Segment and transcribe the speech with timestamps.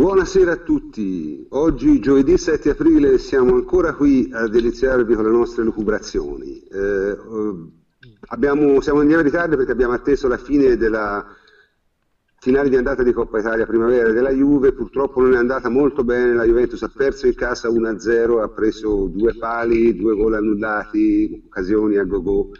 [0.00, 1.46] Buonasera a tutti.
[1.50, 6.58] Oggi, giovedì 7 aprile, siamo ancora qui a deliziarvi con le nostre lucubrazioni.
[6.58, 7.18] Eh,
[8.28, 11.26] abbiamo, siamo in lieve ritardo perché abbiamo atteso la fine della
[12.38, 14.72] finale di andata di Coppa Italia primavera della Juve.
[14.72, 16.32] Purtroppo non è andata molto bene.
[16.32, 21.98] La Juventus ha perso in casa 1-0, ha preso due pali, due gol annullati, occasioni
[21.98, 22.52] a go-go,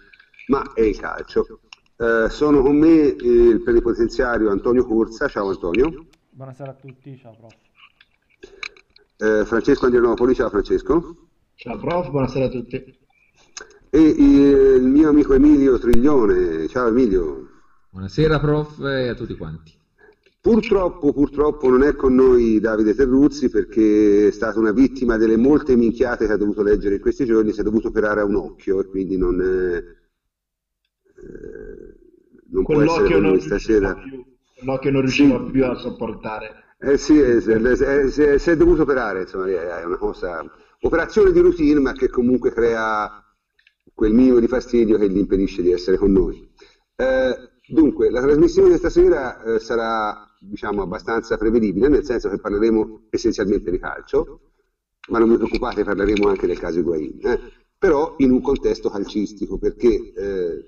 [0.49, 1.61] ma è il calcio.
[1.97, 5.27] Eh, sono con me il plenipotenziario Antonio Corsa.
[5.27, 6.05] Ciao Antonio.
[6.41, 7.55] Buonasera a tutti, ciao prof.
[9.19, 11.17] Eh, Francesco Andrianopoli, ciao Francesco.
[11.55, 12.99] Ciao prof, buonasera a tutti.
[13.91, 17.47] E il mio amico Emilio Triglione, ciao Emilio.
[17.91, 19.75] Buonasera prof e a tutti quanti.
[20.41, 25.77] Purtroppo, purtroppo non è con noi Davide Terruzzi perché è stata una vittima delle molte
[25.77, 28.81] minchiate che ha dovuto leggere in questi giorni, si è dovuto operare a un occhio
[28.81, 29.85] e quindi non, eh,
[32.49, 33.95] non può essere con noi stasera.
[33.95, 34.30] Più
[34.63, 35.51] no, che non riusciva sì.
[35.51, 36.77] più a sopportare.
[36.79, 40.43] Eh sì, si è dovuto operare, insomma, è una cosa,
[40.81, 43.23] operazione di routine, ma che comunque crea
[43.93, 46.51] quel minimo di fastidio che gli impedisce di essere con noi.
[46.97, 47.37] Eh,
[47.69, 53.71] dunque, la trasmissione di stasera eh, sarà, diciamo, abbastanza prevedibile, nel senso che parleremo essenzialmente
[53.71, 54.41] di calcio,
[55.09, 57.41] ma non vi preoccupate, parleremo anche del caso Higuain, eh?
[57.77, 60.65] però in un contesto calcistico, perché eh,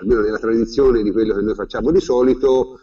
[0.00, 2.80] almeno nella tradizione di quello che noi facciamo di solito,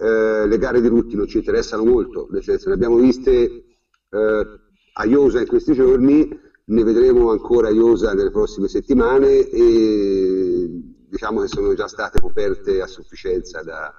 [0.00, 3.64] eh, le gare di Rutti non ci interessano molto, nel senso ne abbiamo viste
[4.08, 4.46] eh,
[4.94, 6.26] a Iosa in questi giorni,
[6.64, 10.68] ne vedremo ancora a Iosa nelle prossime settimane e
[11.06, 13.92] diciamo che sono già state coperte a sufficienza da,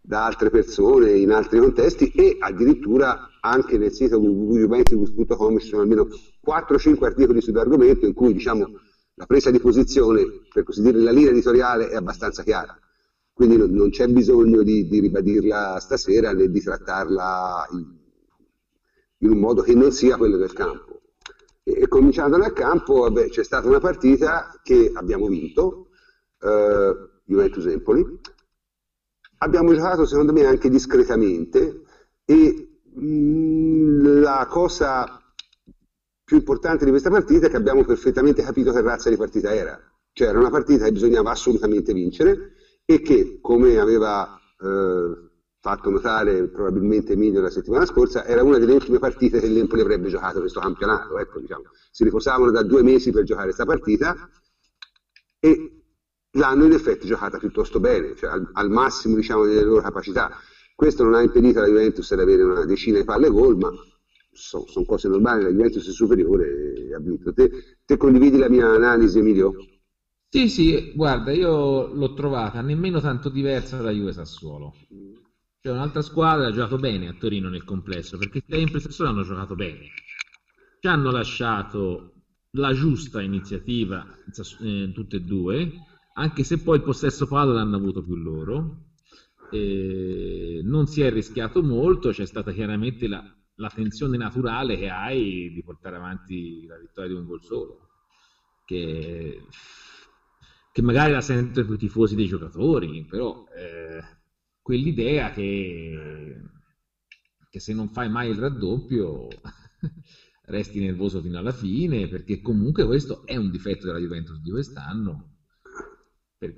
[0.00, 6.06] da altre persone in altri contesti e addirittura anche nel sito www.juventus.com ci sono almeno
[6.46, 8.66] 4-5 articoli sull'argomento in cui diciamo,
[9.14, 12.78] la presa di posizione, per così dire la linea editoriale è abbastanza chiara
[13.32, 17.96] quindi non, non c'è bisogno di, di, ribadirla stasera né di trattarla in,
[19.18, 21.00] in, un modo che non sia quello del campo.
[21.62, 25.88] E, e cominciando dal campo, vabbè, c'è stata una partita che abbiamo vinto,
[26.40, 28.20] eh, Juventus-Empoli,
[29.38, 31.82] abbiamo giocato secondo me anche discretamente
[32.24, 35.18] e mh, mm, la cosa
[36.24, 39.78] più importante di questa partita è che abbiamo perfettamente capito che razza di partita era.
[40.12, 42.52] Cioè era una partita che bisognava assolutamente vincere
[42.84, 48.72] e che, come aveva eh, fatto notare probabilmente Emilio la settimana scorsa, era una delle
[48.72, 51.18] ultime partite che l'Empoli avrebbe giocato questo campionato.
[51.18, 51.64] Ecco, diciamo.
[51.90, 54.28] Si riposavano da due mesi per giocare questa partita
[55.38, 55.84] e
[56.32, 60.32] l'hanno in effetti giocata piuttosto bene, cioè al, al massimo diciamo, delle loro capacità.
[60.74, 63.70] Questo non ha impedito alla Juventus di avere una decina di palle gol, ma
[64.32, 67.32] sono, sono cose normali, la Juventus è superiore e ha vinto.
[67.32, 69.54] Te, te condividi la mia analisi, Emilio?
[70.34, 74.72] Sì, sì, guarda, io l'ho trovata nemmeno tanto diversa da Juve Sassuolo.
[75.60, 79.24] Cioè un'altra squadra ha giocato bene a Torino nel complesso, perché sempre e Sassuolo hanno
[79.24, 79.90] giocato bene.
[80.80, 82.14] Ci hanno lasciato
[82.52, 84.06] la giusta iniziativa
[84.62, 85.70] eh, tutte e due,
[86.14, 88.86] anche se poi il possesso palla l'hanno avuto più loro.
[89.50, 93.22] E non si è rischiato molto, c'è stata chiaramente la,
[93.56, 97.88] la tensione naturale che hai di portare avanti la vittoria di un gol solo,
[98.64, 99.42] che
[100.72, 104.02] che magari la sentono più i tifosi dei giocatori, però eh,
[104.62, 106.40] quell'idea che,
[107.50, 109.28] che, se non fai mai il raddoppio
[110.46, 115.36] resti nervoso fino alla fine, perché comunque questo è un difetto della Juventus di quest'anno
[116.38, 116.54] per,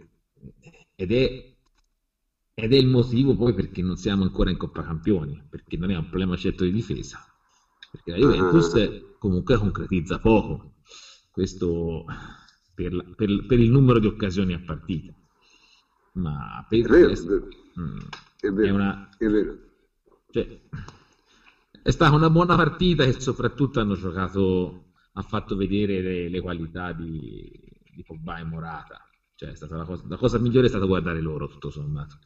[0.94, 1.56] ed, è,
[2.54, 5.96] ed è il motivo poi perché non siamo ancora in Coppa Campioni, perché non è
[5.96, 7.18] un problema certo di difesa,
[7.90, 10.74] perché la Juventus comunque concretizza poco.
[11.32, 12.04] Questo
[12.74, 15.12] per, la, per, per, il numero di occasioni a partita.
[16.14, 17.48] Ma per il resto
[17.78, 17.98] mm,
[18.40, 19.58] è, vero, è, una, è, vero.
[20.30, 20.60] Cioè,
[21.82, 26.92] è stata una buona partita e soprattutto hanno giocato, ha fatto vedere le, le qualità
[26.92, 27.50] di,
[27.94, 29.08] di Pogba e Morata.
[29.34, 32.18] Cioè, è stata la cosa, la cosa migliore è stata guardare loro, tutto sommato.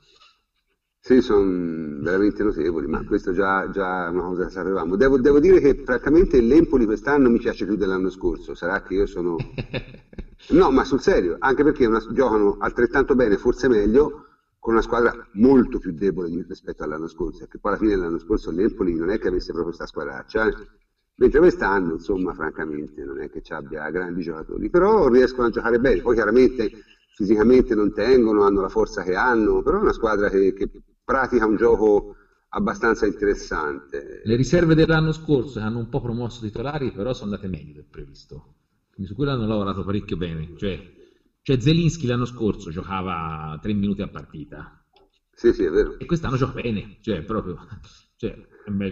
[1.00, 4.94] Sì, sono veramente notevoli, ma questo già, già è una cosa che sapevamo.
[4.96, 9.06] Devo, devo, dire che praticamente l'Empoli quest'anno mi piace più dell'anno scorso, sarà che io
[9.06, 9.36] sono...
[10.50, 14.26] No, ma sul serio, anche perché una, giocano altrettanto bene, forse meglio,
[14.58, 18.50] con una squadra molto più debole rispetto all'anno scorso, perché poi alla fine dell'anno scorso
[18.50, 20.54] l'Empoli non è che avesse proprio questa squadraccia, eh?
[21.16, 25.78] mentre quest'anno, insomma, francamente, non è che ci abbia grandi giocatori, però riescono a giocare
[25.78, 26.70] bene, poi chiaramente
[27.14, 30.70] fisicamente non tengono, hanno la forza che hanno, però è una squadra che, che
[31.04, 32.14] pratica un gioco
[32.50, 34.22] abbastanza interessante.
[34.24, 38.54] Le riserve dell'anno scorso hanno un po' promosso titolari, però sono andate meglio del previsto.
[38.98, 40.50] Quindi su quello hanno lavorato parecchio bene.
[40.56, 40.82] Cioè,
[41.42, 44.76] cioè Zelinski l'anno scorso giocava tre minuti a partita.
[45.30, 45.94] Sì, sì, è vero.
[45.98, 47.56] E quest'anno gioca bene, cioè proprio
[48.16, 48.36] Cioè.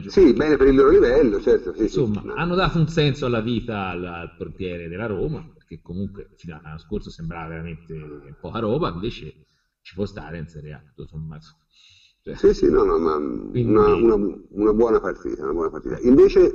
[0.07, 1.73] Sì, bene per il loro livello, certo.
[1.73, 1.99] Sì, sì.
[1.99, 2.35] Insomma, No.
[2.35, 6.79] hanno dato un senso alla vita al, al portiere della Roma, perché comunque fino all'anno
[6.79, 7.93] scorso sembrava veramente
[8.39, 9.35] poca roba, invece
[9.83, 11.47] ci può stare in Serie A, tutto sommato.
[12.23, 15.99] Cioè, Sì, sì, no, no, ma Quindi- una, una- una buona partita, una buona partita.
[16.03, 16.55] Invece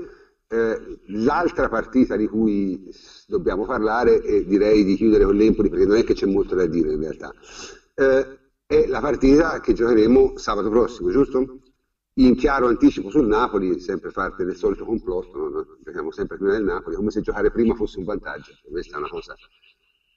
[0.52, 2.94] eh, l'altra partita di cui
[3.26, 6.66] dobbiamo parlare, e direi di chiudere con l'Empoli perché non è che c'è molto da
[6.66, 7.34] dire in realtà,
[7.96, 11.60] eh, è la partita che giocheremo sabato prossimo, giusto?
[12.16, 15.50] In chiaro anticipo sul Napoli, sempre parte del solito complotto?
[15.50, 18.52] No, giochiamo sempre prima del Napoli, come se giocare prima fosse un vantaggio.
[18.70, 19.34] Questa è una cosa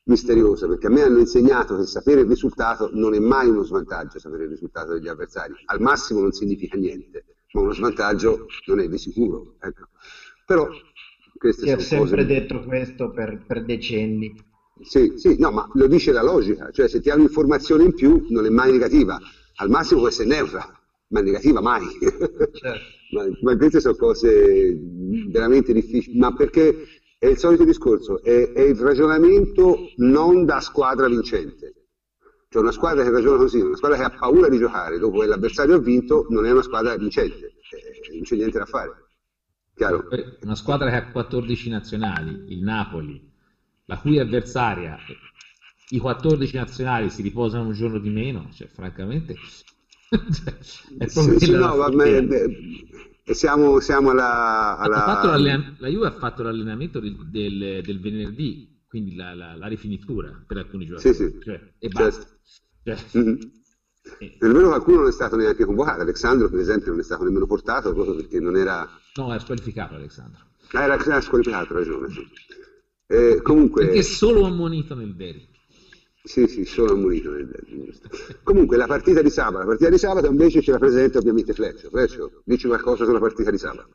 [0.06, 4.18] misteriosa, perché a me hanno insegnato che sapere il risultato non è mai uno svantaggio,
[4.18, 5.54] sapere il risultato degli avversari.
[5.66, 9.54] Al massimo non significa niente, ma uno svantaggio non è di sicuro.
[9.60, 9.86] ecco.
[10.44, 10.68] Però
[11.38, 12.26] queste Si è sempre cose...
[12.26, 14.34] detto questo per, per decenni.
[14.82, 18.26] Sì, sì, no, ma lo dice la logica, cioè se ti ha un'informazione in più
[18.28, 19.18] non è mai negativa,
[19.56, 20.68] al massimo può essere neutra,
[21.08, 21.86] ma negativa mai.
[22.52, 22.92] Certo.
[23.14, 24.76] Ma, ma queste sono cose
[25.30, 26.84] veramente difficili, ma perché
[27.16, 31.74] è il solito discorso, è, è il ragionamento non da squadra vincente.
[32.48, 35.26] Cioè una squadra che ragiona così, una squadra che ha paura di giocare dopo che
[35.26, 39.03] l'avversario ha vinto, non è una squadra vincente, eh, non c'è niente da fare.
[39.76, 40.04] Chiaro?
[40.08, 43.20] Poi Una squadra che ha 14 nazionali, il Napoli,
[43.86, 44.98] la cui avversaria,
[45.90, 49.36] i 14 nazionali si riposano un giorno di meno, cioè francamente
[50.08, 50.58] cioè,
[50.98, 52.24] è Sì, no, vabbè,
[53.32, 54.76] siamo, siamo alla...
[54.78, 55.36] Alla...
[55.78, 60.58] la Juve ha fatto l'allenamento del, del- del venerdì, quindi la, la- la rifinitura per
[60.58, 61.38] alcuni giocatori, Sì, sì.
[61.42, 62.18] cioè, e Certo.
[62.18, 62.26] basta.
[62.82, 63.38] Cioè, Mhm.
[64.20, 67.24] eh, Per vero qualcuno non è stato neanche convocato, Alessandro per esempio non è stato
[67.24, 68.88] nemmeno portato proprio perché non era...
[69.16, 70.40] no, è squalificato Alessandro.
[70.72, 72.10] Ah, era, era squalificato, ha ragione.
[72.10, 72.26] sì.
[73.06, 73.86] Eh, comunque...
[73.86, 75.48] Perché solo ammonito nel derby.
[76.22, 78.08] Sì, sì, sono ammonito nel derby, giusto.
[78.42, 81.90] Comunque la partita di sabato, la partita di sabato invece ce la presenta ovviamente Fleccio.
[81.90, 83.90] Fleccio, dici qualcosa sulla partita di sabato.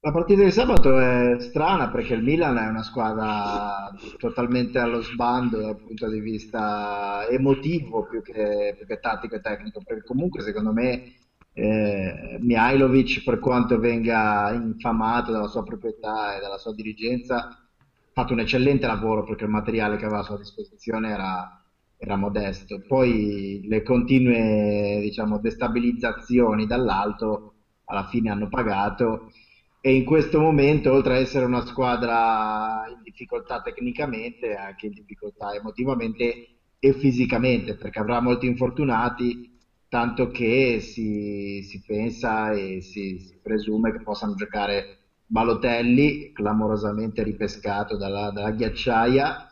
[0.00, 5.60] La partita di sabato è strana perché il Milan è una squadra totalmente allo sbando
[5.60, 10.72] dal punto di vista emotivo più che, più che tattico e tecnico, perché comunque secondo
[10.72, 11.18] me
[11.54, 17.58] eh, Mihailovic, per quanto venga infamato dalla sua proprietà e dalla sua dirigenza, ha
[18.12, 21.62] fatto un eccellente lavoro perché il materiale che aveva a sua disposizione era,
[21.96, 22.82] era modesto.
[22.86, 27.54] Poi le continue, diciamo, destabilizzazioni dall'alto
[27.84, 29.30] alla fine hanno pagato
[29.84, 35.52] e in questo momento, oltre a essere una squadra in difficoltà tecnicamente, anche in difficoltà
[35.54, 36.46] emotivamente
[36.78, 39.51] e fisicamente, perché avrà molti infortunati,
[39.92, 47.98] tanto che si, si pensa e si, si presume che possano giocare Balotelli, clamorosamente ripescato
[47.98, 49.46] dalla, dalla ghiacciaia,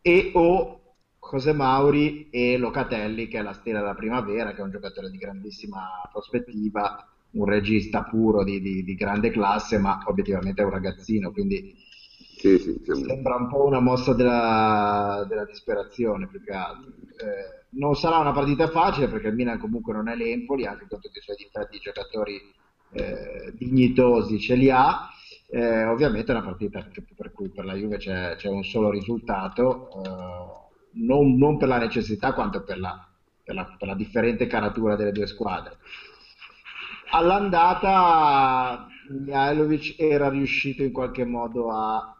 [0.00, 0.80] e o
[1.18, 5.16] José Mauri e Locatelli, che è la stella della primavera, che è un giocatore di
[5.18, 11.32] grandissima prospettiva, un regista puro di, di- di grande classe, ma obiettivamente è un ragazzino,
[11.32, 11.74] quindi
[12.42, 16.90] Sì, sì, siamo- sembra un po' una mossa della, della disperazione più che altro.
[16.90, 20.98] Eh, non sarà una partita facile perché il Milan comunque non è l'Empoli, anche con
[21.00, 22.40] tutti i suoi difetti, giocatori
[22.94, 25.08] eh, dignitosi ce li ha.
[25.48, 28.90] Eh, ovviamente è una partita che- per cui per la Juve c'è, c'è un solo
[28.90, 33.08] risultato, eh, non, non per la necessità quanto per la,
[33.44, 35.76] per la- per la differente caratura delle due squadre.
[37.10, 42.11] All'andata Mihailovic era riuscito in qualche modo a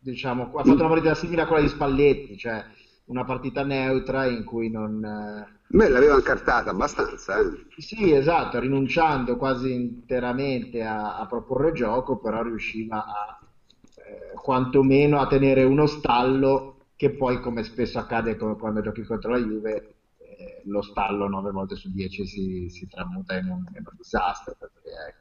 [0.00, 2.64] diciamo, ha fatto una partita simile a quella di Spalletti, cioè
[3.06, 7.66] una partita neutra in cui non eh, Beh, l'aveva incartata abbastanza, eh.
[7.76, 13.38] sì, esatto, rinunciando quasi interamente a, a proporre gioco, però riusciva a
[13.94, 19.30] eh, quantomeno a tenere uno stallo che poi, come spesso accade co- quando giochi contro
[19.30, 23.84] la Juve, eh, lo stallo 9 volte su 10 si, si tramuta in un, in
[23.86, 24.54] un disastro.
[24.58, 25.19] perché, ecco.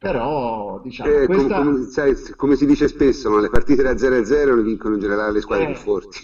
[0.00, 1.62] Però, diciamo, Eh, com- questa...
[1.62, 3.38] come, sai, come si dice spesso, no?
[3.38, 6.18] le partite da 0 a 0 le vincono in generale le squadre Eh, più forti.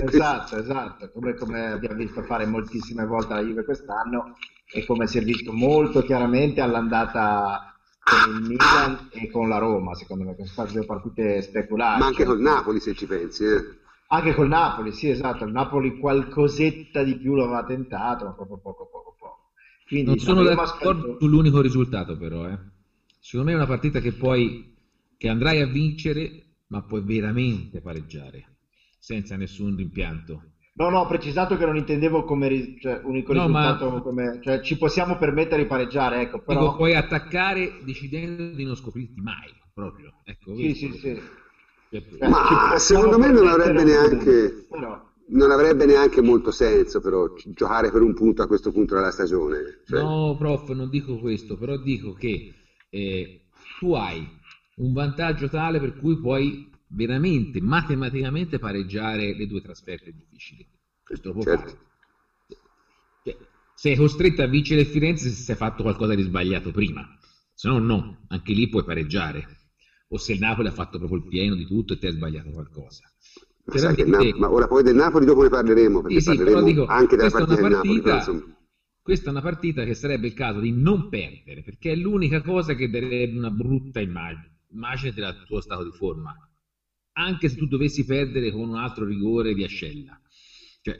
[0.00, 4.32] Esatto, esatto, come, come abbiamo visto fare moltissime volte la Juve quest'anno
[4.72, 9.94] e come si è visto molto chiaramente all'andata con il Milan e con la Roma,
[9.94, 11.98] secondo me, queste sono state due partite speculari.
[11.98, 13.44] Ma anche cioè- col Napoli, se ci pensi.
[13.44, 13.64] eh.
[14.08, 18.58] anche col Napoli, sì, esatto, il Napoli qualcosetta di più lo aveva tentato, ma proprio
[18.58, 19.38] poco, poco, poco.
[19.88, 22.46] Quindi Non sono avremo d'accordo aspetto- sull'unico risultato, però.
[22.48, 22.58] eh.
[23.26, 24.72] Secondo me è una partita che poi
[25.16, 28.58] che andrai a vincere, ma puoi veramente pareggiare
[29.00, 30.50] senza nessun rimpianto.
[30.74, 34.38] No, no, ho precisato che non intendevo come cioè, unico No, ma- risultato, come...
[34.44, 36.76] cioè ci possiamo permettere di pareggiare, ecco, Dico, però...
[36.76, 40.12] puoi attaccare decidendo di non scoprirti mai, proprio.
[40.22, 41.18] Ecco, Sì, sì, sì.
[41.88, 47.90] Cioè, Ma secondo me non avrebbe neanche- però- non avrebbe neanche molto senso però giocare
[47.90, 49.80] per un punto a questo punto della stagione.
[49.84, 52.44] Cioè, No, prof, non dico questo, però dico che
[52.96, 53.40] eh,
[53.78, 54.26] tu hai
[54.76, 60.66] un vantaggio tale per cui puoi veramente, matematicamente pareggiare le due trasferte difficili.
[61.02, 61.64] Questo lo puoi Certo.
[61.64, 61.84] fare.
[63.22, 63.36] Cioè,
[63.74, 67.06] sei costretto a vincere Firenze se hai fatto qualcosa di sbagliato prima,
[67.52, 69.46] se no no, anche lì puoi pareggiare.
[70.08, 72.50] O se il Napoli ha fatto proprio il pieno di tutto e te hai sbagliato
[72.50, 73.00] qualcosa.
[73.64, 76.86] ma, Napoli- ma ora poi del Napoli dopo ne parleremo, perché Sì, sì, parleremo dico,
[76.86, 78.00] anche della partita una del Napoli.
[78.00, 78.55] però, partita- insomma.
[79.06, 82.74] Questa è una partita che sarebbe il caso di non perdere, perché è l'unica cosa
[82.74, 86.36] che darebbe una brutta immagine, immagine del tuo stato di forma.
[87.12, 90.20] Anche se tu dovessi perdere con un altro rigore di ascella.
[90.80, 90.98] Cioè,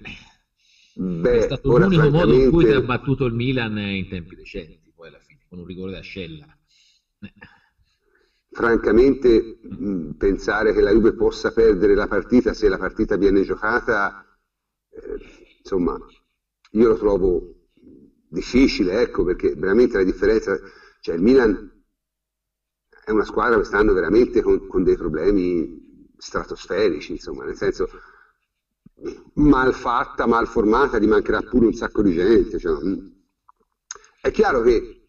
[0.95, 4.93] Beh, è stato l'unico modo in cui ti ha battuto il Milan in tempi recenti,
[4.95, 6.47] poi alla fine, con un rigore di ascella.
[7.23, 7.33] Eh,
[8.51, 14.25] francamente mh, pensare che la Juve possa perdere la partita se la partita viene giocata,
[14.91, 15.19] eh,
[15.59, 15.99] insomma,
[16.71, 17.56] io lo trovo
[18.29, 20.59] difficile, ecco, perché veramente la differenza,
[21.01, 21.85] cioè il Milan
[23.05, 27.89] è una squadra quest'anno veramente con, con dei problemi stratosferici, insomma, nel senso
[29.35, 32.59] mal fatta, mal formata, gli mancherà pure un sacco di gente.
[32.59, 33.13] cioè, mh.
[34.23, 35.09] è chiaro che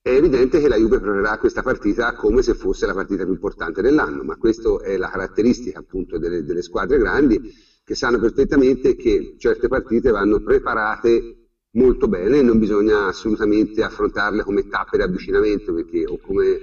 [0.00, 3.82] è evidente che la Juve proverà questa partita come se fosse la partita più importante
[3.82, 9.34] dell'anno, ma questa è la caratteristica appunto delle, delle squadre grandi che sanno perfettamente che
[9.38, 11.45] certe partite vanno preparate
[11.76, 16.58] molto bene non bisogna assolutamente affrontarle come tappe di avvicinamento perché, o come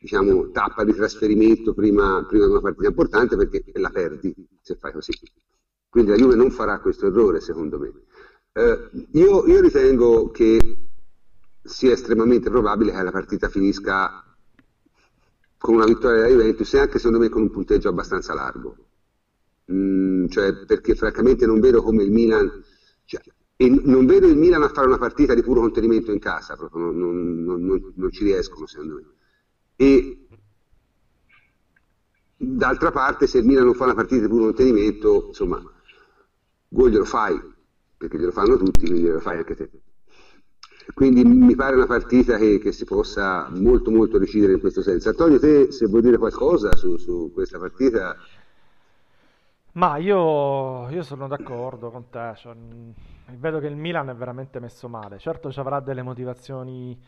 [0.00, 4.92] diciamo, tappa di trasferimento prima, prima di una partita importante perché la perdi se fai
[4.92, 5.12] così.
[5.88, 7.92] Quindi la Juve non farà questo errore secondo me.
[8.52, 10.58] Eh, io, io ritengo che
[11.62, 14.24] sia estremamente probabile che la partita finisca
[15.58, 18.76] con una vittoria della Juventus e anche secondo me con un punteggio abbastanza largo.
[19.72, 22.50] Mm, cioè, perché francamente non vedo come il Milan,
[23.04, 23.22] cioè,
[23.64, 26.82] e non vedo il Milan a fare una partita di puro contenimento in casa, proprio
[26.82, 29.04] non, non- non- non- non ci riescono secondo me.
[29.76, 30.26] E
[32.36, 35.62] d'altra parte, se il Milan non fa una partita di puro contenimento, insomma,
[36.68, 37.40] gol glielo fai,
[37.96, 39.70] perché glielo fanno tutti, quindi glielo fai anche te.
[40.94, 45.08] Quindi mi pare una partita che, che si possa molto molto decidere in questo senso.
[45.10, 48.16] Antonio, te se vuoi dire qualcosa su, su questa partita,
[49.74, 52.94] Ma io, io sono d'accordo con te, cioè, mh,
[53.38, 55.18] vedo che il Milan è veramente messo male.
[55.18, 57.00] Certo ci avrà delle motivazioni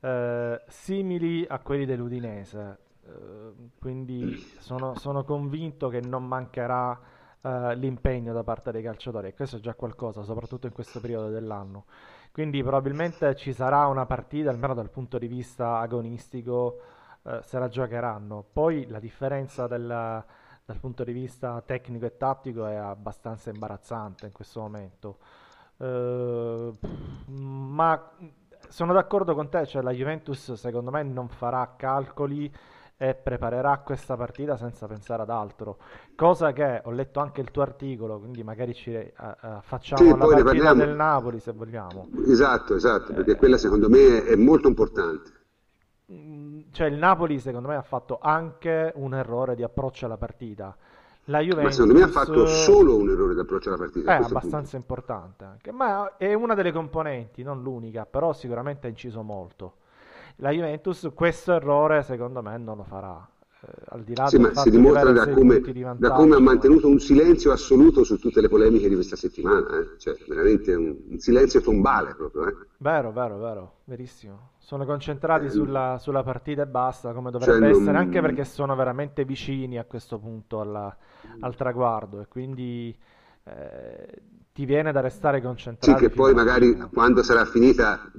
[0.00, 6.96] eh, simili a quelli dell'Udinese, eh, quindi sono, sono convinto che non mancherà
[7.40, 11.28] eh, l'impegno da parte dei calciatori e questo è già qualcosa, soprattutto in questo periodo
[11.28, 11.86] dell'anno.
[12.30, 16.80] Quindi probabilmente ci sarà una partita, almeno dal punto di vista agonistico,
[17.24, 18.44] eh, se la giocheranno.
[18.52, 20.24] Poi la differenza del-
[20.64, 25.18] dal punto di vista tecnico e tattico è abbastanza imbarazzante in questo momento.
[25.78, 28.10] Eh, pff, ma
[28.68, 32.52] sono d'accordo con te, cioè la Juventus secondo me non farà calcoli
[32.96, 35.78] e preparerà questa partita senza pensare ad altro.
[36.14, 40.16] Cosa che ho letto anche il tuo articolo, quindi magari ci eh, eh, facciamo Sì,
[40.16, 42.10] la partita del Napoli se vogliamo.
[42.26, 45.41] esatto, esatto, perché quella secondo me è molto importante.
[46.70, 50.76] Cioè il Napoli secondo me ha fatto anche un errore di approccio alla partita.
[51.26, 54.10] La Ma secondo me ha Juventus fatto solo un errore d'approccio alla partita.
[54.10, 58.90] è questo abbastanza importante anche, ma è una delle componenti, non l'unica, però sicuramente ha
[58.90, 59.74] inciso molto.
[60.36, 63.26] La Juventus questo errore secondo me non lo farà.
[63.60, 66.40] Eh, al di là Sì, ma si di dimostra da come, di da come ha
[66.40, 69.98] mantenuto un silenzio assoluto su tutte le polemiche di questa settimana, eh.
[69.98, 72.48] Cioè, veramente un, un silenzio tombale proprio.
[72.48, 72.54] eh.
[72.78, 74.50] Vero, vero, vero, verissimo.
[74.64, 78.44] Sono concentrati Eh, sulla, sulla partita e basta, come Cioè, dovrebbe non- essere, anche perché
[78.44, 80.96] sono veramente vicini a questo punto alla-
[81.40, 82.96] al traguardo e quindi
[83.44, 86.88] eh, ti viene da restare Sì, concentrati che poi magari fine.
[86.92, 88.10] quando sarà finita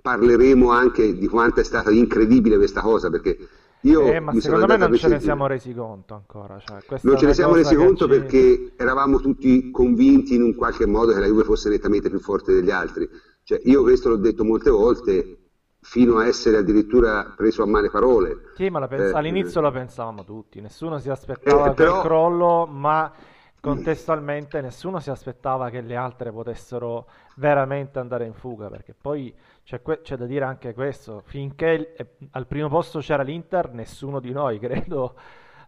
[0.00, 3.36] parleremo anche di quanto è stata incredibile questa cosa, perché
[3.80, 6.58] io Eh, ma secondo me non ce ne siamo resi conto ancora.
[6.58, 10.86] Cioè, Non ce ne siamo resi conto ci- perché eravamo tutti convinti in un qualche
[10.86, 13.08] modo che la Juve fosse nettamente più forte degli altri.
[13.44, 15.38] Cioè, io questo l'ho detto molte volte,
[15.82, 18.52] fino a essere addirittura preso a male parole.
[18.54, 22.66] Sì, ma la pens- Eh, all'inizio lo pensavamo tutti, nessuno si aspettava Eh, però- crollo,
[22.66, 23.12] ma
[23.60, 29.32] contestualmente nessuno si aspettava che le altre potessero veramente andare in fuga, perché poi
[29.64, 33.72] c'è, que- c'è da dire anche questo, finché il- eh, al primo posto c'era l'Inter,
[33.72, 34.58] nessuno di noi,
[34.88, 35.14] credo,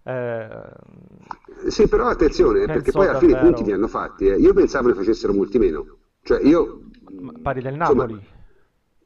[0.05, 0.49] eh,
[1.69, 4.27] Sì, però attenzione, eh, perché poi alla fine i punti li hanno fatti.
[4.29, 4.37] eh.
[4.37, 5.87] Io pensavo ne facessero molti meno.
[6.23, 6.81] Cioè, io...
[7.21, 8.27] ma pari del insomma, Napoli.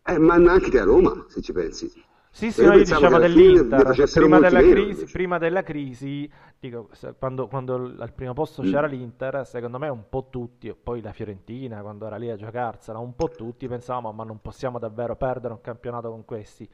[0.08, 2.06] Eh, ma anche a Roma, se ci pensi.
[2.30, 6.88] Sì, sì, no, io dicevo dell'Inter, prima della, crisi, prima della crisi, dico,
[7.18, 8.70] quando, quando, al primo posto mm.
[8.70, 12.98] c'era l'Inter, secondo me un po' tutti, poi la Fiorentina quando era lì a giocarsela,
[12.98, 16.68] un po' tutti pensavamo ma non possiamo davvero perdere un campionato con questi.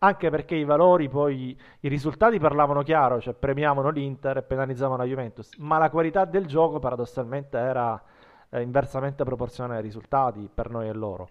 [0.00, 5.08] Anche perché i valori poi, i risultati parlavano chiaro, cioè premiavano l'Inter e penalizzavano la
[5.08, 7.98] Juventus, ma la qualità del gioco paradossalmente era
[8.50, 11.28] eh, inversamente proporzionale ai risultati per noi e loro.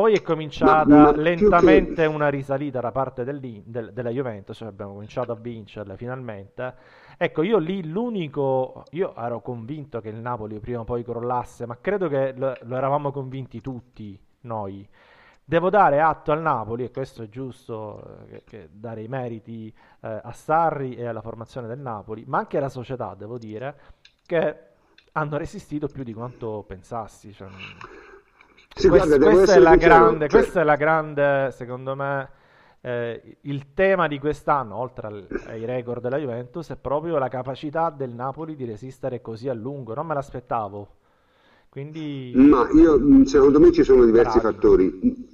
[0.00, 2.06] Poi è cominciata ma, ma lentamente che...
[2.06, 6.74] una risalita da parte del, del, della Juventus, cioè abbiamo cominciato a vincerle finalmente.
[7.18, 11.76] Ecco, io lì l'unico, io ero convinto che il Napoli prima o poi crollasse, ma
[11.78, 14.88] credo che lo, lo eravamo convinti tutti noi.
[15.44, 19.70] Devo dare atto al Napoli, e questo è giusto, eh, che, che dare i meriti
[20.00, 23.78] eh, a Sarri e alla formazione del Napoli, ma anche alla società, devo dire,
[24.24, 24.56] che
[25.12, 27.34] hanno resistito più di quanto pensassi.
[27.34, 27.48] Cioè,
[28.80, 30.40] sì, quest, guarda, questa, è la grande, cioè...
[30.40, 32.30] questa è la grande, secondo me,
[32.80, 37.90] eh, il tema di quest'anno, oltre al, ai record della Juventus, è proprio la capacità
[37.90, 39.94] del Napoli di resistere così a lungo.
[39.94, 40.96] Non me l'aspettavo.
[41.68, 42.32] Quindi...
[42.34, 44.54] Ma io, secondo me ci sono diversi Bravi.
[44.54, 45.28] fattori.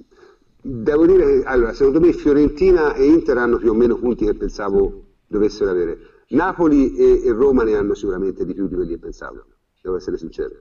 [0.61, 5.05] Devo dire, allora, secondo me Fiorentina e Inter hanno più o meno punti che pensavo
[5.25, 5.97] dovessero avere.
[6.29, 9.45] Napoli e, e Roma ne hanno sicuramente di più di quelli che pensavo,
[9.81, 10.59] devo essere sincero.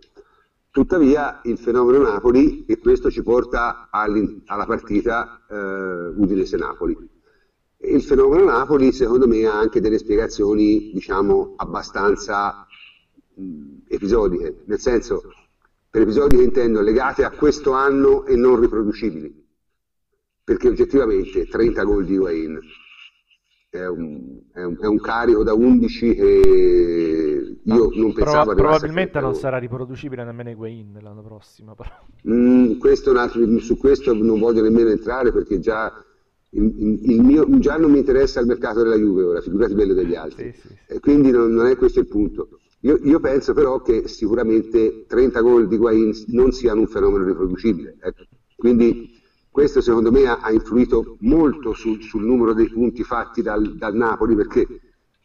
[0.76, 6.94] Tuttavia il fenomeno Napoli, e questo ci porta alla partita eh, Udinese-Napoli.
[7.78, 12.66] Il fenomeno Napoli secondo me ha anche delle spiegazioni diciamo abbastanza
[13.36, 15.22] mh, episodiche, nel senso
[15.88, 19.46] per episodiche intendo legate a questo anno e non riproducibili,
[20.44, 27.35] perché oggettivamente 30 gol di Wayne è è, è un, carico da 11 che
[27.66, 31.74] io non pensavo Pro- probabilmente non sarà riproducibile nemmeno Higuain l'anno prossimo
[32.28, 35.92] mm, questo altro, su questo non voglio nemmeno entrare perché già,
[36.50, 40.14] il, il mio, già non mi interessa il mercato della Juve ora figurati quello degli
[40.14, 40.94] altri sì, sì, sì.
[40.94, 42.48] e quindi non, non, è questo il punto
[42.80, 47.96] io, io, penso però che sicuramente 30 gol di Higuain non siano un fenomeno riproducibile
[48.00, 48.22] ecco.
[48.54, 49.14] quindi
[49.50, 54.34] questo secondo me ha, influito molto sul, sul, numero dei punti fatti dal, dal, Napoli
[54.34, 54.66] perché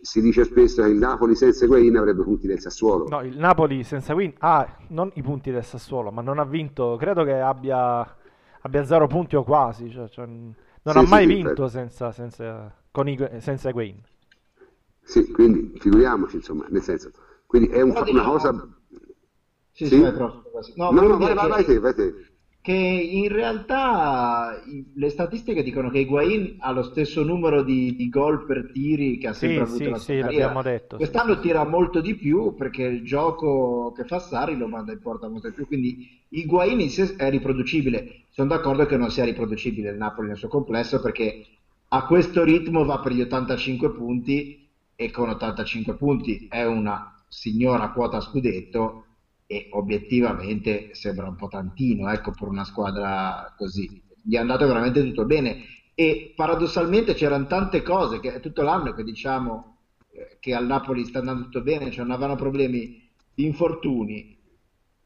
[0.02, 3.08] si dice spesso che il Napoli senza Guain avrebbe punti del Sassuolo.
[3.08, 6.96] No, il Napoli senza Guain ha non i punti del Sassuolo, ma non ha vinto,
[6.98, 8.16] credo che abbia,
[8.62, 12.74] abbia zero punti o quasi, cioè, cioè, non sì, ha mai sì, vinto senza, senza,
[12.92, 14.02] con i, senza Guain.
[15.04, 17.12] Sì, quindi figuriamoci, insomma, nel senso,
[17.46, 18.68] quindi è un, una cosa...
[19.74, 20.00] Sì, sì?
[20.00, 22.31] Vai, no, no, no, vai, vai, vai te, vai te
[22.62, 24.62] che in realtà
[24.94, 29.30] le statistiche dicono che Higuain ha lo stesso numero di, di gol per tiri che
[29.30, 30.62] ha sempre sì, avuto sì, sì.
[30.62, 35.00] Detto, Quest'anno tira molto di più perché il gioco che fa Sari lo manda in
[35.00, 38.26] porta molto di più, quindi Higuain è riproducibile.
[38.30, 41.44] Sono d'accordo che non sia riproducibile il Napoli nel suo complesso perché
[41.88, 47.90] a questo ritmo va per gli 85 punti e con 85 punti è una signora
[47.90, 49.06] quota scudetto
[49.52, 54.02] e obiettivamente sembra un po' tantino ecco, per una squadra così.
[54.24, 58.94] Gli è andato veramente tutto bene e paradossalmente c'erano tante cose che è tutto l'anno
[58.94, 59.76] che diciamo
[60.14, 64.38] eh, che al Napoli sta andando tutto bene, cioè non avevano problemi di infortuni,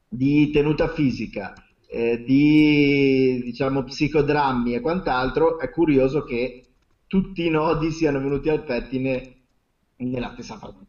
[0.08, 1.56] di tenuta fisica,
[1.88, 6.66] eh, di diciamo psicodrammi e quant'altro, è curioso che
[7.08, 9.38] tutti i nodi siano venuti al pettine
[9.96, 10.86] nella stessa partita.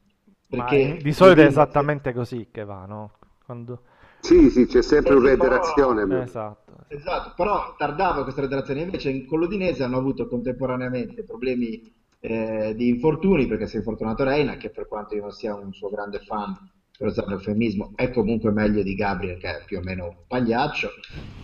[0.47, 3.13] Perché di solito è esattamente così che va, no?
[3.47, 3.83] Quando...
[4.19, 6.05] Sì, sì, c'è sempre una reiterazione.
[6.05, 6.21] Però...
[6.21, 6.73] Esatto.
[6.89, 8.81] esatto, però tardava questa reiterazione.
[8.83, 11.81] Invece con l'Udinese hanno avuto contemporaneamente problemi
[12.19, 15.73] eh, di infortuni, perché si è infortunato Reina, che per quanto io non sia un
[15.73, 16.55] suo grande fan,
[16.99, 20.89] per usare l'eufemismo, è comunque meglio di Gabriel, che è più o meno un pagliaccio.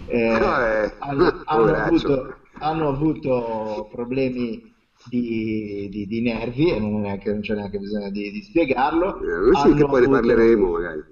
[0.07, 4.75] Eh, eh, hanno, hanno, avuto, hanno, avuto, problemi
[5.09, 9.21] di, di, di nervi e non, neanche, non, c'è neanche bisogno di, di spiegarlo.
[9.21, 10.11] Eh, sì, che poi avuto...
[10.11, 11.12] ne parleremo magari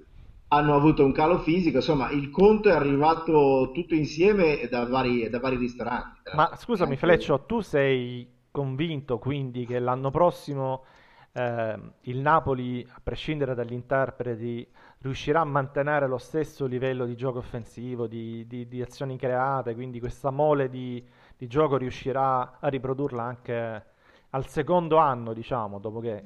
[0.53, 5.39] hanno avuto un calo fisico, insomma il conto è arrivato tutto insieme da vari, da
[5.39, 6.19] vari ristoranti.
[6.35, 10.83] Ma scusami Fleccio, tu sei convinto quindi che l'anno prossimo
[11.31, 14.67] eh, il Napoli, a prescindere dagli interpreti,
[14.99, 20.01] riuscirà a mantenere lo stesso livello di gioco offensivo, di, di, di azioni create, quindi
[20.01, 21.01] questa mole di,
[21.37, 23.85] di, gioco riuscirà a riprodurla anche
[24.31, 26.21] al secondo anno, diciamo, dopo che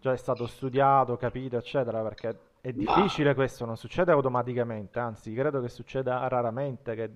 [0.00, 3.34] già è stato studiato, capito, eccetera, perché è difficile Ma...
[3.34, 7.10] questo, non succede automaticamente, anzi credo che succeda raramente che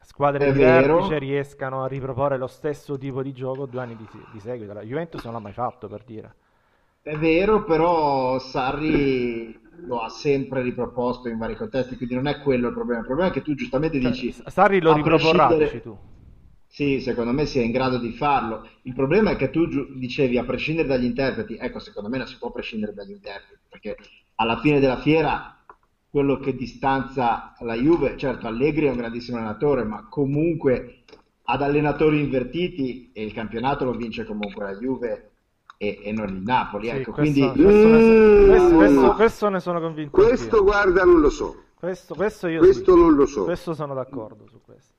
[0.00, 0.94] squadre è di vero.
[0.94, 4.72] vertice riescano a riproporre lo stesso tipo di gioco due anni di, di seguito.
[4.72, 6.34] La Juventus non l'ha mai fatto per dire.
[7.00, 12.66] È vero, però Sarri lo ha sempre riproposto in vari contesti, quindi non è quello
[12.66, 13.00] il problema.
[13.00, 14.34] Il problema è che tu giustamente cioè, dici...
[14.46, 15.80] Sarri lo riproporrà, prescindere...
[15.80, 15.96] tu.
[16.66, 18.66] Sì, secondo me si è in grado di farlo.
[18.82, 22.36] Il problema è che tu dicevi a prescindere dagli interpreti, ecco, secondo me non si
[22.36, 23.96] può prescindere dagli interpreti, perché
[24.40, 25.56] alla fine della fiera
[26.08, 31.04] quello che distanza la Juve, certo Allegri è un grandissimo allenatore, ma comunque
[31.44, 35.30] ad allenatori invertiti e il campionato lo vince comunque la Juve
[35.76, 36.88] e, e non il Napoli.
[36.88, 37.62] Sì, ecco, questo, quindi...
[37.62, 40.10] questo, ne, questo, questo, questo, ne sono convinto.
[40.10, 40.62] Questo, anch'io.
[40.62, 41.62] guarda, non lo so.
[41.78, 43.00] Questo, questo io questo sì.
[43.00, 43.44] non lo so.
[43.44, 44.94] Questo sono d'accordo su questo.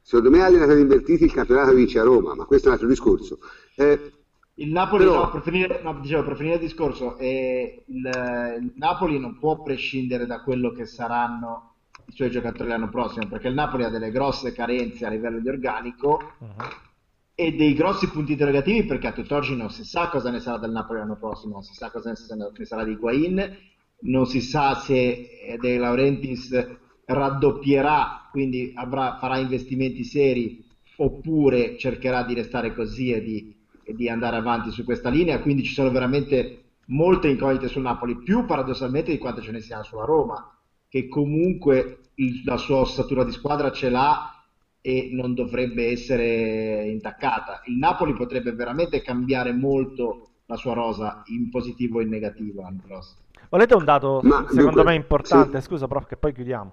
[0.00, 3.38] Secondo me allenatori invertiti il campionato vince a Roma, ma questo è un altro discorso.
[3.76, 4.12] Eh,
[4.58, 5.24] il Napoli, però...
[5.24, 9.62] no, per, finire, no, dicevo, per finire il discorso, eh, il, il, Napoli non può
[9.62, 11.74] prescindere da quello che saranno
[12.06, 15.48] i suoi giocatori l'anno prossimo, perché il Napoli ha delle grosse carenze a livello di
[15.48, 16.64] organico uh-huh.
[17.34, 20.70] e dei grossi punti interrogativi perché a tutt'oggi non si sa cosa ne sarà del
[20.70, 23.58] Napoli l'anno prossimo, non si sa cosa ne sarà di Guain,
[24.00, 26.66] non si sa se De Laurentiis
[27.04, 30.64] raddoppierà, quindi avrà, farà investimenti seri
[30.98, 33.55] oppure cercherà di restare così e di, e
[33.94, 38.44] di andare avanti su questa linea, quindi ci sono veramente molte incognite sul Napoli, più
[38.44, 40.56] paradossalmente di quante ce ne siano sulla Roma,
[40.88, 44.30] che comunque il, la sua ossatura di squadra ce l'ha
[44.80, 47.62] e non dovrebbe essere intaccata.
[47.66, 52.82] Il Napoli potrebbe veramente cambiare molto la sua rosa in positivo e in negativo l'anno
[52.86, 53.20] prossimo.
[53.48, 55.60] Volete un dato Ma, secondo dunque, me importante?
[55.60, 55.66] Sì.
[55.66, 56.72] Scusa, prof, che poi chiudiamo.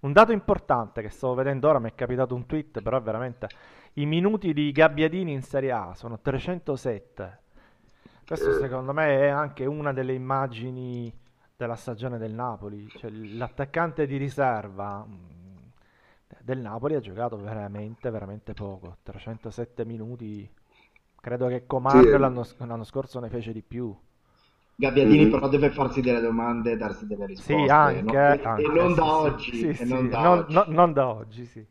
[0.00, 3.48] Un dato importante che stavo vedendo ora, mi è capitato un tweet, però veramente
[3.94, 7.38] i minuti di Gabbiadini in Serie A sono 307.
[8.26, 8.60] Questo eh.
[8.60, 11.12] secondo me è anche una delle immagini
[11.56, 12.88] della stagione del Napoli.
[12.88, 15.56] Cioè, l'attaccante di riserva mm,
[16.40, 18.96] del Napoli ha giocato veramente, veramente poco.
[19.02, 20.50] 307 minuti.
[21.20, 22.18] Credo che Coman sì.
[22.18, 23.94] l'anno, l'anno scorso ne fece di più.
[24.76, 25.30] Gabbiadini mm.
[25.30, 27.54] però deve farsi delle domande e darsi delle risposte.
[27.54, 28.12] Sì, anche, no?
[28.12, 29.54] e, anche, e, non da oggi.
[29.54, 30.52] Sì, sì, non, da non, oggi.
[30.52, 31.64] No, non da oggi, sì.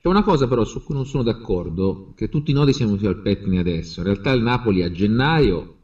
[0.00, 3.08] C'è una cosa però su cui non sono d'accordo, che tutti i nodi siamo venuti
[3.08, 4.00] al pettine adesso.
[4.00, 5.76] In realtà il Napoli a gennaio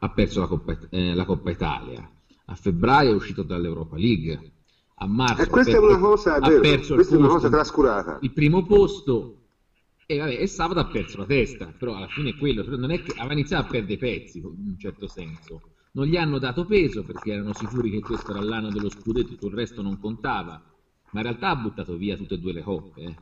[0.00, 2.10] ha perso la Coppa, eh, la Coppa Italia,
[2.46, 4.52] a febbraio è uscito dall'Europa League,
[4.96, 8.18] a marzo e questa perso, è una cosa, vero, questa posto, è una cosa trascurata.
[8.20, 9.38] Il primo posto
[10.06, 13.00] e, vabbè, e sabato ha perso la testa, però alla fine è quello, non è
[13.02, 15.62] che aveva iniziato a perdere pezzi in un certo senso
[15.94, 19.46] non gli hanno dato peso perché erano sicuri che questo era l'anno dello scudetto, tutto
[19.46, 20.60] il resto non contava,
[21.10, 23.00] ma in realtà ha buttato via tutte e due le coppe.
[23.02, 23.16] Eh.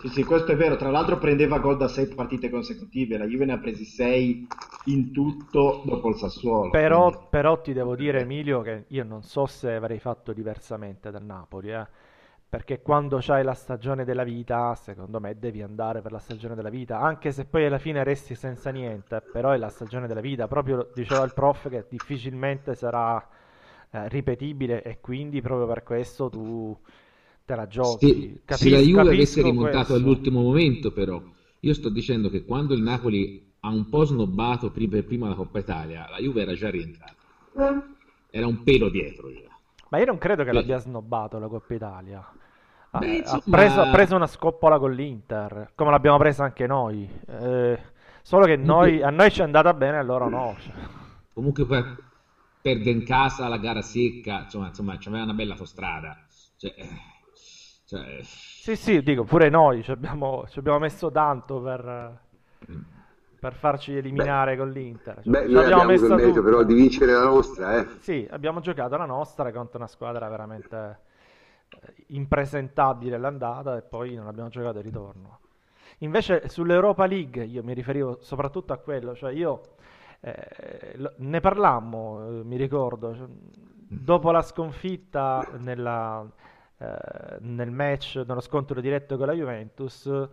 [0.00, 0.76] Sì, sì, questo è vero.
[0.76, 4.46] Tra l'altro prendeva gol da sei partite consecutive, la Juve ne ha presi sei
[4.86, 6.70] in tutto dopo il Sassuolo.
[6.70, 11.24] Però, però ti devo dire, Emilio, che io non so se avrei fatto diversamente dal
[11.24, 11.72] Napoli.
[11.72, 11.86] Eh
[12.54, 16.68] perché quando c'hai la stagione della vita, secondo me devi andare per la stagione della
[16.68, 20.46] vita, anche se poi alla fine resti senza niente, però è la stagione della vita,
[20.46, 23.20] proprio diceva il prof che difficilmente sarà
[23.90, 26.78] eh, ripetibile e quindi proprio per questo tu
[27.44, 28.06] te la giochi.
[28.06, 29.94] Sì, Capis- se la Juve avesse rimontato questo.
[29.94, 31.22] all'ultimo momento però,
[31.60, 35.58] io sto dicendo che quando il Napoli ha un po' snobbato prima, prima la Coppa
[35.58, 37.16] Italia, la Juve era già rientrata,
[38.30, 39.52] era un pelo dietro già.
[39.88, 42.32] Ma io non credo che l'abbia snobbato la Coppa Italia.
[42.90, 47.08] Ah, Beh, ha, preso, ha, preso, una scoppola con l'Inter, come l'abbiamo presa anche noi.
[47.26, 47.78] Eh,
[48.22, 50.56] solo che noi, a noi ci è andata bene, a loro no.
[51.32, 51.96] Comunque per,
[52.62, 56.24] perde in casa la gara secca, insomma, insomma c'aveva una bella autostrada.
[56.56, 56.72] Cioè,
[57.84, 58.18] cioè...
[58.22, 62.20] Sì, sì, dico, pure noi ci abbiamo, ci abbiamo messo tanto per,
[63.38, 65.14] per farci eliminare beh, con l'Inter.
[65.22, 67.86] Cioè, beh, noi abbiamo il merito però di vincere la nostra, eh.
[68.00, 71.12] Sì, abbiamo giocato la nostra contro una squadra veramente
[72.08, 75.40] impresentabile l'andata e poi non abbiamo giocato il ritorno.
[75.98, 79.60] Invece sull'Europa League io mi riferivo soprattutto a quello, cioè io
[80.20, 86.26] eh, ne parlammo, eh, mi ricordo, cioè, dopo la sconfitta nella,
[86.78, 90.28] eh, nel match, nello scontro diretto con la Juventus,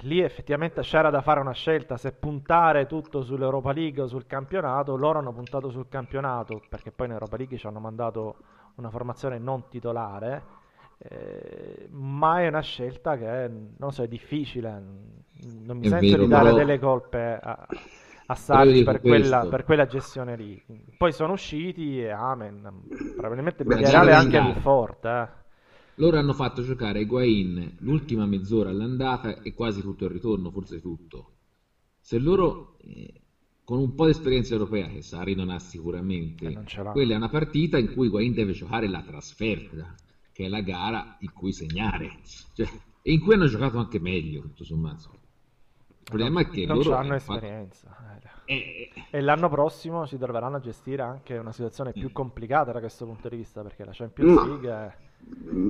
[0.00, 4.96] lì effettivamente c'era da fare una scelta se puntare tutto sull'Europa League o sul campionato.
[4.96, 8.36] Loro hanno puntato sul campionato perché poi in Europa League ci hanno mandato
[8.76, 10.64] una formazione non titolare.
[10.98, 14.82] Eh, ma è una scelta che non so, è difficile.
[15.42, 16.56] Non mi è sento vero, di dare però...
[16.56, 17.66] delle colpe a,
[18.26, 20.62] a Sarri per quella, per quella, gestione lì.
[20.96, 22.82] Poi sono usciti e amen.
[23.16, 25.08] Probabilmente il generale anche più forte.
[25.08, 25.44] Eh.
[25.96, 31.30] Loro hanno fatto giocare Higuain l'ultima mezz'ora all'andata e quasi tutto il ritorno, forse tutto.
[32.00, 33.12] Se loro, eh,
[33.64, 37.30] con un po' di esperienza europea, che Sari non ha sicuramente, eh, quella è una
[37.30, 39.94] partita in cui Higuain deve giocare la trasferta,
[40.32, 42.18] che è la gara in cui segnare,
[42.54, 42.68] cioè,
[43.02, 45.24] e in cui hanno giocato anche meglio, tutto sommato.
[46.08, 47.96] Il problema è che non loro hanno esperienza.
[48.44, 48.54] eh.
[48.54, 53.04] Eh, E l'anno prossimo si troveranno a gestire anche una situazione più complicata da questo
[53.04, 54.96] punto di vista, perché la Champions Ma- League è...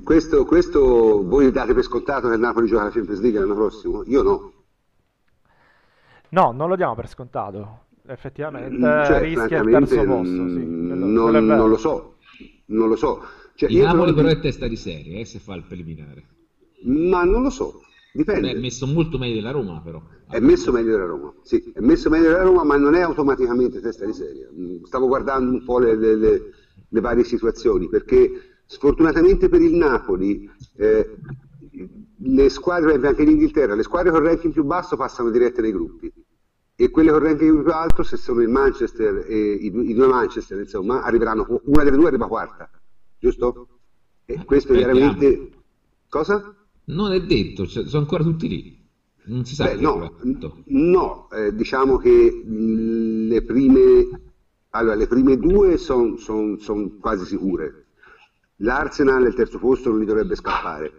[0.04, 4.02] Questo, questo voi date per scontato che il Napoli gioca la Champions League l'anno prossimo?
[4.04, 4.52] Io no.
[6.30, 7.84] No, non lo diamo per scontato.
[8.08, 10.58] Effettivamente Cioè, rischia il terzo posto, sì.
[10.58, 12.16] mm, Quello- non, quello non lo so,
[12.66, 13.22] non lo so.
[13.54, 16.24] Cioè, il Napoli però- però è testa di serie, eh, se fa il preliminare.
[16.84, 17.80] Ma non lo so,
[18.12, 18.52] dipende.
[18.52, 20.00] Beh, è messo molto meglio della Roma, però.
[20.28, 23.80] È messo meglio della Roma, sì, è messo meglio della Roma, ma non è automaticamente
[23.80, 24.48] testa di serie.
[24.52, 26.42] Mm, Stavo guardando un po' le, le- le-
[26.88, 31.16] le varie situazioni, perché sfortunatamente per il Napoli, eh,
[32.18, 36.12] le squadre, anche in Inghilterra, le squadre con ranking più basso passano dirette nei gruppi.
[36.78, 41.02] E quelle con ranking più alto, se sono il Manchester e i, due- Manchester, insomma,
[41.02, 42.68] arriveranno, una delle due arriva quarta,
[43.18, 43.68] giusto?
[44.24, 44.94] E questo è Vediamo.
[44.98, 45.50] veramente...
[46.08, 46.54] Cosa?
[46.86, 48.75] Non è detto, cioè, sono ancora tutti lì.
[49.28, 50.12] Non si sa Beh, no,
[50.66, 54.08] no, eh, diciamo che le prime,
[54.70, 56.16] allora, le prime due sono
[57.00, 57.86] quasi sicure.
[58.60, 60.92] L'Arsenal al terzo posto non gli dovrebbe scappare.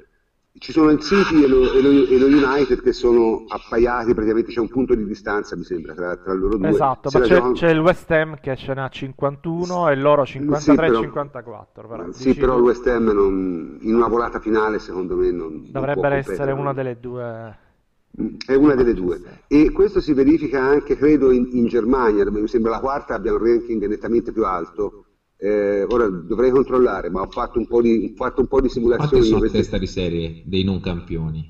[0.60, 4.52] Ci sono il City e lo, e lo- e lo United che sono appaiati, praticamente
[4.52, 6.70] c'è un punto di distanza, mi sembra, tra, tra loro due.
[6.70, 10.26] Esatto, Se ma c'è, giocano- c'è il West Ham che ce n'ha 51 e loro
[10.26, 11.88] Sì, però- 53-54.
[11.88, 15.54] però Sì, dici però il West Ham non- in una volata finale, secondo me, non,
[15.54, 16.52] non può dovrebbe essere competere.
[16.60, 17.58] una delle due.
[18.45, 19.19] È una delle due.
[19.47, 23.32] E questo si verifica anche, credo, in, in Germania, dove mi sembra la quarta abbia
[23.34, 24.93] un ranking nettamente più alto.
[25.38, 29.25] Eh, ora dovrei controllare, ma ho fatto un po' di, fatto un po' di simulazioni.
[29.25, 31.45] sono queste- testa di serie dei non campioni?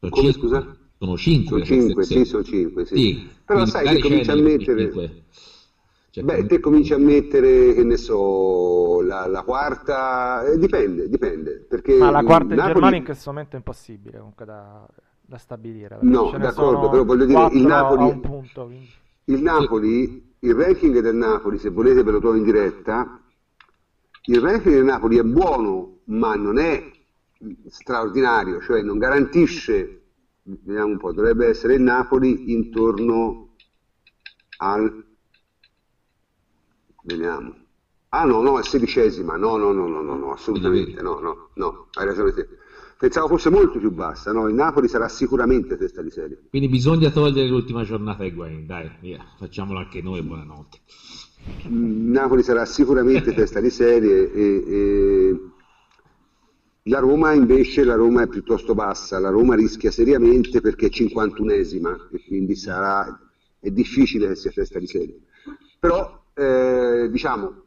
[0.00, 0.32] Sono Come, cinque.
[0.32, 0.66] scusa?
[0.98, 1.48] Sono cinque.
[1.48, 2.24] Sono le teste cinque, di sì, serie.
[2.24, 3.00] sono cinque, sì.
[3.00, 4.92] Sì, Però quindi sai, magari te cominci a mettere...
[4.92, 5.24] cinque.
[6.12, 10.44] Cioè, Beh, te cominci a mettere, che ne so, la, la quarta...
[10.44, 11.64] eh, dipende, dipende.
[11.68, 14.86] Perché Ma la quarta in Napoli- Germania in questo momento è impossibile comunque da,
[15.20, 15.98] da stabilire.
[16.00, 18.64] No, d'accordo, però voglio dire, il Napoli- punto.
[18.64, 18.88] quindi.
[19.26, 23.20] Il Napoli, il ranking del Napoli, se volete ve lo trovo in diretta,
[24.24, 26.90] il ranking del Napoli è buono, ma non è
[27.68, 30.02] straordinario, cioè non garantisce,
[30.42, 33.54] vediamo un po', dovrebbe essere il Napoli intorno
[34.58, 35.04] al...
[37.02, 37.54] Vediamo.
[38.12, 41.86] Ah no, no, è sedicesima, no, no, no, no, no, no, assolutamente, no, no, no,
[41.92, 42.48] hai ragione te.
[42.98, 46.42] Pensavo fosse molto più bassa, no, il Napoli sarà sicuramente testa di serie.
[46.50, 50.80] Quindi bisogna togliere l'ultima giornata ai Guain, dai, via, facciamolo anche noi, buonanotte.
[51.68, 55.40] Mm, Napoli sarà sicuramente testa di serie e, e
[56.84, 62.08] la Roma invece la Roma è piuttosto bassa, la Roma rischia seriamente perché è 51esima
[62.10, 63.18] e quindi sarà,
[63.60, 65.20] è difficile che sia testa di serie.
[65.78, 67.64] Però eh, diciamo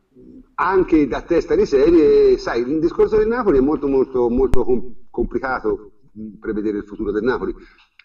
[0.56, 4.94] anche da testa di serie, sai, il discorso del Napoli è molto molto molto com-
[5.10, 7.54] complicato mh, prevedere il futuro del Napoli,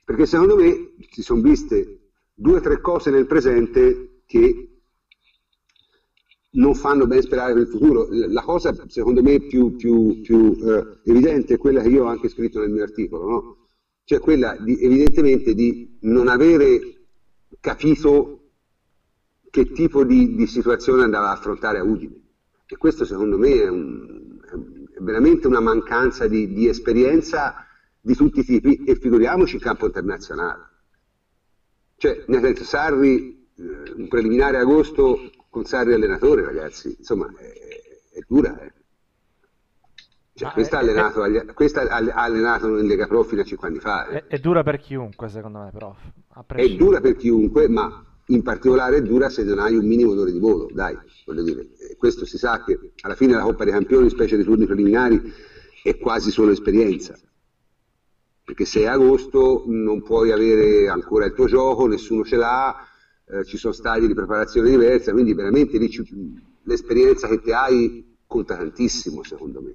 [0.04, 4.68] perché secondo me si sono viste due o tre cose nel presente che
[6.50, 8.08] non fanno ben sperare per il futuro.
[8.10, 12.28] La cosa, secondo me, più, più- più, eh, evidente è quella che io ho anche
[12.28, 13.56] scritto nel mio articolo, no?
[14.04, 16.80] Cioè quella di, evidentemente di non avere
[17.60, 18.37] capito
[19.50, 22.20] che tipo di, di situazione andava a affrontare a Udine.
[22.66, 24.38] E questo, secondo me, è, un-
[24.94, 27.66] è veramente una mancanza di, di esperienza
[28.00, 30.66] di tutti i tipi, e figuriamoci in campo internazionale.
[31.96, 37.52] Cioè, nel senso, Sarri, eh, un preliminare agosto con Sarri allenatore, ragazzi, insomma, è,
[38.12, 38.72] è dura, eh.
[40.34, 43.66] Cioè, ha è- è- allenato, agli- questa ha allenato in Lega Pro fino a 5
[43.68, 44.06] anni fa.
[44.06, 44.18] eh.
[44.18, 45.94] È, è dura per chiunque, secondo me, però.
[46.34, 50.32] A È dura per chiunque, ma in particolare dura se non hai un minimo d'ore
[50.32, 51.68] di volo, dai, voglio dire.
[51.78, 55.20] eh, Questo si sa che alla fine la Coppa dei Campioni, specie dei turni preliminari,
[55.82, 57.18] è quasi solo esperienza.
[58.44, 62.74] Perché se è agosto non puoi avere ancora il tuo gioco, nessuno ce l'ha,
[63.26, 65.78] eh, ci sono stadi di preparazione diversa, quindi veramente
[66.62, 69.74] l'esperienza che ti hai conta tantissimo, secondo me.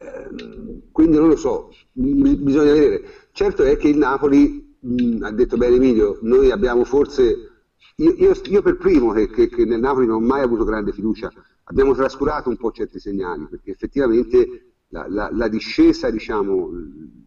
[0.00, 3.02] Ehm, quindi non lo so, bi- bisogna vedere.
[3.32, 7.64] Certo è che il Napoli, mh, ha detto bene Emilio, noi abbiamo forse,
[7.96, 10.92] io, io- io per primo che, che- che nel Napoli non ho mai avuto grande
[10.92, 11.30] fiducia,
[11.64, 16.70] abbiamo trascurato un po' certi segnali, perché effettivamente la, la- la discesa, diciamo,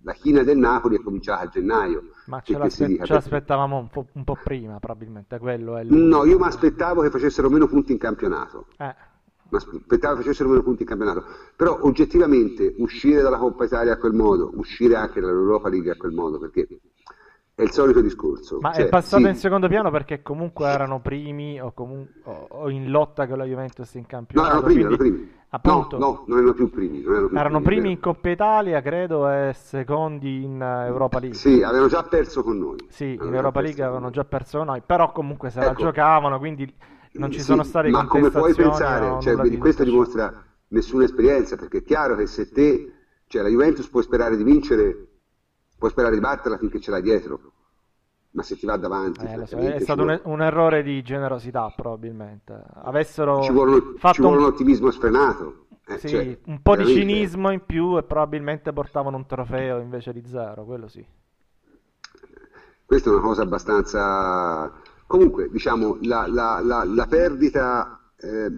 [0.04, 2.06] la china del Napoli è cominciata a gennaio.
[2.26, 5.38] Ma ce, l'aspettavamo un po', un po' prima, probabilmente.
[5.38, 5.94] Quello è il...
[5.94, 8.66] No, io mi aspettavo che facessero meno punti in campionato.
[8.78, 8.96] Eh,
[9.50, 11.24] Ma aspettavo che facessero meno punti in campionato.
[11.56, 16.14] Però oggettivamente uscire dalla Coppa Italia a quel modo, uscire anche dall'Europa League a quel
[16.14, 16.68] modo, perché
[17.62, 18.60] è il solito discorso.
[18.62, 22.70] Ma Cioè, è passato sì, in secondo piano perché comunque erano primi o, comun- o-
[22.70, 24.46] in lotta con la Juventus in No, campionato.
[24.46, 25.32] erano primi, erano quindi primi.
[25.50, 27.02] Appunto, no, no, non erano più primi.
[27.04, 31.40] Erano, più erano primi, primi in Coppa Italia, credo, e secondi in eh, Europa League.
[31.40, 32.78] Sì, avevano già perso con noi.
[32.88, 35.76] Sì, Avevano in Europa League avevano già perso con noi, però comunque se la Ecco.
[35.76, 36.72] giocavano, quindi
[37.14, 39.18] non ci Sì, sono state ma come puoi contestazioni pensare?
[39.20, 42.94] Cioè, vedi, di questo questo dimostra nessuna esperienza, perché è chiaro che se te,
[43.28, 45.08] cioè la Juventus puoi sperare di vincere,
[45.82, 47.40] puoi sperare di batterla finché ce l'hai dietro,
[48.32, 51.70] ma se ti va davanti, Eh, so, è stato un, vuole- un errore di generosità,
[51.76, 52.54] probabilmente.
[52.84, 55.66] Avessero ci vuole, un- fatto ci vuole un- un ottimismo sfrenato.
[55.88, 57.16] eh, sì, cioè, un po' di veramente.
[57.16, 61.06] cinismo in più e probabilmente portavano un trofeo invece di zero, quello sì.
[62.86, 64.72] Questa è una cosa abbastanza...
[65.08, 68.50] Comunque, diciamo, la, la- la- la perdita eh,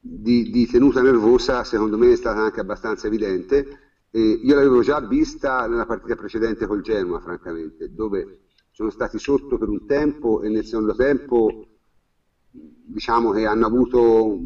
[0.00, 3.87] di, di tenuta nervosa secondo me è stata anche abbastanza evidente.
[4.10, 8.40] E io l'avevo già vista nella partita precedente col Genoa, francamente, dove
[8.70, 11.66] sono stati sotto per un tempo e nel secondo tempo
[12.50, 14.38] diciamo che hanno avuto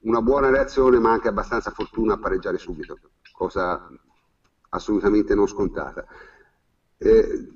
[0.00, 2.98] una buona reazione ma anche abbastanza fortuna a pareggiare subito,
[3.32, 3.88] cosa
[4.70, 6.06] assolutamente non scontata.
[6.98, 7.48] Eh,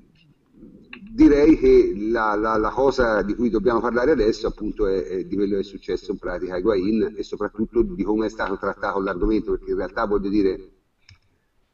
[1.13, 5.35] direi che la, la- la cosa di cui dobbiamo parlare adesso appunto è, è di
[5.35, 8.99] quello che è successo in pratica a Higuain e soprattutto di come è stato trattato
[9.01, 10.69] l'argomento, perché in realtà voglio dire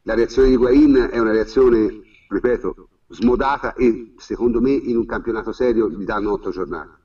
[0.07, 5.51] la reazione di Higuain è una reazione, ripeto, smodata e secondo me in un campionato
[5.51, 6.95] serio gli danno otto giornate.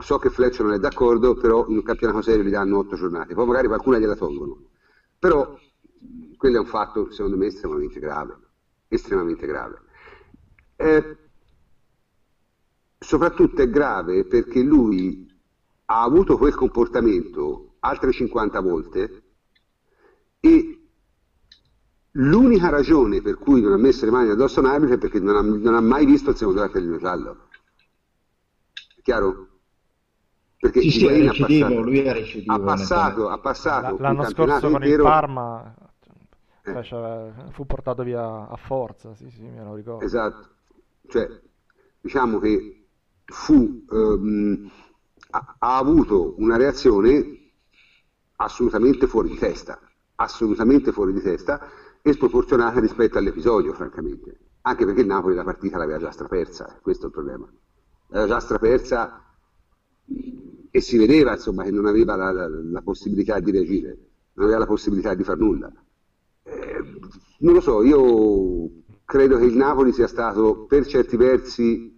[0.00, 3.34] So che Fletcher non è d'accordo, però in un campionato serio gli danno otto giornate,
[3.34, 4.70] poi magari qualcuna gliela tolgono.
[5.20, 5.56] Però
[6.36, 8.36] quello è un fatto secondo me estremamente grave,
[8.88, 9.82] estremamente grave.
[10.74, 11.16] Eh,
[12.98, 15.32] soprattutto è grave perché lui
[15.84, 19.22] ha avuto quel comportamento altre 50 volte
[20.40, 20.77] e
[22.20, 25.20] l'unica ragione per cui non ha messo le mani addosso a un arbitro è perché
[25.20, 27.48] non ha, non ha mai visto il secondo cartellino giallo.
[28.96, 29.48] È chiaro?
[30.58, 32.52] Perché Sì, sì, ha recidivo, passato, lui è recidivo.
[32.52, 35.74] ha passato, ha passato L'anno scorso con il intero Parma
[36.64, 36.72] Eh.
[36.72, 40.04] fece- fu portato via a forza, sì, sì, me lo ricordo.
[40.04, 40.48] Esatto,
[41.08, 41.28] cioè
[42.00, 42.86] diciamo che
[43.24, 44.70] fu, ehm,
[45.30, 47.52] ha, ha avuto una reazione
[48.36, 49.80] assolutamente fuori di testa,
[50.16, 51.60] assolutamente fuori di testa
[52.02, 57.04] e sproporzionata rispetto all'episodio, francamente, anche perché il Napoli la partita l'aveva già strapersa, questo
[57.04, 57.48] è il problema,
[58.08, 59.22] l'aveva già strapersa
[60.70, 63.98] e si vedeva insomma che non aveva la, la- la possibilità di reagire,
[64.34, 65.72] non aveva la possibilità di far nulla.
[66.42, 66.82] Eh,
[67.40, 68.70] non lo so, io
[69.04, 71.96] credo che il Napoli sia stato per certi versi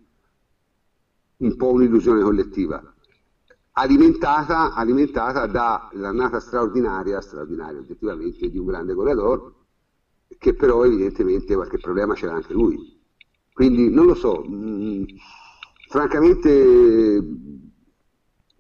[1.38, 2.82] un po' un'illusione collettiva,
[3.72, 9.54] alimentata, alimentata dall'annata straordinaria, straordinaria oggettivamente, di un grande goleador,
[10.40, 12.98] che però evidentemente qualche problema c'era anche lui.
[13.53, 15.05] Quindi non lo so, mh,
[15.87, 17.22] francamente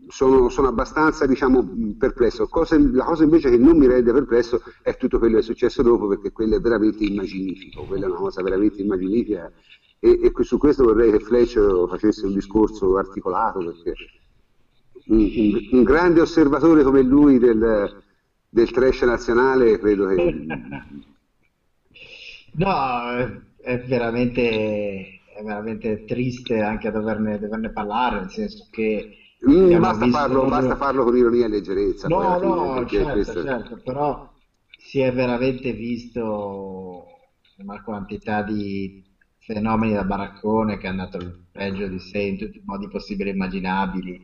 [0.08, 1.66] sono, sono abbastanza diciamo,
[1.98, 2.46] perplesso.
[2.48, 5.82] Cosa- la cosa invece che non mi rende perplesso è tutto quello che è successo
[5.82, 9.50] dopo, perché quello è veramente immaginifico, quella è una cosa veramente immaginifica.
[9.98, 13.94] E, e su questo vorrei che Fletcher facesse un discorso articolato, perché
[15.06, 18.02] un, un- un grande osservatore come lui del,
[18.48, 20.46] del trash nazionale credo che
[22.52, 29.16] No, è- è veramente, è veramente triste anche doverne, doverne parlare, nel senso che
[29.48, 32.08] Mm, basta, farlo, proprio- basta farlo con ironia e leggerezza.
[32.08, 34.32] No, no, certo, questo- certo, però
[34.76, 37.04] si è veramente visto
[37.58, 39.04] una quantità di
[39.38, 43.28] fenomeni da baraccone che hanno dato il peggio di sé in tutti i modi possibili
[43.30, 44.18] e immaginabili,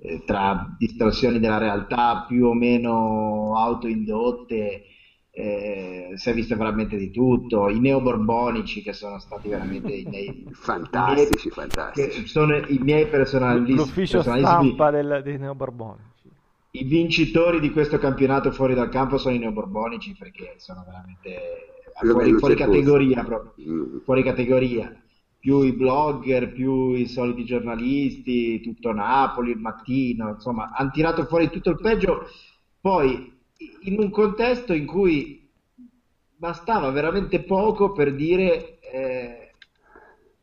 [0.00, 4.82] eh, tra distorsioni della realtà più o meno autoindotte,
[5.36, 10.46] eh, si è visto veramente di tutto, i neoborbonici che sono stati veramente i miei,
[10.54, 12.22] Fantastici, miei- fantastici.
[12.22, 16.28] che sono i miei personalismi, L'ufficio stampa del- dei neoborbonici.
[16.72, 22.32] i vincitori di questo campionato fuori dal campo sono i neoborbonici perché sono veramente fuori,
[22.34, 23.98] fuori categoria proprio, Mm.
[24.04, 24.96] fuori categoria.
[25.38, 31.50] Più i blogger, più i soliti giornalisti, tutto Napoli, il mattino, insomma, hanno tirato fuori
[31.50, 32.26] tutto il peggio.
[32.80, 33.33] Poi,
[33.82, 35.50] in un contesto in cui
[36.36, 39.44] bastava veramente poco per dire eh,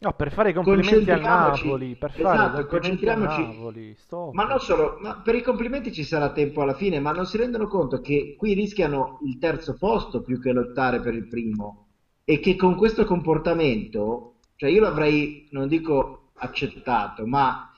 [0.04, 1.64] No, per fare i complimenti al Concentriamoci.
[1.66, 3.42] Napoli, per fare Esatto, concentriamoci.
[3.42, 3.98] Napoli.
[4.32, 7.38] Ma non solo, ma per i complimenti ci sarà tempo alla fine, ma non si
[7.38, 11.90] rendono conto che qui rischiano il terzo posto più che lottare per il primo
[12.24, 17.72] e che con questo comportamento, cioè io l'avrei, non dico accettato, ma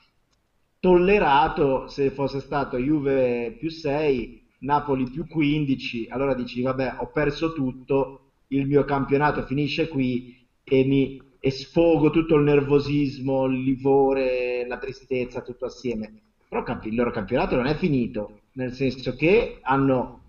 [0.80, 7.54] tollerato se fosse stato Juve più 6, Napoli più 15, allora dici vabbè ho perso
[7.54, 14.66] tutto, il mio campionato finisce qui e mi e sfogo tutto il nervosismo, il livore,
[14.66, 16.22] la tristezza, tutto assieme.
[16.48, 20.22] Però il loro campionato non è finito nel senso che hanno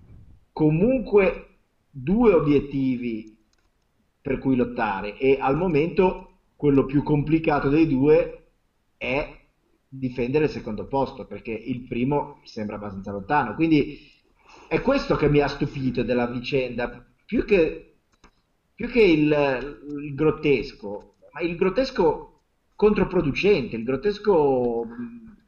[0.52, 1.58] comunque
[1.90, 3.36] due obiettivi
[4.20, 8.46] per cui lottare e al momento quello più complicato dei due
[8.96, 9.38] è
[9.86, 13.54] difendere il secondo posto perché il primo sembra abbastanza lontano.
[13.54, 14.13] Quindi
[14.74, 17.96] è questo che mi ha stupito della vicenda, più che,
[18.74, 22.40] più che il, il grottesco, ma il grottesco
[22.74, 24.86] controproducente, il grottesco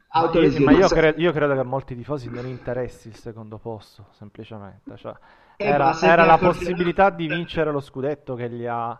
[0.09, 0.65] autolesivo.
[0.65, 4.95] Ma, io, cre- io, credo che a molti tifosi non interessi il secondo posto, semplicemente.
[4.95, 5.13] Cioè,
[5.57, 8.97] eh, era, era la possibilità di vincere lo scudetto che li ha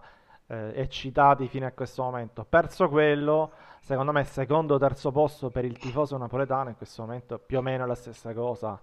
[0.48, 2.46] eh, eccitati fino a questo momento.
[2.48, 7.40] Perso quello, secondo me, secondo o terzo posto per il tifoso napoletano in questo momento
[7.40, 8.80] più o meno la stessa cosa.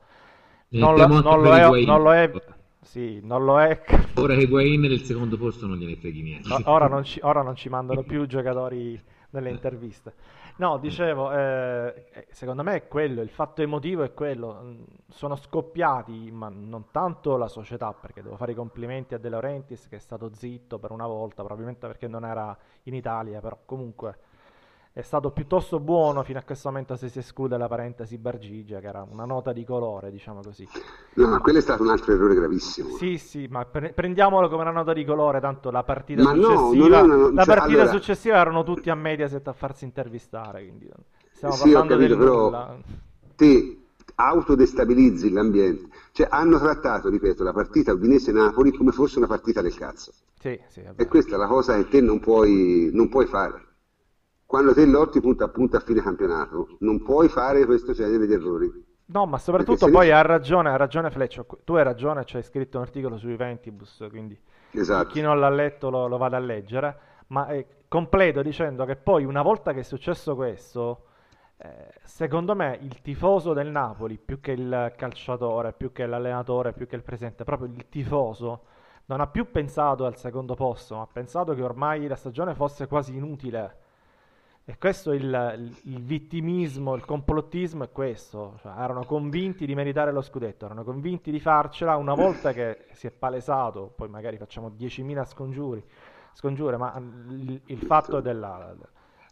[0.78, 2.30] Non lo, non lo, è, non lo è.
[2.80, 3.80] Sì, non lo è.
[4.16, 6.48] Ora che Higuain nel secondo posto non gliene freghi niente.
[6.64, 9.00] Ora non ci, ora non ci mandano più giocatori
[9.30, 10.14] nelle interviste.
[10.56, 14.60] No, dicevo, eh, eh, secondo me è quello, il fatto emotivo è quello.
[14.62, 19.28] Mm, sono scoppiati, ma non tanto la società, perché devo fare i complimenti a De
[19.28, 23.58] Laurentiis che è stato zitto per una volta, probabilmente perché non era in Italia, però
[23.64, 24.16] comunque
[24.96, 28.86] è stato piuttosto buono fino a questo momento se si esclude la parentesi Bargigia, che
[28.86, 30.68] era una nota di colore, diciamo così.
[31.14, 32.94] No, ma quello è stato un altro errore gravissimo.
[32.96, 37.02] Sì, sì, ma pre- prendiamolo come una nota di colore, tanto la partita ma successiva,
[37.02, 37.96] no, no, la cioè, partita allora...
[37.98, 40.88] successiva erano tutti a Mediaset a farsi intervistare, quindi
[41.32, 42.76] stiamo sì, parlando capito, del però
[43.34, 43.78] Te
[44.14, 45.88] autodestabilizzi l'ambiente.
[46.12, 50.12] Cioè, hanno trattato, ripeto, la partita Udinese-Napoli come fosse una partita del cazzo.
[50.38, 53.72] Sì, sì, e questa è la cosa che te non puoi, non puoi fare
[54.54, 58.34] quando te lotti punto a punto a fine campionato, non puoi fare questo genere di
[58.34, 58.70] errori.
[59.06, 62.84] No, ma soprattutto poi ha ragione, ha ragione Fleccio, tu hai ragione, c'è scritto un
[62.84, 64.38] articolo su Ventibus, quindi
[64.70, 65.08] esatto.
[65.08, 66.98] chi non l'ha letto lo, lo vada a leggere,
[67.28, 71.06] ma eh, completo dicendo che poi una volta che è successo questo,
[71.56, 76.86] eh, secondo me il tifoso del Napoli, più che il calciatore, più che l'allenatore, più
[76.86, 78.66] che il presidente, proprio il tifoso,
[79.06, 82.86] non ha più pensato al secondo posto, ma ha pensato che ormai la stagione fosse
[82.86, 83.82] quasi inutile
[84.66, 90.22] e questo il, il, vittimismo, il complottismo è questo, cioè, erano convinti di meritare lo
[90.22, 91.96] scudetto, erano convinti di farcela.
[91.96, 95.84] Una volta che si è palesato, poi magari facciamo 10.000 scongiuri,
[96.32, 98.74] scongiure, ma il, il fatto della,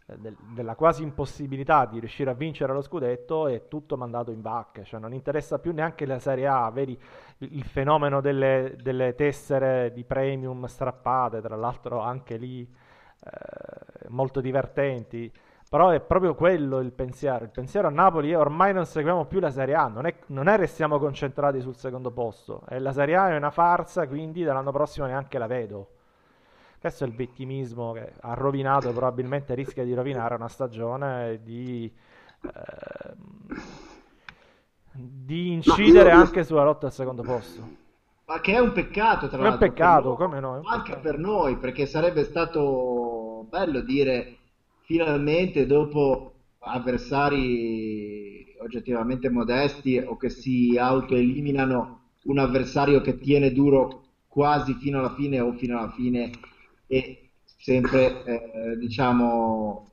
[0.05, 4.83] del, della, quasi impossibilità di riuscire a vincere lo scudetto è tutto mandato in vacca,
[4.83, 6.95] cioè non interessa più neanche la Serie A, vedi
[7.39, 12.81] il fenomeno delle, delle tessere di premium strappate, tra l'altro anche lì
[13.23, 15.31] eh, molto divertenti.
[15.69, 17.43] Però è proprio quello il pensiero.
[17.45, 20.47] Il pensiero a Napoli è ormai non seguiamo più la Serie A, non è, non
[20.47, 22.61] è restiamo concentrati sul secondo posto.
[22.69, 25.87] E la Serie A è una farsa, quindi dall'anno prossimo neanche la vedo.
[26.79, 31.91] Questo è il vittimismo che ha rovinato, probabilmente rischia di rovinare una stagione di,
[32.41, 33.13] eh,
[34.91, 36.21] di incidere io, io...
[36.21, 37.61] anche sulla lotta al secondo posto.
[38.25, 39.65] Ma che è un peccato, tra l'altro.
[39.65, 40.61] È un peccato, come no?
[40.65, 43.12] Anche per noi, perché sarebbe stato
[43.43, 44.37] bello dire
[44.81, 54.73] finalmente dopo avversari oggettivamente modesti o che si autoeliminano un avversario che tiene duro quasi
[54.75, 56.31] fino alla fine o fino alla fine
[56.87, 59.91] e sempre eh, diciamo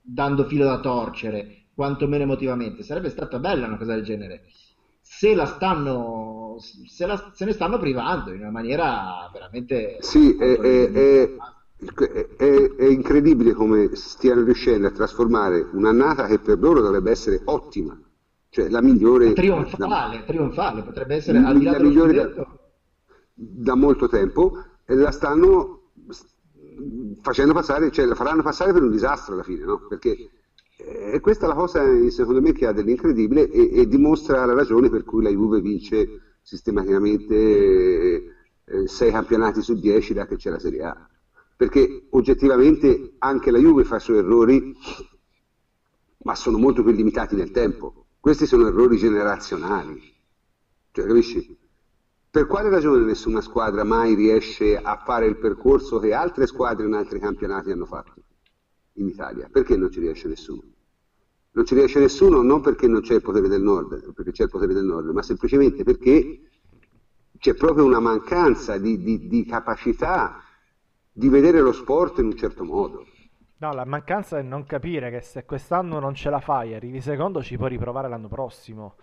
[0.00, 2.82] dando filo da torcere quantomeno emotivamente.
[2.82, 4.44] Sarebbe stata bella una cosa del genere.
[5.00, 10.58] Se la stanno se, la, se ne stanno privando in una maniera veramente sì è,
[10.58, 11.30] è,
[12.36, 17.98] è, è, incredibile come stiano riuscendo a trasformare un'annata che per loro dovrebbe essere ottima
[18.50, 22.46] cioè la migliore trionfale, la, trionfale potrebbe essere al di là la migliore da,
[23.32, 25.92] da, molto tempo e la stanno
[27.22, 29.86] facendo passare cioè la faranno passare per un disastro alla fine no?
[29.88, 30.30] perché
[31.12, 34.88] e questa è la cosa, secondo me, che ha dell'incredibile e, e dimostra la ragione
[34.88, 37.34] per cui la Juve vince sistematicamente
[38.64, 41.09] eh, 6 campionati su 10 da che c'è la Serie A.
[41.60, 44.74] Perché oggettivamente anche la Juve fa i suoi errori,
[46.22, 48.06] ma sono molto più limitati nel tempo.
[48.18, 50.00] Questi sono errori generazionali.
[50.90, 51.54] Cioè, capisci?
[52.30, 56.94] Per quale ragione nessuna squadra mai riesce a fare il percorso che altre squadre in
[56.94, 58.14] altri campionati hanno fatto?
[58.94, 59.50] in Italia.
[59.52, 60.62] Perché non ci riesce nessuno?
[61.50, 64.48] Non ci riesce nessuno non perché non c'è il potere del nord, perché c'è il
[64.48, 66.40] potere del nord, ma semplicemente perché
[67.38, 70.42] c'è proprio una mancanza di, di, di capacità
[71.20, 73.04] di vedere lo sport in un certo modo.
[73.58, 77.42] No, la mancanza è non capire che se quest'anno non ce la fai, arrivi secondo,
[77.42, 78.94] ci puoi riprovare l'anno prossimo.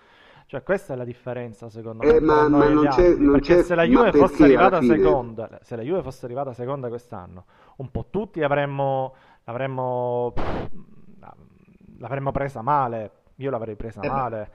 [0.48, 2.16] Cioè, questa è la differenza, secondo me.
[2.16, 5.76] Eh, ma, ma non c'è, non perché c'è, se la Juve fosse arrivata seconda, se
[5.76, 7.46] la Juve fosse arrivata seconda quest'anno,
[7.78, 9.14] un po' tutti avremmo
[9.48, 10.34] l'avremmo,
[12.00, 14.52] l'avremmo presa male, io l'avrei presa eh male,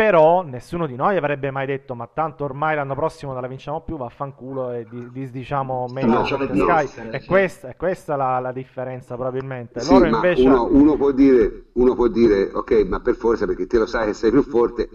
[0.00, 3.82] però nessuno di noi avrebbe mai detto ma tanto ormai l'anno prossimo non la vinciamo
[3.82, 5.44] più, vaffanculo e di, di,
[5.92, 6.84] meglio No, Sky.
[6.84, 7.26] essere, È sì.
[7.26, 9.80] questa, è questa la, la differenza probabilmente.
[9.80, 10.48] Sì, invece...
[10.48, 14.06] uno, uno può dire, uno può dire, ok, ma per forza perché te lo sai
[14.06, 14.88] che sei più forte,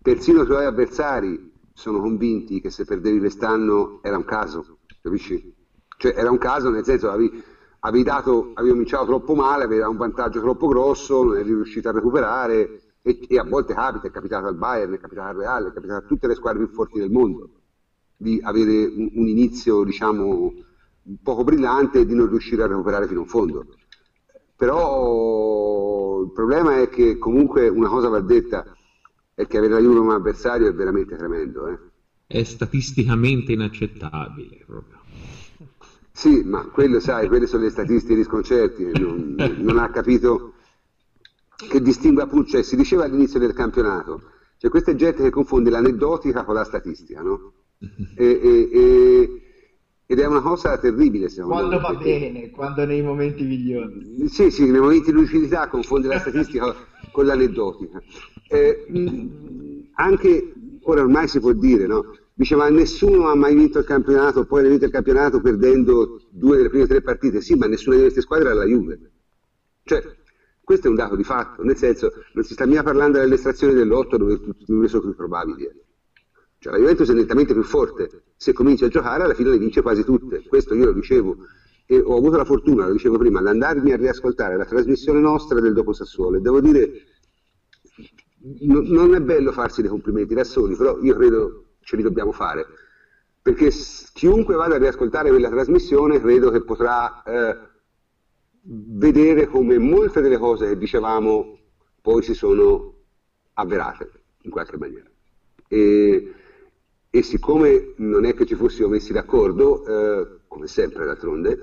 [0.00, 5.52] persino i tuoi avversari sono convinti che se perdevi quest'anno era un caso, capisci?
[5.96, 7.42] Cioè era un caso nel senso avevi,
[7.80, 11.92] avevi dato, avevi cominciato troppo male, avevi un vantaggio troppo grosso, non eri riuscito a
[11.92, 15.72] recuperare e, e a volte capita, è capitato al Bayern, è capitato al Real, è
[15.72, 17.50] capitato a tutte le squadre più forti del mondo
[18.16, 20.54] di avere un, un inizio, diciamo,
[21.22, 23.66] poco brillante e di non riuscire a recuperare fino in fondo.
[24.56, 28.64] Però il problema è che comunque una cosa va detta,
[29.34, 31.68] è che avere la Juve come avversario è veramente tremendo.
[31.68, 31.78] eh.
[32.26, 35.00] È statisticamente inaccettabile proprio.
[36.10, 40.53] Sì, ma quello sai, quelle sono le statistiche di sconcerti, non, non ha capito
[41.68, 44.22] che distingue appunto, cioè si diceva all'inizio del campionato,
[44.58, 47.52] c'è questa gente che confonde l'aneddotica con la statistica, no?
[48.16, 49.38] E- e- e-
[50.06, 51.82] ed è una cosa terribile secondo Quando me.
[51.82, 54.28] va perché- bene, quando nei momenti migliori.
[54.28, 56.74] Sì, sì, nei momenti di lucidità confonde la statistica
[57.10, 58.02] con l'aneddotica.
[58.48, 58.86] Eh,
[59.94, 60.52] anche
[60.82, 62.14] ora ormai si può dire, no?
[62.34, 66.68] Diceva nessuno ha mai vinto il campionato, poi ha vinto il campionato perdendo due delle
[66.68, 67.40] prime tre partite.
[67.40, 68.98] Sì, ma nessuna di queste squadre era la Juve.
[69.84, 70.02] Cioè,
[70.64, 74.16] questo è un dato di fatto, nel senso, non si sta mica parlando dell'estrazione dell'otto
[74.16, 75.70] dove numeri sono più probabili.
[76.58, 79.82] Cioè, la Juventus è nettamente più forte, se comincia a giocare alla fine le vince
[79.82, 81.36] quasi tutte, questo io lo dicevo
[81.86, 85.60] e ho avuto la fortuna, lo dicevo prima, di andarmi a riascoltare la trasmissione nostra
[85.60, 86.38] del dopo Sassuolo.
[86.38, 86.90] E devo dire,
[88.60, 92.32] n- non è bello farsi dei complimenti da soli, però io credo ce li dobbiamo
[92.32, 92.66] fare,
[93.42, 93.70] perché
[94.14, 97.56] chiunque vada a riascoltare quella trasmissione credo che potrà eh,
[98.66, 101.58] vedere come molte delle cose che dicevamo
[102.00, 102.92] poi si sono
[103.54, 104.10] avverate
[104.42, 105.10] in qualche maniera.
[105.68, 106.34] E,
[107.10, 111.60] e siccome non è che ci fossimo messi d'accordo, eh, come sempre d'altronde,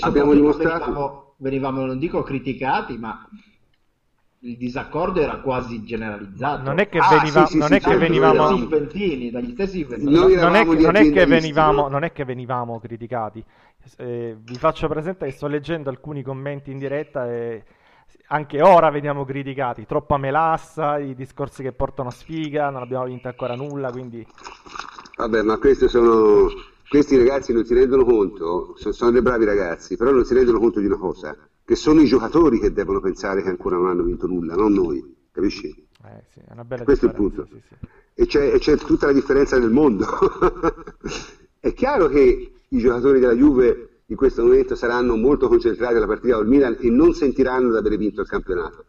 [0.00, 3.28] Abbiamo dimostrato- venivamo, venivamo, non dico criticati, ma
[4.44, 6.62] il disaccordo era quasi generalizzato.
[6.64, 8.44] Non è che, Ah, veniva- sì, sì, non sì, è che dagli venivamo...
[8.46, 10.12] stessi Juventini, dagli stessi Juventini.
[10.14, 11.88] Noi non, è, non è che venivamo, no?
[11.88, 13.44] non è che venivamo criticati.
[13.98, 17.64] Eh, vi faccio presente che sto leggendo alcuni commenti in diretta e
[18.28, 19.86] anche ora veniamo criticati.
[19.86, 24.26] Troppa melassa, i discorsi che portano sfiga, non abbiamo vinto ancora nulla, quindi
[25.16, 26.48] Vabbè, ma questi sono.
[26.88, 30.58] Questi ragazzi non si rendono conto, so- sono dei bravi ragazzi, però non si rendono
[30.58, 31.34] conto di una cosa,
[31.72, 35.02] che sono i giocatori che devono pensare che ancora non hanno vinto nulla, non noi,
[35.30, 35.68] capisci?
[35.68, 37.46] eh, sì, è una bella Questo è il punto.
[37.50, 37.74] sì, sì.
[38.12, 40.06] E c'è, e c'è tutta la differenza nel mondo.
[41.58, 46.36] è chiaro che i giocatori della Juve in questo momento saranno molto concentrati alla partita
[46.36, 48.84] col Milan e non sentiranno di aver vinto il campionato.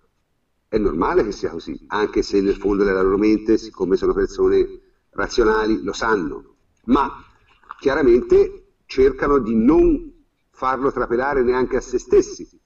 [0.68, 4.68] È normale che sia così, anche se nel fondo della loro mente, siccome sono persone
[5.12, 6.56] razionali, lo sanno,
[6.88, 7.10] ma
[7.80, 10.12] chiaramente cercano di non
[10.50, 12.60] farlo trapelare neanche a se stessi.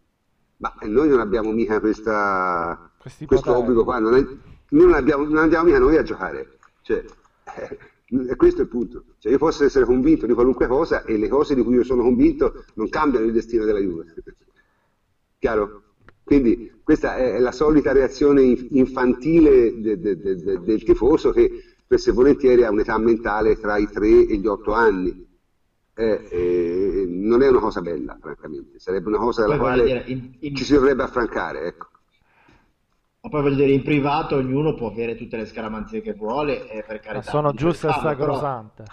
[0.57, 2.91] Ma noi non abbiamo mica questa,
[3.25, 4.25] questo obbligo qua, non, è-
[4.69, 6.57] non abbiamo- non andiamo mica noi a giocare.
[6.81, 7.03] Cioè,
[7.57, 7.77] eh,
[8.29, 9.03] e questo è il punto.
[9.19, 12.01] Cioè, io posso essere convinto di qualunque cosa e le cose di cui io sono
[12.03, 14.13] convinto non cambiano il destino della Juve.
[15.39, 15.83] Chiaro?
[16.23, 22.09] Quindi questa è la solita reazione inf- infantile de- de- de- del tifoso che spesso
[22.09, 25.25] e volentieri ha un'età mentale tra i 3 e gli 8 anni.
[25.99, 30.03] Eh, eh, non è una cosa bella, francamente, sarebbe una cosa dalla voglio quale dire,
[30.05, 31.65] in- in- ci si dovrebbe affrancare.
[31.65, 31.87] Ecco.
[33.21, 36.83] Ma poi voglio dire, in privato ognuno può avere tutte le scaramanzie che vuole, e
[36.83, 37.31] per Ma carità.
[37.31, 38.83] sono chi può giuste e farlo, però- sacrosante.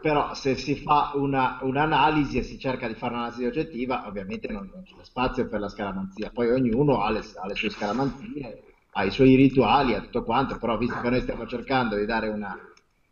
[0.00, 4.70] Però se si fa una- un'analisi e si cerca di fare un'analisi oggettiva, ovviamente non,
[4.72, 6.30] non c'è spazio per la scaramanzia.
[6.32, 10.58] Poi ognuno ha le, ha le sue scaramanzie, ha i suoi rituali, ha tutto quanto,
[10.58, 12.56] però visto che noi stiamo cercando di dare una-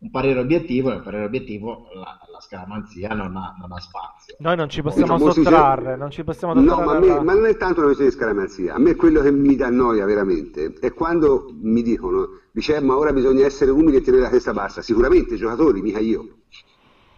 [0.01, 4.35] un parere obiettivo, nel parere obiettivo la, la scaramanzia non ha, non ha spazio.
[4.39, 7.33] Noi non ci possiamo famosi sottrarre, non ci possiamo No, sottrarre ma, a me- ma
[7.33, 8.73] non è tanto una questione di scaramanzia.
[8.73, 12.97] A me quello che mi dà noia veramente è quando mi dicono, dice, "Eh, ma
[12.97, 14.81] ora bisogna essere umili e tenere la testa bassa.
[14.81, 16.37] Sicuramente i giocatori, mica io.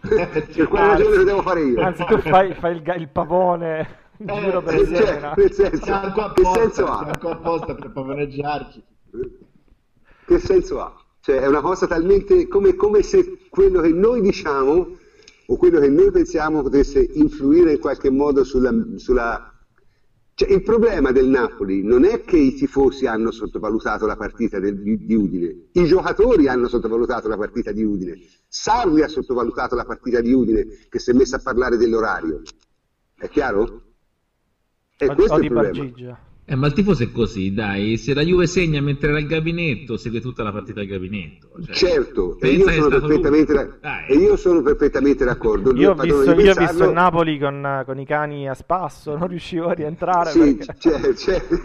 [0.04, 1.80] per quale ragione lo devo fare io?
[1.80, 5.32] Anzi, tu fai, fai il, il pavone in Eh, giro per eh, cioè, Siena.
[5.34, 7.16] nel senso, che senso ha?
[7.18, 8.84] qua apposta per pavoneggiarci.
[10.26, 11.03] Che senso ha?
[11.24, 14.98] Cioè, è una cosa talmente come, come se quello che noi diciamo
[15.46, 18.70] o quello che noi pensiamo potesse influire in qualche modo sulla.
[18.96, 19.50] sulla...
[20.34, 24.82] Cioè, il problema del Napoli non è che i tifosi hanno sottovalutato la partita del-
[24.82, 29.86] di, di Udine, i giocatori hanno sottovalutato la partita di Udine, Sarri ha sottovalutato la
[29.86, 32.42] partita di Udine che si è messa a parlare dell'orario.
[33.16, 33.82] È chiaro?
[34.98, 35.72] E O, questo o è il problema.
[35.72, 36.18] Bargigia.
[36.46, 39.96] Eh, ma il tifoso è così, dai, se la Juve segna mentre era al gabinetto,
[39.96, 41.48] segue tutta la partita al gabinetto.
[41.64, 44.04] Cioè, certo, e io, da...
[44.04, 45.74] e io, sono perfettamente d'accordo.
[45.74, 49.28] Io ho, visto, io ho visto, il Napoli con, con, i cani a spasso, non
[49.28, 50.32] riuscivo a rientrare.
[50.32, 50.74] Sì, perché...
[51.16, 51.56] certo, certo,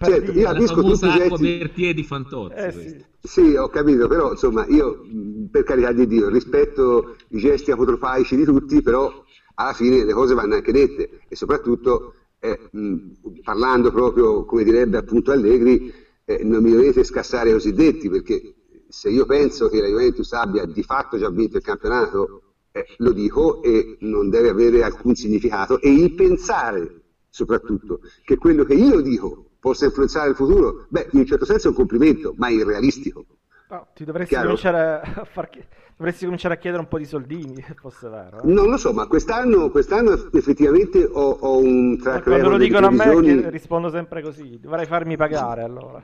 [0.00, 0.32] certo.
[0.32, 1.58] io capisco tutti i gesti...
[1.58, 2.54] per piedi fantozzi.
[2.54, 3.04] Eh, sì.
[3.20, 5.04] sì, ho capito, però insomma, io
[5.50, 9.12] per carità di Dio rispetto i gesti apotrofaici di tutti, però
[9.56, 14.96] alla fine le cose vanno anche dette e soprattutto eh, mh, parlando proprio come direbbe
[14.96, 15.92] appunto Allegri,
[16.24, 18.54] eh, non mi dovete scassare i cosiddetti, perché
[18.88, 23.12] se io penso che la Juventus abbia di fatto già vinto il campionato, eh, lo
[23.12, 29.00] dico e non deve avere alcun significato, e il pensare soprattutto che quello che io
[29.00, 32.52] dico possa influenzare il futuro, beh, in un certo senso è un complimento, ma è
[32.52, 33.26] irrealistico.
[33.70, 34.46] No, ti dovresti Chiaro?
[34.46, 35.50] cominciare a far
[35.98, 38.40] Dovresti cominciare a chiedere un po' di soldini, se fosse vero.
[38.40, 38.46] Eh?
[38.46, 42.38] Non lo so, ma quest'anno, quest'anno effettivamente ho, ho, un track record.
[42.38, 46.00] Quando lo dicono a me rispondo sempre così, dovrei farmi pagare allora.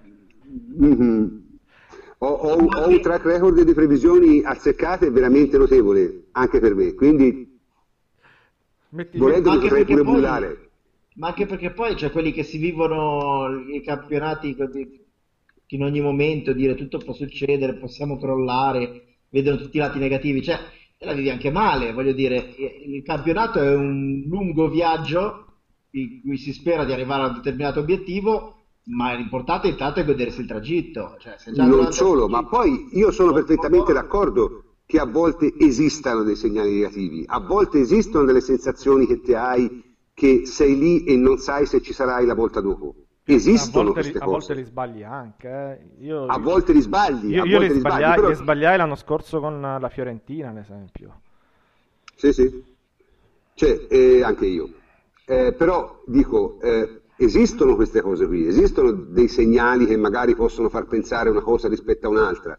[0.82, 1.26] Mm-hmm.
[2.18, 7.60] Ho, ho, ho, un track record di previsioni azzeccate veramente notevole, anche per me, quindi
[8.88, 10.70] Metti volendo mi potrei pure poi, bullare.
[11.14, 14.56] Ma anche perché poi c'è quelli che si vivono i campionati
[15.68, 20.56] in ogni momento, dire tutto può succedere, possiamo crollare vedono tutti i lati negativi, cioè
[20.96, 22.54] te la vivi anche male, voglio dire,
[22.86, 25.46] il campionato è un lungo viaggio
[25.90, 28.54] in cui si spera di arrivare a un determinato obiettivo,
[28.84, 31.16] ma l'importante intanto è godersi il tragitto.
[31.18, 31.34] Cioè,
[31.66, 37.24] non solo, ma poi io sono perfettamente d'accordo che a volte esistano dei segnali negativi,
[37.26, 39.82] a volte esistono delle sensazioni che ti hai
[40.14, 42.94] che sei lì e non sai se ci sarai la volta dopo.
[43.26, 45.48] Esistono a volte, queste a volte li sbagli anche.
[45.48, 46.04] Eh.
[46.04, 47.30] Io, a volte li sbagli.
[47.30, 48.28] Io, io li, li, sbagliai, sbagli, però...
[48.28, 51.20] li sbagliai l'anno scorso con la Fiorentina, ad esempio.
[52.14, 52.64] Sì, sì.
[53.54, 54.68] Cioè, eh, anche io.
[55.26, 60.84] Eh, però dico, eh, esistono queste cose qui, esistono dei segnali che magari possono far
[60.84, 62.56] pensare una cosa rispetto a un'altra,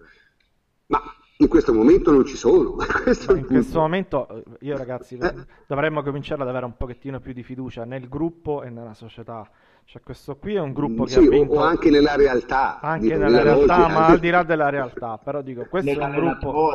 [0.87, 0.99] ma
[1.37, 2.75] in questo momento non ci sono.
[3.03, 5.33] Questo in questo momento, io ragazzi, eh.
[5.67, 9.47] dovremmo cominciare ad avere un pochettino più di fiducia nel gruppo e nella società.
[9.85, 11.53] Cioè, questo qui è un gruppo che sì, ha vinto...
[11.53, 12.79] o anche nella realtà.
[12.79, 14.11] Anche dico, nella realtà, voce, ma anche...
[14.11, 15.17] al di là della realtà.
[15.17, 16.73] Però dico, questo è un gruppo...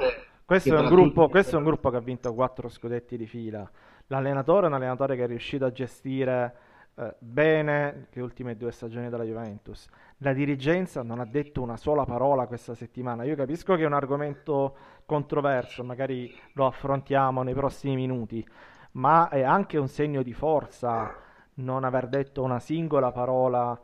[0.50, 3.70] Questo è un gruppo, questo è un gruppo che ha vinto quattro scudetti di fila.
[4.08, 6.54] L'allenatore è un allenatore che è riuscito a gestire
[6.96, 9.88] eh, bene le ultime due stagioni della Juventus.
[10.18, 13.22] La dirigenza non ha detto una sola parola questa settimana.
[13.22, 14.74] Io capisco che è un argomento
[15.06, 18.44] controverso, magari lo affrontiamo nei prossimi minuti,
[18.92, 21.14] ma è anche un segno di forza
[21.62, 23.80] non aver detto una singola parola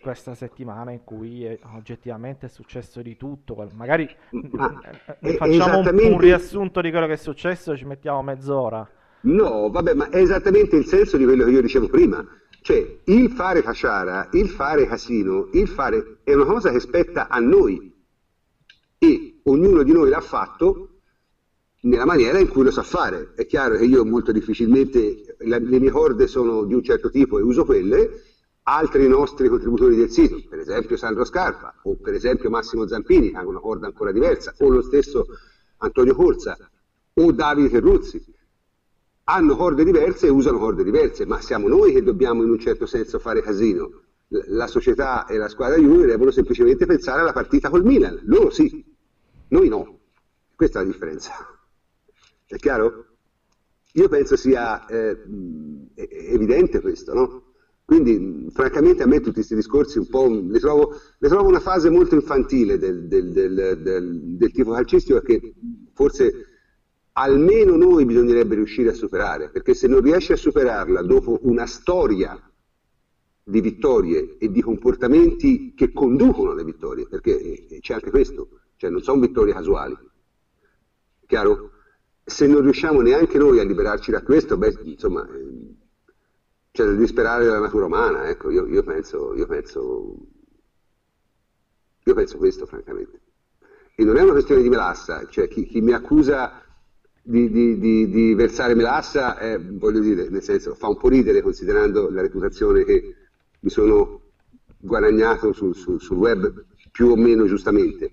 [0.00, 3.54] questa settimana in cui è, oggettivamente è successo di tutto.
[3.74, 4.80] Magari Ma,
[5.20, 6.06] eh, facciamo esattamente...
[6.06, 8.88] un, un, riassunto di quello che è successo e ci mettiamo mezz'ora.
[9.22, 12.26] No, vabbè, ma è esattamente il senso di quello che io dicevo prima.
[12.62, 17.38] Cioè, il fare facciara, il fare casino, il fare è una cosa che spetta a
[17.38, 17.90] noi
[18.98, 20.89] e ognuno di noi l'ha fatto
[21.80, 23.32] nella maniera in cui lo sa fare.
[23.34, 27.38] È chiaro che io molto difficilmente, la, le mie corde sono di un certo tipo
[27.38, 28.22] e uso quelle,
[28.64, 33.36] altri nostri contributori del sito, per esempio Sandro Scarpa o per esempio Massimo Zampini, che
[33.36, 35.26] hanno una corda ancora diversa, o lo stesso
[35.78, 36.56] Antonio Corsa
[37.14, 38.22] o Davide Terruzzi,
[39.24, 42.86] hanno corde diverse e usano corde diverse, ma siamo noi che dobbiamo in un certo
[42.86, 44.02] senso fare casino.
[44.28, 48.84] La società e la squadra Juve devono semplicemente pensare alla partita col Milan, loro sì,
[49.48, 49.98] noi no.
[50.54, 51.59] Questa è la differenza.
[52.50, 53.06] È chiaro?
[53.92, 55.16] Io penso sia eh,
[55.94, 57.44] evidente questo, no?
[57.84, 61.90] Quindi, francamente, a me tutti questi discorsi un po' le trovo, le trovo una fase
[61.90, 65.54] molto infantile del, del, del, del tipo calcistico che
[65.92, 66.46] forse
[67.12, 72.36] almeno noi bisognerebbe riuscire a superare, perché se non riesci a superarla dopo una storia
[73.44, 79.02] di vittorie e di comportamenti che conducono alle vittorie, perché c'è anche questo, cioè non
[79.02, 79.96] sono vittorie casuali,
[81.26, 81.69] chiaro?
[82.30, 85.74] Se non riusciamo neanche noi a liberarci da questo, beh, insomma, eh,
[86.70, 90.16] c'è da disperare della natura umana, ecco, io, io, penso, io, penso,
[92.04, 93.20] io penso questo, francamente.
[93.96, 96.62] E non è una questione di melassa, cioè chi, chi mi accusa
[97.20, 101.42] di, di, di, di, versare melassa, eh, voglio dire, nel senso, fa un po' ridere
[101.42, 103.14] considerando la reputazione che
[103.58, 104.22] mi sono
[104.78, 108.12] guadagnato sul, sul, sul web più o meno giustamente.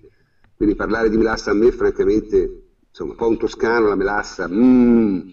[0.56, 2.67] Quindi parlare di melassa a me, francamente,
[2.98, 5.28] insomma, un po' un toscano, la melassa, mm,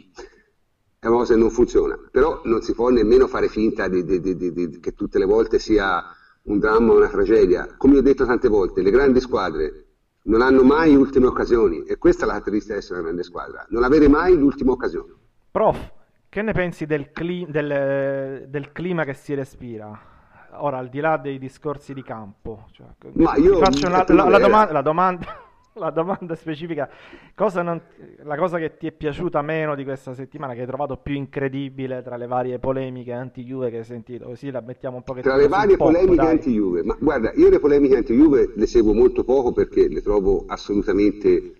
[0.99, 4.19] è una cosa che non funziona, però non si può nemmeno fare finta di, di,
[4.19, 6.03] di, che tutte le volte sia
[6.43, 7.73] un dramma o una tragedia.
[7.77, 9.83] Come ho detto tante volte, le grandi squadre
[10.23, 13.65] non hanno mai ultime occasioni e questa è la caratteristica di essere una grande squadra,
[13.69, 15.13] non avere mai l'ultima occasione.
[15.51, 15.91] Prof,
[16.29, 20.13] che ne pensi del, cli- del, del clima che si respira?
[20.57, 22.85] ora al di là dei discorsi di campo, cioè,
[23.15, 25.45] Ma io, faccio una, la, la, domanda, la domanda
[25.77, 26.89] la domanda specifica,
[27.33, 27.81] cosa non,
[28.23, 32.01] la cosa che ti è piaciuta meno di questa settimana, che hai trovato più incredibile
[32.01, 34.25] tra le varie polemiche anti-Juve che hai sentito?
[34.25, 36.31] Così la mettiamo un po' Tra le varie pop, polemiche dai.
[36.31, 41.53] anti-Juve, ma guarda, io le polemiche anti-Juve le seguo molto poco perché le trovo assolutamente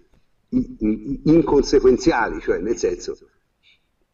[0.49, 3.18] inconsequenziali, cioè nel senso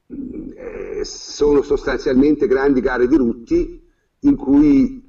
[0.07, 3.87] eh, sono sostanzialmente grandi gare di rutti
[4.21, 5.07] in cui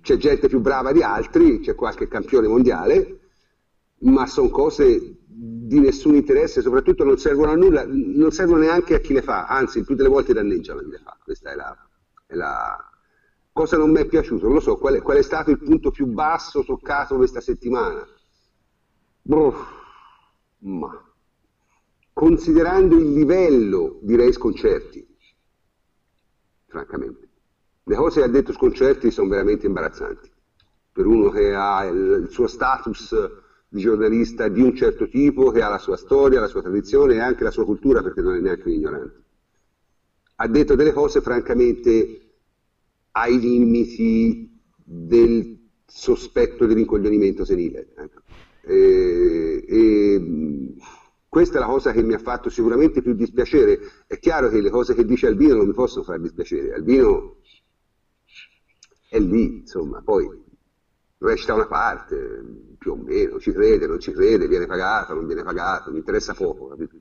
[0.00, 3.18] c'è gente più brava di altri, c'è qualche campione mondiale
[4.02, 8.98] ma sono cose di nessun interesse, soprattutto non servono a nulla, non servono neanche a
[8.98, 11.16] chi le fa, anzi, tutte le volte danneggiano chi le fa.
[11.22, 11.76] Questa è la,
[12.26, 12.90] è la...
[13.52, 15.90] cosa non mi è piaciuto, non lo so, qual è, qual è, stato il punto
[15.90, 18.06] più basso toccato questa settimana?
[19.22, 19.54] Boh,
[20.58, 21.12] ma
[22.12, 25.16] considerando il livello, direi sconcerti,
[26.66, 27.28] francamente.
[27.84, 30.30] Le cose che ha detto sconcerti sono veramente imbarazzanti.
[30.92, 33.40] Per uno che ha il, il suo status
[33.72, 37.20] di giornalista di un certo tipo che ha la sua storia, la sua tradizione e
[37.20, 39.22] anche la sua cultura perché non è neanche un ignorante.
[40.36, 42.34] Ha detto delle cose francamente
[43.12, 47.94] ai limiti del sospetto dell'incoglionimento senile.
[47.96, 48.20] Ecco.
[48.60, 50.74] E, e,
[51.26, 53.80] questa è la cosa che mi ha fatto sicuramente più dispiacere.
[54.06, 56.74] È chiaro che le cose che dice Albino non mi possono far dispiacere.
[56.74, 57.38] Albino
[59.08, 60.41] è lì, insomma, poi
[61.22, 62.44] recita una parte,
[62.78, 66.34] più o meno, ci crede, non ci crede, viene pagato, non viene pagato, mi interessa
[66.34, 66.68] poco.
[66.68, 66.96] Capito?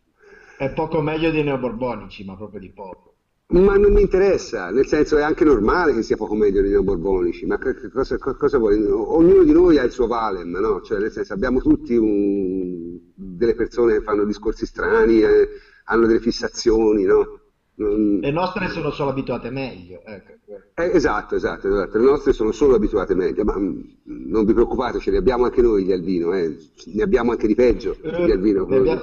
[0.57, 3.15] È poco meglio dei neoborbonici, ma proprio di poco.
[3.47, 7.45] Ma non mi interessa, nel senso è anche normale che sia poco meglio dei neoborbonici,
[7.45, 7.59] ma
[7.91, 8.81] cosa, cosa vuoi?
[8.81, 10.79] Ognuno di noi ha il suo valem, no?
[10.81, 12.97] Cioè, nel senso abbiamo tutti un...
[13.13, 15.49] delle persone che fanno discorsi strani, eh,
[15.85, 17.40] hanno delle fissazioni, no?
[17.81, 20.01] Le nostre sono solo abituate meglio.
[20.05, 20.33] Ecco.
[20.75, 24.99] Eh, esatto, esatto, esatto, le nostre sono solo abituate meglio, ma mm, non vi preoccupate,
[24.99, 26.55] ce ne abbiamo anche noi gli albino, eh.
[26.93, 28.65] ne abbiamo anche di peggio eh, gli albino.
[28.65, 29.01] Ne abbiamo...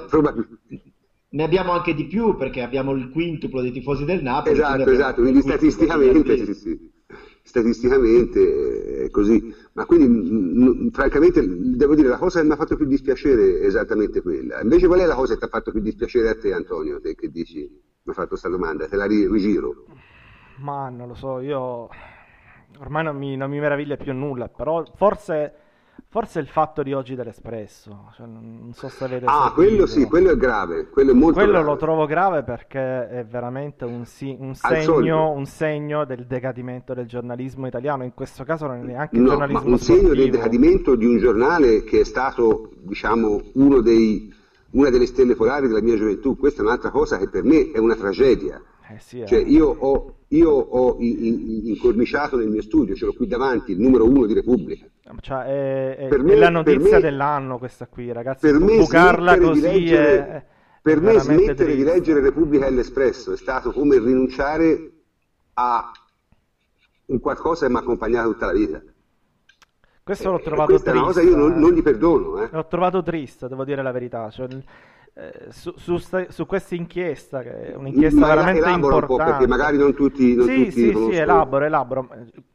[1.29, 4.53] ne abbiamo anche di più perché abbiamo il quintuplo dei tifosi del Napoli.
[4.53, 6.91] Esatto, esatto, quindi statisticamente, sì, sì.
[7.43, 9.53] statisticamente è così.
[9.73, 13.59] Ma quindi, mm, mm, francamente, devo dire, la cosa che mi ha fatto più dispiacere
[13.59, 14.61] è esattamente quella.
[14.61, 17.15] Invece qual è la cosa che ti ha fatto più dispiacere a te, Antonio, te
[17.15, 17.69] che dici,
[18.03, 19.85] mi hai fatto questa domanda, te la rigiro.
[20.57, 21.89] Ma non lo so, io
[22.79, 25.53] ormai non mi, non mi meraviglia più nulla, però forse,
[26.09, 30.31] forse il fatto di oggi dell'Espresso, cioè, non so se avete Ah, quello sì, quello
[30.31, 31.67] è grave, quello è molto quello grave.
[31.67, 37.05] lo trovo grave perché è veramente un, sì, un, segno, un, segno, del decadimento del
[37.07, 40.09] giornalismo italiano, in questo caso non è neanche no, giornalismo ma un sportivo.
[40.09, 44.33] segno del decadimento di un giornale che è stato, diciamo, uno dei,
[44.71, 47.77] una delle stelle polari della mia gioventù, questa è un'altra cosa che per me è
[47.77, 48.61] una tragedia
[48.91, 49.27] eh sì, eh.
[49.27, 54.05] cioè, io ho, io ho incorniciato nel mio studio, ce l'ho qui davanti, il numero
[54.05, 54.87] uno di Repubblica.
[55.21, 58.39] Cioè, è, è, me, è la notizia me, dell'anno questa qui, ragazzi.
[58.47, 60.45] Per me bucarla così leggere, è,
[60.81, 61.75] per me smettere triste.
[61.75, 64.91] di leggere Repubblica e l'Espresso è stato come rinunciare
[65.53, 65.91] a
[67.05, 68.81] un qualcosa che mi ha accompagnato tutta la vita.
[70.09, 70.91] Questo l'ho trovato triste.
[70.91, 72.41] Questa cosa io non, non gli perdono.
[72.41, 72.49] Eh.
[72.51, 74.31] L'ho trovato triste, devo dire la verità.
[74.31, 74.47] Cioè,
[75.13, 75.97] eh, su, su,
[76.29, 79.23] su, questa inchiesta, che è un'inchiesta Ma veramente importante.
[79.23, 82.07] Perché magari non tutti, non sì, tutti sì, sì, elaboro, elaboro.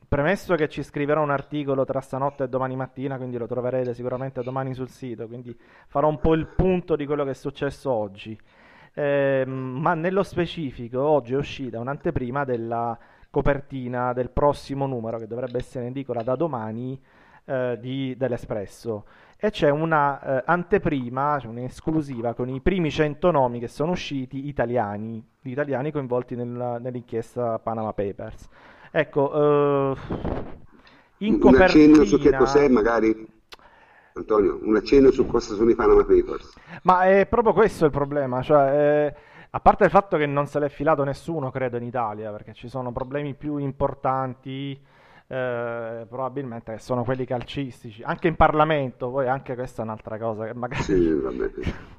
[0.08, 4.42] Premesso che ci scriverò un articolo tra stanotte e domani mattina, quindi lo troverete sicuramente
[4.42, 8.36] domani sul sito, quindi farò un po' il punto di quello che è successo oggi.
[8.94, 12.98] Eh, ma nello specifico, oggi è uscita un'anteprima della
[13.30, 17.00] copertina del prossimo numero, che dovrebbe essere in edicola da domani,
[17.44, 19.04] eh, di, dell'Espresso
[19.36, 24.48] e c'è una eh, anteprima, cioè un'esclusiva con i primi 100 nomi che sono usciti
[24.48, 28.48] italiani, gli italiani coinvolti nella, nell'inchiesta Panama Papers.
[28.90, 29.96] Ecco, eh,
[31.18, 33.32] in un accenno su che cos'è magari?
[34.14, 36.54] Antonio, un accenno su cosa sono i Panama Papers.
[36.84, 38.70] Ma è proprio questo il problema, cioè...
[38.70, 42.54] Eh, a parte il fatto che non se l'è filato nessuno, credo, in Italia, perché
[42.54, 44.76] ci sono problemi più importanti
[45.26, 50.54] eh, probabilmente sono quelli calcistici, anche in Parlamento, poi anche questa è un'altra cosa che
[50.54, 51.20] magari sì,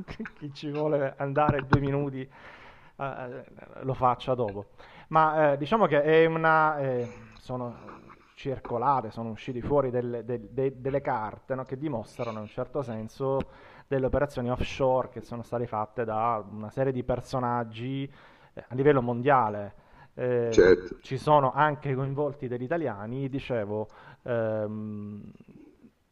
[0.38, 3.44] chi ci vuole andare due minuti eh,
[3.82, 4.68] lo faccia dopo.
[5.10, 6.78] Ma eh, diciamo che è una...
[6.80, 8.04] Eh, sono
[8.36, 13.40] circolate, sono usciti fuori delle, delle, delle carte no, che dimostrano in un certo senso
[13.88, 18.12] delle operazioni offshore che sono state fatte da una serie di personaggi
[18.54, 19.84] eh, a livello mondiale
[20.16, 20.98] eh, certo.
[21.02, 23.88] ci sono anche coinvolti degli italiani, dicevo,
[24.24, 25.22] ehm,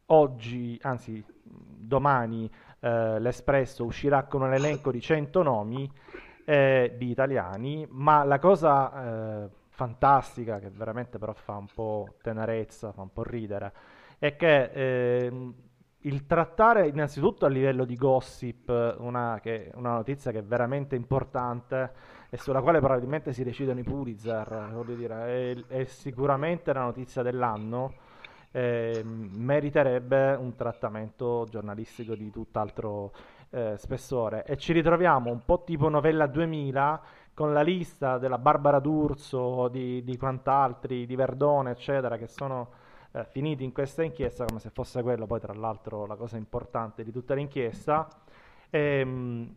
[0.07, 2.49] oggi, anzi domani
[2.79, 5.89] eh, l'Espresso uscirà con un elenco di 100 nomi
[6.45, 12.91] eh, di italiani, ma la cosa eh, fantastica, che veramente però fa un po' tenerezza,
[12.91, 13.71] fa un po' ridere,
[14.19, 15.53] è che ehm,
[16.05, 21.91] il trattare innanzitutto a livello di gossip una, che- una notizia che è veramente importante
[22.33, 27.21] e sulla quale probabilmente si decidono i Pulitzer, voglio dire, è, è sicuramente la notizia
[27.21, 27.93] dell'anno,
[28.49, 33.11] eh, meriterebbe un trattamento giornalistico di tutt'altro
[33.51, 34.45] eh, spessore.
[34.45, 37.01] E ci ritroviamo un po' tipo novella 2000
[37.35, 42.71] con la lista della Barbara D'Urso, di, di quant'altri, di Verdone, eccetera, che sono
[43.11, 47.03] eh, finiti in questa inchiesta, come se fosse quello poi tra l'altro la cosa importante
[47.03, 48.07] di tutta l'inchiesta.
[48.71, 49.55] Ehm,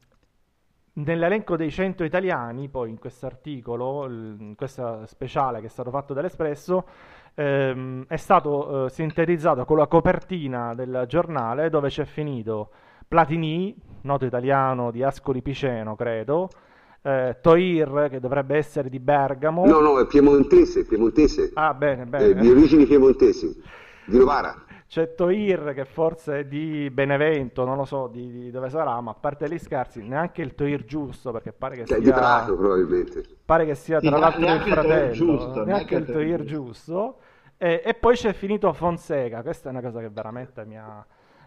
[0.97, 6.15] nell'elenco dei 100 italiani, poi in questo articolo, in questa speciale che è stato fatto
[6.15, 6.87] dall'Espresso,
[7.35, 12.71] ehm, è stato eh, sintetizzato con la copertina del giornale dove c'è finito
[13.09, 16.49] Platini, noto italiano di Ascoli Piceno, credo,
[17.03, 19.65] eh, Toir, che dovrebbe essere di Bergamo.
[19.67, 21.53] No, no, è piemontese, piemontese.
[21.55, 22.41] Ah, bene, Eh, bene.
[22.41, 23.63] di origini piemontesi,
[24.07, 24.65] di Novara.
[24.89, 29.11] C'è Toir che forse è di Benevento, non lo so di, di dove sarà, ma
[29.11, 32.57] a parte gli scherzi, neanche il Toir giusto, perché pare che Cioè, di sia, Prato
[32.57, 33.23] probabilmente.
[33.45, 36.45] pare che sia Sì, tra l'altro il neanche il fratello, giusto, neanche neanche il Toir
[36.45, 37.19] giusto.
[37.59, 41.05] E, e poi c'è finito Fonseca, questa è una cosa che veramente mi ha,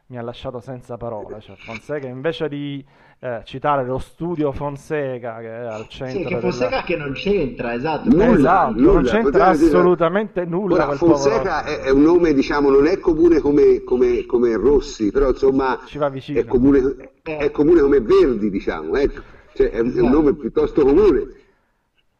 [0.09, 1.39] mi ha lasciato senza parole.
[1.39, 2.83] Cioè, Fonseca invece di
[3.19, 6.39] eh, citare lo studio Fonseca, che è al Sì, centro che della...
[6.39, 8.09] Fonseca che non c'entra, esatto.
[8.09, 11.81] Nulla, Esatto, nulla, non c'entra dire- assolutamente nulla Ora, quel Fonseca povero.
[11.81, 15.97] è, è un nome, diciamo, non è comune come, come- come Rossi, però insomma Ci
[15.99, 16.39] va vicino.
[16.39, 19.21] è comune, è comune come Verdi, diciamo, ecco.
[19.53, 21.27] Cioè, è, un, è un nome piuttosto comune.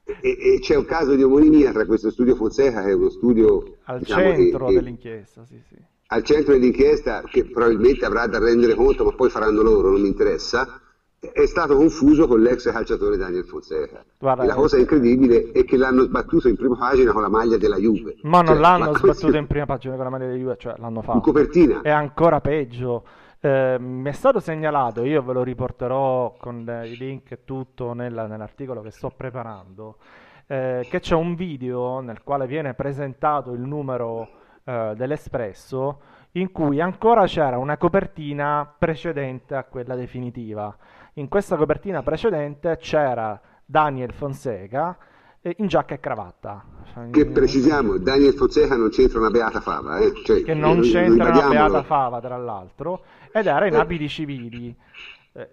[0.03, 3.77] E, e c'è un caso di omonimia tra questo studio Fonseca, che è uno studio
[3.85, 5.75] Al diciamo, che- centro che- dell'inchiesta, sì, sì.
[6.11, 10.07] Al centro dell'inchiesta, che probabilmente avrà da rendere conto, ma poi faranno loro, non mi
[10.07, 10.79] interessa,
[11.19, 14.03] è stato confuso con l'ex calciatore Daniel Fonseca.
[14.17, 17.57] Guarda, la cosa eh, incredibile è che l'hanno sbattuto in prima pagina con la maglia
[17.57, 18.15] della Juve.
[18.23, 20.55] Ma non Cioè, l'hanno ma sbattuto questo- in prima pagina con la maglia di Juve,
[20.57, 21.19] cioè l'hanno in fatto.
[21.19, 21.81] copertina.
[21.81, 23.03] È ancora peggio.
[23.41, 27.93] Eh, mi è stato segnalato, io ve lo riporterò con eh, i link e tutto
[27.93, 29.97] nella- nell'articolo che sto preparando,
[30.47, 34.27] eh, che c'è un video nel quale viene presentato il numero
[34.69, 35.99] eh, dell'Espresso
[36.33, 40.75] in cui ancora c'era una copertina precedente a quella definitiva.
[41.13, 44.95] In questa copertina precedente c'era Daniel Fonseca
[45.41, 46.63] eh, in giacca e cravatta.
[46.93, 50.13] Cioè, Che in- precisiamo, Daniel Fonseca non c'entra una beata fava, eh?
[50.23, 51.69] Cioè, che non noi- c'entra una ribadiamolo.
[51.69, 53.01] beata fava, tra l'altro,
[53.31, 54.75] ed era in abiti civili.
[55.33, 55.49] Eh,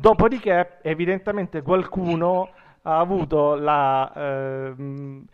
[0.00, 2.50] dopodiché, evidentemente, qualcuno
[2.82, 5.24] ha avuto la, ehm,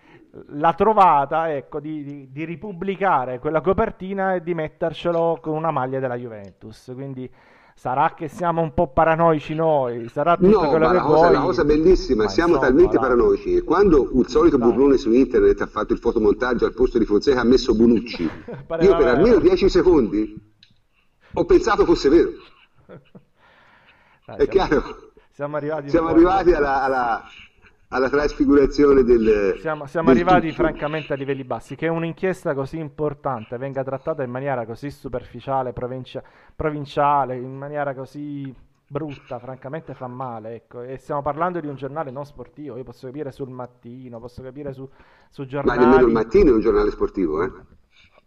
[0.48, 5.98] la trovata ecco, di, di- di ripubblicare quella copertina e di mettercelo con una maglia
[6.00, 6.90] della Juventus.
[6.94, 7.30] Quindi
[7.74, 11.28] sarà che siamo un po' paranoici noi, sarà tutto No, quello ma che la cosa,
[11.28, 11.30] vuoi.
[11.30, 13.00] la cosa bellissima, ma siamo insomma, talmente dai.
[13.00, 14.68] paranoici che quando il solito Dai.
[14.70, 18.22] burlone su internet ha fatto il fotomontaggio al posto di Fonseca ha messo Bonucci,
[18.80, 19.10] io per vero.
[19.10, 20.52] almeno 10 secondi
[21.36, 22.30] ho pensato fosse vero.
[24.26, 25.12] Dai, È siamo, chiaro?
[25.30, 27.22] siamo arrivati Siamo arrivati alla, alla-
[27.88, 30.62] alla trasfigurazione del Siamo, siamo del arrivati tutto.
[30.62, 31.76] francamente a livelli bassi.
[31.76, 36.22] Che un'inchiesta così importante venga trattata in maniera così superficiale, provincia-
[36.56, 38.52] provinciale, in maniera così
[38.86, 40.54] brutta, francamente fa male.
[40.54, 40.82] Ecco.
[40.82, 42.76] E stiamo parlando di un giornale non sportivo.
[42.76, 44.88] Io posso capire sul mattino, posso capire su,
[45.30, 45.78] su Ma giornali.
[45.80, 47.50] nemmeno il mattino è un giornale sportivo, eh?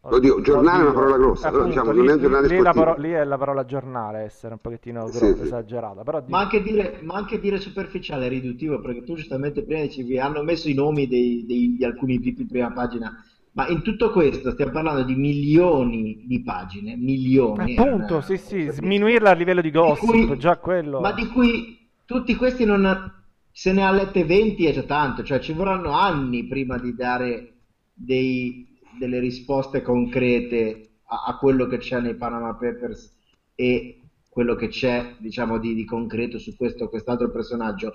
[0.10, 2.62] Oddio, giornale è una parola grossa, Appunto, diciamo lì, non è un giornale lì la
[2.72, 2.86] sportivo.
[2.86, 5.42] paro- lì è la parola giornale, essere un pochettino gro- Sì, sì.
[5.42, 6.04] esagerata.
[6.04, 9.82] Però di- Ma anche dire, ma anche dire superficiale è riduttivo, perché tu giustamente prima
[9.82, 13.12] dicevi, hanno messo i nomi dei- dei- di alcuni tipi in prima pagina,
[13.52, 17.76] ma in tutto questo stiamo parlando di milioni di pagine, milioni.
[17.76, 21.02] è Appunto, una- sì, sì, sminuirla a livello di di gossip, cui- già quello.
[21.02, 23.14] Ma di cui tutti questi non...
[23.52, 27.54] Se ne ha lette 20 è già tanto, cioè ci vorranno anni prima di dare
[27.92, 33.16] dei- delle risposte concrete a, a quello che c'è nei Panama Papers
[33.56, 37.94] e quello che c'è, diciamo, di, di concreto su questo quest'altro personaggio.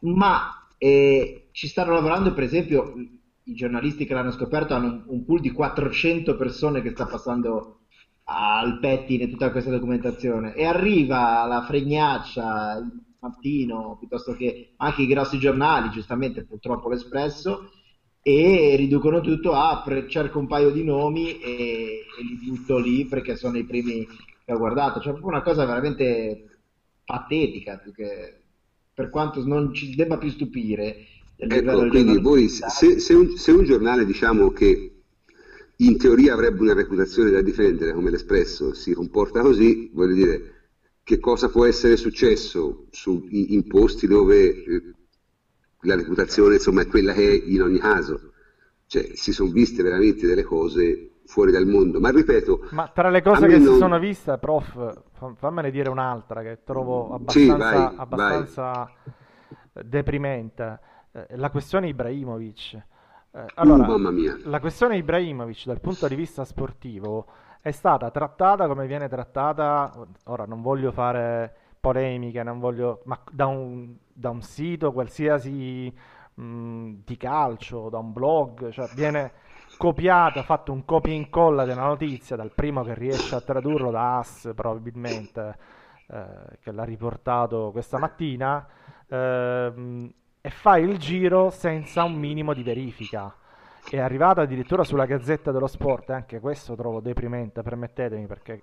[0.00, 2.94] Ma eh, ci stanno lavorando, per esempio,
[3.44, 7.78] i giornalisti che l'hanno scoperto hanno un, un pool di 400 persone che sta passando
[8.24, 15.06] al pettine tutta questa documentazione e arriva la fregnaccia il mattino piuttosto che anche i
[15.06, 17.70] grossi giornali, giustamente purtroppo l'Espresso,
[18.22, 23.04] e riducono tutto a pre- cerco un paio di nomi e, e li butto lì
[23.06, 24.06] perché sono i primi
[24.44, 25.00] che ho guardato.
[25.00, 26.46] Cioè, proprio una cosa veramente
[27.04, 28.36] patetica, più che
[28.94, 31.06] per quanto non ci debba più stupire.
[31.36, 35.02] Ecco, quindi voi, se, se un, se un giornale diciamo che
[35.76, 40.52] in teoria avrebbe una reputazione da difendere come l'Espresso si comporta così, voglio dire,
[41.02, 44.82] che cosa può essere successo su- in in posti dove eh,
[45.82, 48.32] la reputazione insomma è quella che è in ogni caso.
[48.86, 51.98] Cioè, si sono viste veramente delle cose fuori dal mondo.
[51.98, 53.72] Ma ripeto, ma tra le cose che non...
[53.72, 55.02] si sono viste, prof,
[55.36, 58.90] fammene dire un'altra che trovo abbastanza, sì, vai, abbastanza
[59.72, 59.84] vai.
[59.88, 60.80] deprimente.
[61.12, 62.74] Eh, la questione Ibrahimovic.
[63.34, 67.26] Eh, allora, uh, la questione Ibrahimovic dal punto di vista sportivo
[67.62, 69.90] è stata trattata come viene trattata,
[70.24, 75.92] ora non voglio fare polemiche, non voglio, ma da un, da un sito qualsiasi
[76.34, 79.32] mh, di calcio, da un blog, cioè viene
[79.76, 84.18] copiata, fatto un copia e incolla della notizia dal primo che riesce a tradurlo da
[84.18, 85.56] As probabilmente,
[86.08, 88.66] eh, che l'ha riportato questa mattina,
[89.06, 93.34] eh, e fa il giro senza un minimo di verifica.
[93.88, 98.62] È arrivata addirittura sulla Gazzetta dello Sport, e anche questo trovo deprimente, permettetemi, perché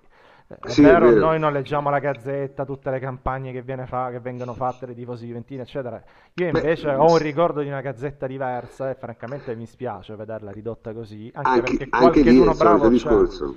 [0.58, 4.10] è, sì, vero, è vero, noi non leggiamo la gazzetta, tutte le campagne che, fa,
[4.10, 6.02] che vengono fatte dai tifosi juventini, eccetera.
[6.34, 10.50] Io invece Beh, ho un ricordo di una gazzetta diversa e francamente mi spiace vederla
[10.50, 12.90] ridotta così, anche, anche perché anche qualcuno bravo c'è.
[12.90, 13.56] Discorso.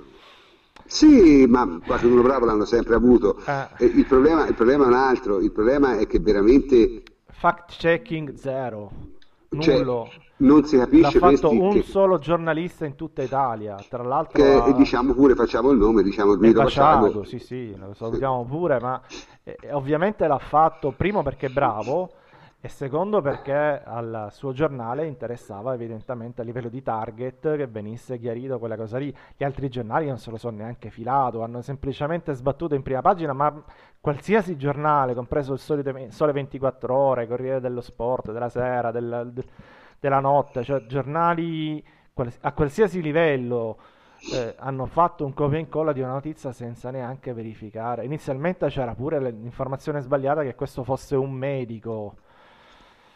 [0.86, 3.38] Sì, ma qualcuno bravo l'hanno sempre avuto.
[3.44, 3.86] Eh.
[3.86, 7.02] Il, problema, il, problema, è un altro, il problema è che veramente...
[7.26, 8.92] Fact checking zero,
[9.48, 10.08] nullo.
[10.12, 11.82] Cioè, non si capisce l'ha fatto un che...
[11.82, 14.72] solo giornalista in tutta Italia tra l'altro che, ha...
[14.72, 18.50] diciamo pure facciamo il nome diciamo Guido Vaciago sì sì lo salutiamo sì.
[18.50, 19.00] pure ma
[19.44, 22.10] eh, ovviamente l'ha fatto primo perché è bravo
[22.60, 28.58] e secondo perché al suo giornale interessava evidentemente a livello di target che venisse chiarito
[28.58, 32.74] quella cosa lì gli altri giornali non se lo sono neanche filato hanno semplicemente sbattuto
[32.74, 33.62] in prima pagina ma
[34.00, 39.44] qualsiasi giornale compreso il solito Sole 24 Ore Corriere dello Sport della Sera del, del
[40.04, 41.82] della notte, cioè giornali
[42.42, 43.78] a qualsiasi livello
[44.34, 48.04] eh, hanno fatto un copia e incolla di una notizia senza neanche verificare.
[48.04, 52.16] Inizialmente c'era pure l'informazione sbagliata che questo fosse un medico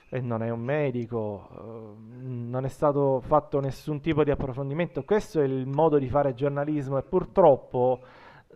[0.08, 5.04] e non è un medico, eh, non è stato fatto nessun tipo di approfondimento.
[5.04, 8.00] Questo è il modo di fare giornalismo e purtroppo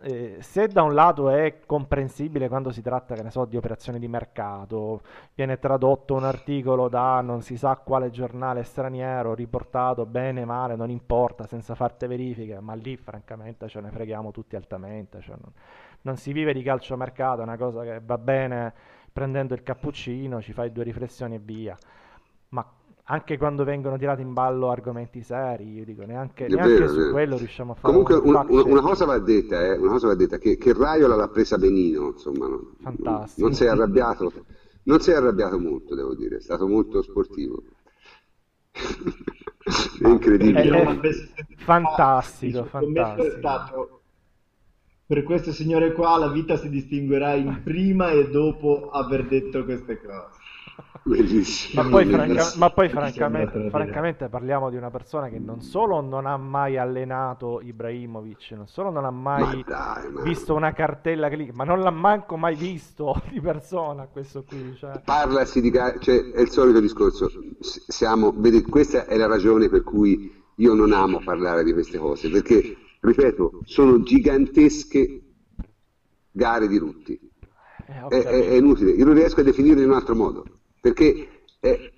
[0.03, 3.99] eh, se da un lato è comprensibile quando si tratta, che ne so, di operazioni
[3.99, 5.01] di mercato,
[5.33, 10.89] viene tradotto un articolo da non si sa quale giornale straniero, riportato bene, male, non
[10.89, 15.51] importa, senza farte verifiche, ma lì francamente ce ne freghiamo tutti altamente, cioè non,
[16.01, 18.73] non si vive di calcio mercato, è una cosa che va bene
[19.13, 21.77] prendendo il cappuccino, ci fai due riflessioni e via.
[22.49, 22.67] Ma
[23.05, 27.37] anche quando vengono tirati in ballo argomenti seri, io dico, neanche, neanche vero, su quello
[27.37, 30.37] riusciamo a fare Comunque un, un, una, cosa va detta, eh, una cosa va detta
[30.37, 32.75] che, che Raiola l'ha presa benino, insomma, no?
[32.81, 33.45] Fantastico.
[33.45, 34.31] Non si è arrabbiato,
[34.83, 37.61] non si è arrabbiato molto, devo dire, è stato molto sportivo.
[38.71, 40.99] è incredibile.
[41.01, 43.27] È, è fantastico, fantastico.
[43.27, 44.01] È stato
[45.05, 50.01] per questo signore qua la vita si distinguerà in prima e dopo aver detto queste
[50.01, 50.39] cose.
[51.75, 56.25] Ma poi, franca- ma poi francamente, francamente, parliamo di una persona che non solo non
[56.25, 61.65] ha mai allenato Ibrahimovic, non solo non ha mai dai, visto una cartella click, ma
[61.65, 64.75] non l'ha manco mai visto di persona questo qui.
[64.77, 65.01] Cioè.
[65.03, 65.71] Parlasi di...
[65.71, 67.29] Cioè, è il solito discorso.
[67.59, 72.29] Siamo, vedi, questa è la ragione per cui io non amo parlare di queste cose,
[72.29, 75.21] perché, ripeto, sono gigantesche
[76.31, 77.19] gare di rutti.
[77.85, 80.45] Eh, è, è, è inutile, io non riesco a definirlo in un altro modo
[80.83, 81.29] perché
[81.61, 81.93] eh,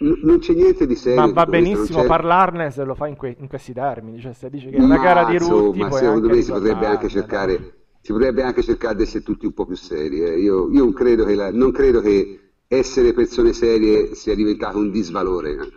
[0.00, 1.22] n- non c'è niente di serio.
[1.22, 4.68] Ma va benissimo parlarne se lo fa in, que- in, questi termini, cioè se dice
[4.68, 7.72] che è una gara di rutti, ma secondo me si potrebbe anche cercare, no?
[8.02, 10.20] si potrebbe anche cercare di essere tutti un po' più seri.
[10.20, 10.38] Eh.
[10.38, 15.52] Io, io non, credo la, non, credo che essere persone serie sia diventato un disvalore,
[15.52, 15.72] eh.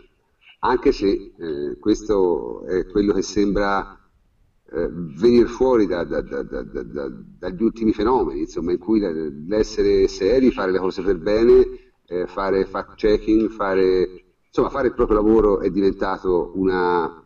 [0.59, 3.97] anche se eh, questo è quello che sembra
[4.69, 8.99] eh, venire fuori da, da, da, dagli ultimi fenomeni, insomma, in cui
[9.47, 14.93] l'essere seri, fare le cose per bene eh, fare fact checking, fare, insomma, fare il
[14.93, 17.23] proprio lavoro è diventato una,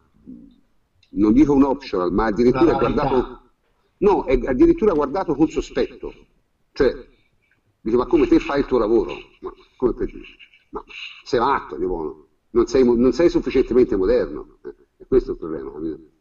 [1.12, 3.42] non dico un optional, ma addirittura guardato,
[4.00, 6.14] no, è addirittura guardato con sospetto.
[6.74, 6.94] Cioè,
[7.82, 9.14] dice, ma come te fai il tuo lavoro?
[9.40, 10.12] Ma come per
[10.70, 10.84] Ma
[11.24, 12.28] sei matto, di buono.
[12.52, 14.58] Non sei, non sei sufficientemente moderno.
[14.64, 16.12] Eh, è questo il problema, capito?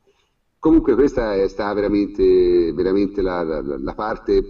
[0.58, 4.40] Comunque questa è stata veramente, veramente la, la, la, parte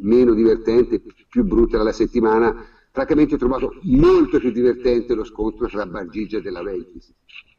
[0.00, 5.86] meno divertente, più brutta della settimana, francamente ho trovato molto più divertente lo scontro tra
[5.86, 7.12] Bargigia e della Ventis.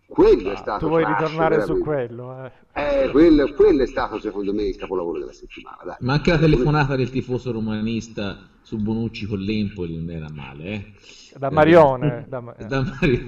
[0.05, 1.79] Quello ah, è stato tu vuoi trash, ritornare veramente.
[1.79, 2.45] su quello?
[2.45, 2.51] Eh.
[2.73, 5.77] Eh, quello, quello, è stato secondo me il capolavoro della settimana.
[5.83, 5.95] Dai.
[6.01, 10.63] Ma anche la telefonata del tifoso romanista su Bonucci con l'Empoli non era male.
[10.63, 10.93] Eh?
[11.35, 12.25] Da Marione.
[12.29, 13.27] da, da Marione.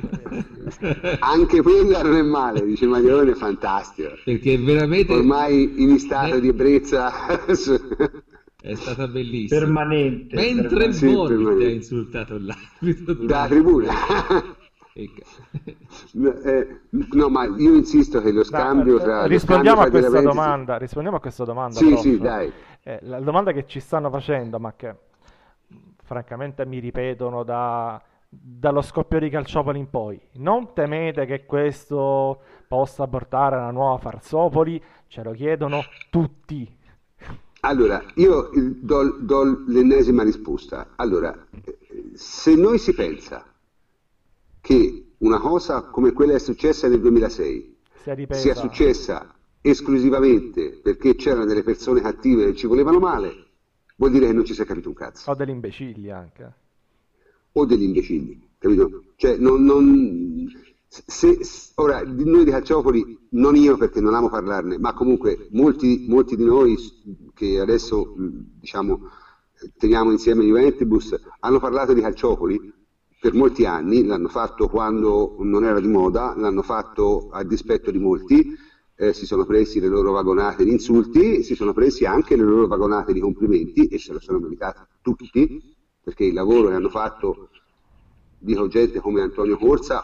[1.20, 4.10] anche quella non è male, dice Marione, fantastico.
[4.24, 5.12] Perché veramente...
[5.12, 6.40] Ormai in stato eh...
[6.40, 7.12] di ebbrezza...
[8.66, 9.60] È stata bellissima.
[9.60, 10.36] Permanente.
[10.36, 10.94] Mentre permanente.
[10.94, 11.66] Sì, Botti permanente.
[11.66, 13.94] ha insultato l'arbitro Da tribuna.
[14.98, 15.24] Ecco.
[16.46, 16.80] Eh,
[17.12, 19.26] no, ma io insisto che lo scambio Dai, tra...
[19.26, 20.78] rispondiamo a scambio tra questa domanda.
[20.78, 21.76] Rispondiamo a questa domanda.
[21.76, 22.00] Sì, prof.
[22.00, 22.52] sì, dai.
[22.82, 24.96] Eh, la domanda che ci stanno facendo, ma che
[26.02, 30.18] francamente mi ripetono da- dallo scoppio di Calciopoli in poi.
[30.36, 34.82] Non temete che questo possa portare a una nuova Farsopoli?
[35.08, 36.75] Ce lo chiedono tutti.
[37.66, 40.94] Allora, io do, do l'ennesima risposta.
[40.96, 41.36] Allora,
[42.14, 43.44] se noi si pensa
[44.62, 48.42] che una cosa come quella è successa nel 2006 Si è ripresa.
[48.42, 53.46] sia successa esclusivamente perché c'erano delle persone cattive che ci volevano male,
[53.96, 55.32] vuol dire che non ci si è capito un cazzo.
[55.32, 56.54] Ho degli imbecilli anche.
[57.54, 59.06] o degli imbecilli, capito?
[59.16, 60.52] Cioè, non, non-
[61.06, 61.40] se,
[61.76, 66.46] ora, noi di Calciopoli, non io perché non amo parlarne, ma comunque molti, molti di
[66.46, 66.78] noi
[67.34, 69.10] che adesso, diciamo,
[69.78, 72.74] teniamo insieme Juventus, hanno parlato di Calciopoli
[73.20, 78.00] per molti anni, l'hanno fatto quando non era di moda, l'hanno fatto a dispetto di
[78.00, 78.56] molti,
[78.98, 82.68] eh, si sono presi le loro vagonate di insulti, si sono presi anche le loro
[82.68, 87.50] vagonate di complimenti e se lo sono meritati tutti, perché il lavoro che hanno fatto,
[88.38, 90.04] dico gente come Antonio Corsa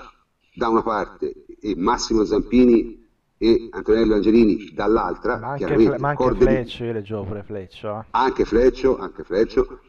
[0.53, 2.99] da una parte e Massimo Zampini
[3.37, 7.99] e Antonello Angelini dall'altra, Ma anche, Fle- ma anche Fleccio, io leggevo pure Fleccio.
[7.99, 8.05] eh.
[8.11, 9.79] anche Fleccio, anche Fleccio,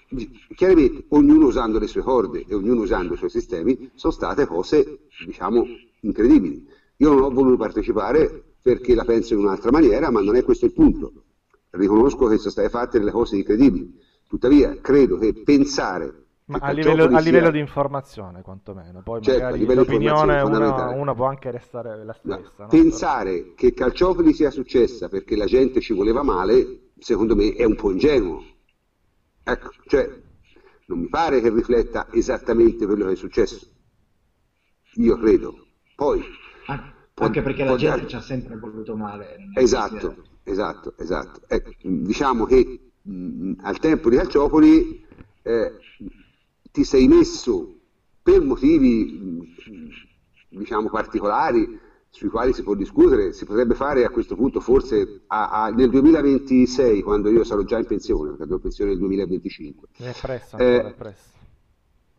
[0.55, 5.01] chiaramente ognuno usando le sue corde e ognuno usando i suoi sistemi, sono state cose,
[5.27, 5.67] diciamo,
[6.01, 6.67] incredibili.
[6.97, 10.65] Io non ho voluto partecipare perché la penso in un'altra maniera, ma non è questo
[10.67, 11.13] il punto.
[11.71, 13.99] Riconosco che sono state fatte delle cose incredibili.
[14.29, 19.01] Tuttavia, credo che pensare Ma a livello, a sia- livello di informazione, quantomeno.
[19.03, 20.99] Poi Certo, magari l'opinione fondamentale.
[20.99, 22.63] una può anche restare la No, stessa.
[22.65, 22.69] no?
[22.69, 27.77] Pensare che Calciopoli sia successa perché la gente ci voleva male, secondo me è un
[27.77, 28.43] po' ingenuo.
[29.45, 30.09] Ecco, cioè,
[30.87, 33.67] non mi pare che rifletta esattamente quello che è successo.
[34.97, 35.67] Io credo.
[35.97, 36.23] Poi,
[36.67, 39.37] An- può- Anche perché la gente dar- ci ha sempre voluto male.
[39.55, 41.41] Esatto, esatto, esatto.
[41.49, 45.05] Ecco, diciamo che mh, al tempo di Calciopoli
[45.43, 45.73] eh,
[46.73, 47.75] ti sei messo
[48.23, 49.55] per motivi
[50.49, 55.49] diciamo particolari sui quali si può discutere, si potrebbe fare a questo punto forse a-
[55.65, 59.89] a- nel 2026 quando io sarò già in pensione, perché andrò in pensione nel 2025.
[59.97, 61.31] È presto, Eh, ancora è presto.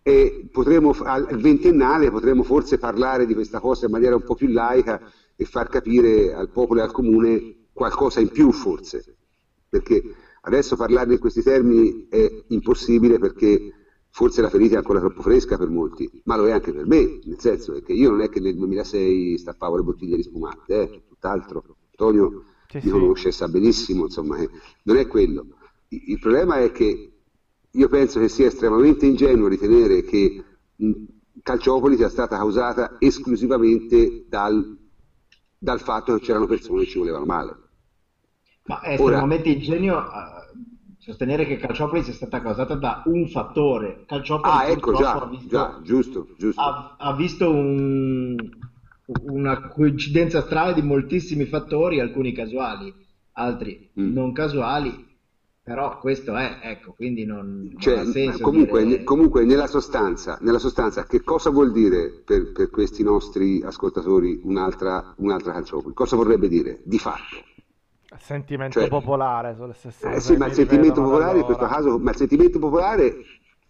[0.05, 4.35] E potremo, al al ventennale potremo forse parlare di questa cosa in maniera un po'
[4.35, 4.99] più laica
[5.35, 9.15] e far capire al popolo e al comune qualcosa in più forse,
[9.69, 10.03] perché
[10.41, 13.71] adesso parlarne in questi termini è impossibile perché
[14.13, 17.19] forse la ferita è ancora troppo fresca per molti, ma lo è anche per me,
[17.23, 21.03] nel senso che io non è che nel 2006 stappavo le bottiglie di spumante, eh,
[21.07, 22.91] tutt'altro, Antonio Sì, mi sì.
[22.91, 24.49] conosce sa benissimo, insomma, eh,
[24.83, 25.47] non è quello.
[25.89, 27.09] Il il problema è che
[27.71, 30.43] io penso che sia estremamente ingenuo ritenere che
[31.41, 34.77] Calciopoli sia stata causata esclusivamente dal,
[35.57, 37.57] dal fatto che c'erano persone che ci volevano male.
[38.65, 40.42] Ma è Ora- estremamente ingenio eh,
[41.03, 44.03] sostenere che Calciopoli sia stata causata da un fattore.
[44.05, 46.61] Calciopoli Ah, ecco, già, ha visto, già, giusto, giusto.
[46.61, 48.35] ha- ha visto un-
[49.25, 52.93] una coincidenza strana di moltissimi fattori, alcuni casuali,
[53.33, 54.13] altri Mm.
[54.13, 54.91] non casuali,
[55.61, 60.37] però questo è, ecco, quindi non, non Cioè, ha senso comunque, dire- comunque nella, sostanza,
[60.41, 65.93] nella sostanza, che cosa vuol dire per, per questi nostri ascoltatori un'altra, un'altra Calciopoli?
[65.93, 66.79] Cosa vorrebbe dire?
[66.83, 67.37] Di fatto.
[68.19, 71.97] Sentimento cioè- popolare sulle stesse Eh cose sì, ma il sentimento popolare in questo caso,
[71.99, 73.15] ma il sentimento popolare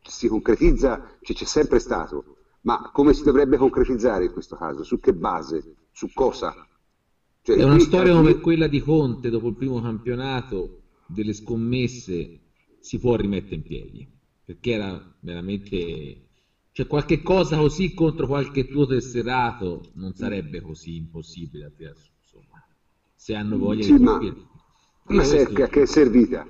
[0.01, 4.83] si concretizza, cioè c'è sempre stato, ma come si dovrebbe concretizzare in questo caso?
[4.83, 5.75] Su che base?
[5.91, 6.53] Su cosa?
[7.41, 11.33] Cioè, È una qui- storia qui- come quella di Conte dopo il primo campionato delle
[11.33, 12.39] scommesse
[12.79, 14.07] si può rimettere in piedi
[14.45, 16.27] perché era veramente
[16.71, 22.09] cioè qualche cosa così contro qualche tuo tesserato non sarebbe così impossibile a tirare su,
[23.23, 24.35] se hanno voglia Sì, di ma, colpire.
[25.03, 26.45] ma Io se- questo- che, è servita?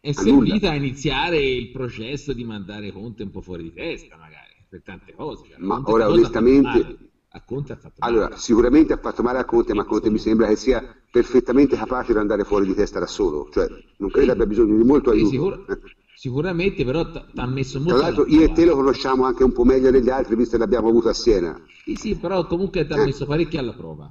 [0.00, 0.70] è a servita nulla.
[0.70, 5.12] a iniziare il processo di mandare Conte un po' fuori di testa magari per tante
[5.14, 6.98] cose Cioè, Ma Conte ora, onestamente-
[7.34, 8.12] a Conte ha fatto male.
[8.12, 12.12] Allora, sicuramente ha fatto male a Conte, ma Conte mi sembra che sia perfettamente capace
[12.14, 13.68] di andare fuori di testa da solo, cioè
[13.98, 15.30] non credo abbia bisogno di molto Sì, aiuto.
[15.32, 15.80] sicur- Eh.
[16.14, 19.52] sicuramente però ti ha messo molto Tra l'altro io e te lo conosciamo anche un
[19.52, 21.60] po' meglio degli altri, visto che l'abbiamo avuto a Siena.
[21.84, 23.04] Sì, sì, però comunque ti ha Eh.
[23.04, 24.10] messo parecchio alla prova,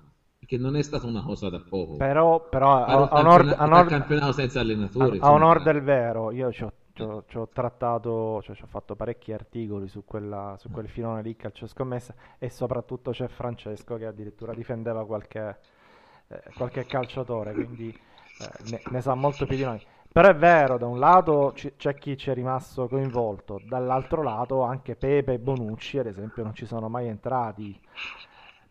[0.52, 2.04] perché non è stata una cosa da poco.
[2.04, 4.60] Però, però a, a onor, a onor- campionato senza
[4.98, 5.18] a- allenatore.
[5.20, 8.64] a insomma, onor del vero, io ci ho, ci ho- ci ho trattato, cioè ci
[8.64, 13.28] ho fatto parecchi articoli su, quella, su quel filone lì, calcio scommessa, e soprattutto c'è
[13.28, 15.58] Francesco che addirittura difendeva qualche,
[16.28, 17.98] eh, qualche calciatore, quindi
[18.38, 19.82] eh, ne, ne sa molto più di noi.
[20.12, 24.62] Però è vero, da un lato c- c'è chi ci è rimasto coinvolto, dall'altro lato
[24.64, 27.80] anche Pepe e Bonucci, ad esempio, non ci sono mai entrati.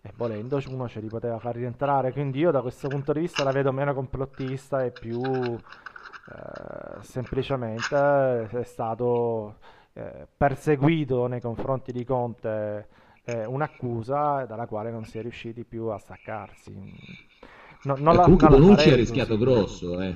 [0.02, 3.44] E volendo uno ce li poteva far rientrare, quindi io da questo punto di vista
[3.44, 9.56] la vedo meno complottista e più eh, semplicemente è stato
[9.92, 12.88] eh, perseguito nei confronti di Conte
[13.24, 16.72] eh, un'accusa dalla quale non si è riusciti più a staccarsi.
[17.82, 20.14] No, non la, comunque non Bonucci ha rischiato grosso, eh.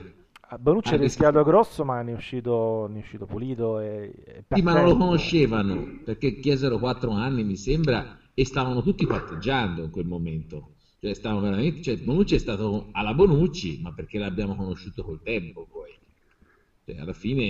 [0.59, 3.81] Bonucci ha rischiato grosso, ma ne è uscito, ne è uscito pulito.
[3.81, 8.82] E, e sì, ma non lo conoscevano perché chiesero quattro anni, mi sembra, e stavano
[8.82, 10.73] tutti patteggiando in quel momento.
[11.01, 15.66] Cioè, stavano veramente, cioè, Bonucci è stato alla Bonucci, ma perché l'abbiamo conosciuto col tempo
[15.70, 15.90] poi.
[16.85, 17.43] Cioè, alla fine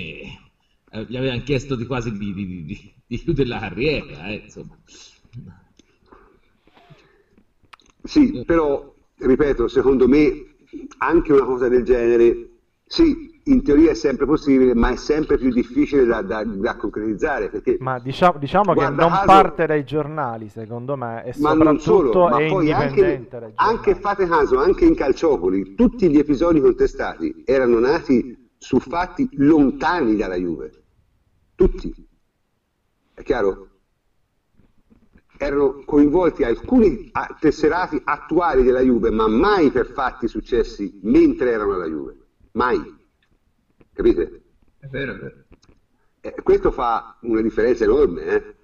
[0.90, 4.76] eh, gli avevano chiesto di quasi di, di, di, di chiudere la carriera, eh, insomma.
[8.02, 10.56] Sì, però, ripeto, secondo me
[10.98, 12.50] anche una cosa del genere,
[12.84, 17.50] sì, in teoria è sempre possibile, ma è sempre più difficile da, da, da concretizzare.
[17.50, 21.78] Perché, ma diciamo, diciamo che non caso, parte dai giornali, secondo me, e ma non
[21.78, 27.78] solo, ma poi anche, anche fate caso, anche in Calciopoli, tutti gli episodi contestati erano
[27.78, 30.72] nati su fatti lontani dalla Juve.
[31.54, 31.92] Tutti.
[33.14, 33.68] È chiaro?
[35.36, 37.10] erano coinvolti alcuni
[37.40, 42.16] tesserati attuali della Juve, ma mai per fatti successi mentre erano alla Juve.
[42.52, 42.93] Mai.
[43.94, 44.42] Capite?
[44.78, 45.44] È vero, è vero.
[46.20, 48.24] Eh, questo fa una differenza enorme.
[48.24, 48.54] Eh?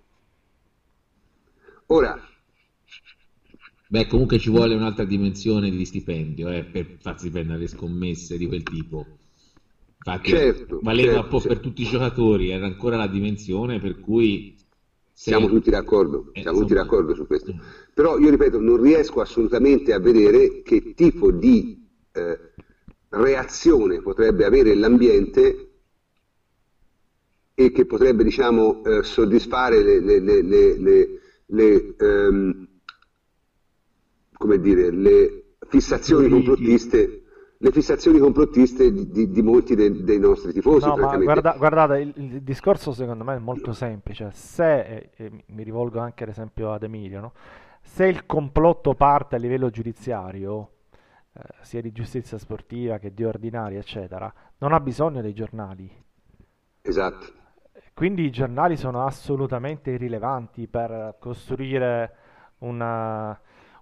[1.87, 2.21] Ora...
[3.87, 8.63] Beh, comunque ci vuole un'altra dimensione di stipendio eh, per farsi prendere scommesse di quel
[8.63, 9.05] tipo.
[9.97, 11.55] Infatti, certo, valeva certo, un po' certo.
[11.55, 14.57] per tutti i giocatori, era ancora la dimensione per cui
[15.13, 17.55] siamo tutti d'accordo, eh, siamo tutti d'accordo su questo.
[17.93, 22.50] Però io ripeto, non riesco assolutamente a vedere che tipo di eh,
[23.11, 25.67] reazione potrebbe avere l'ambiente
[27.55, 31.09] e che potrebbe diciamo, eh, soddisfare le, le, le,
[31.47, 32.69] le ehm,
[34.59, 37.21] dire, fissazioni complottiste
[37.63, 40.87] le fissazioni complottiste di, di, di molti de, dei nostri tifosi.
[40.87, 44.31] No, ma guarda, guardate, il, il, discorso secondo me è molto semplice.
[44.33, 47.33] Se, e mi rivolgo anche ad esempio ad Emilio, no?
[47.83, 50.71] se il complotto parte a livello giudiziario,
[51.33, 55.91] eh, sia di giustizia sportiva che di ordinaria, eccetera, non ha bisogno dei giornali.
[56.83, 57.39] Esatto.
[57.95, 62.15] Quindi i giornali sono assolutamente irrilevanti per costruire
[62.59, 63.39] una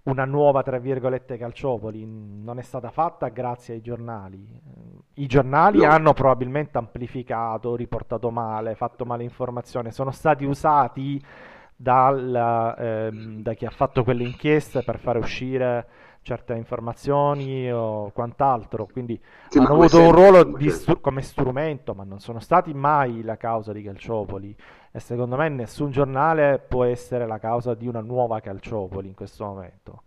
[0.08, 4.60] una nuova, tra virgolette, Calciopoli non è stata fatta grazie ai giornali.
[5.14, 5.90] I giornali no.
[5.90, 11.22] hanno probabilmente amplificato, riportato male, fatto male informazione, sono stati usati
[11.76, 15.86] dal, ehm, da chi ha fatto quelle inchieste per fare uscire
[16.22, 22.18] certe informazioni o quant'altro, quindi sì, hanno avuto un ruolo str- come strumento, ma non
[22.20, 24.54] sono stati mai la causa di Calciopoli
[24.90, 29.44] e secondo me nessun giornale può essere la causa di una nuova Calciopoli in questo
[29.44, 30.02] momento.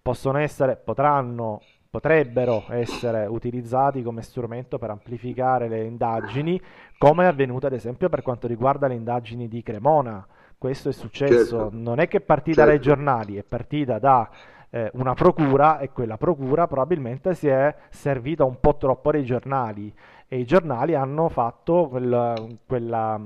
[0.00, 1.60] Possono essere, potranno,
[1.90, 6.60] potrebbero essere utilizzati come strumento per amplificare le indagini,
[6.98, 10.24] come è avvenuto ad esempio per quanto riguarda le indagini di Cremona.
[10.58, 11.70] Questo è successo, certo.
[11.72, 12.70] non è che è partita certo.
[12.70, 14.28] dai giornali, è partita da
[14.76, 19.90] eh, una procura e quella procura probabilmente si è servita un po' troppo dei giornali
[20.28, 22.34] e i giornali hanno fatto quella,
[22.66, 23.18] quella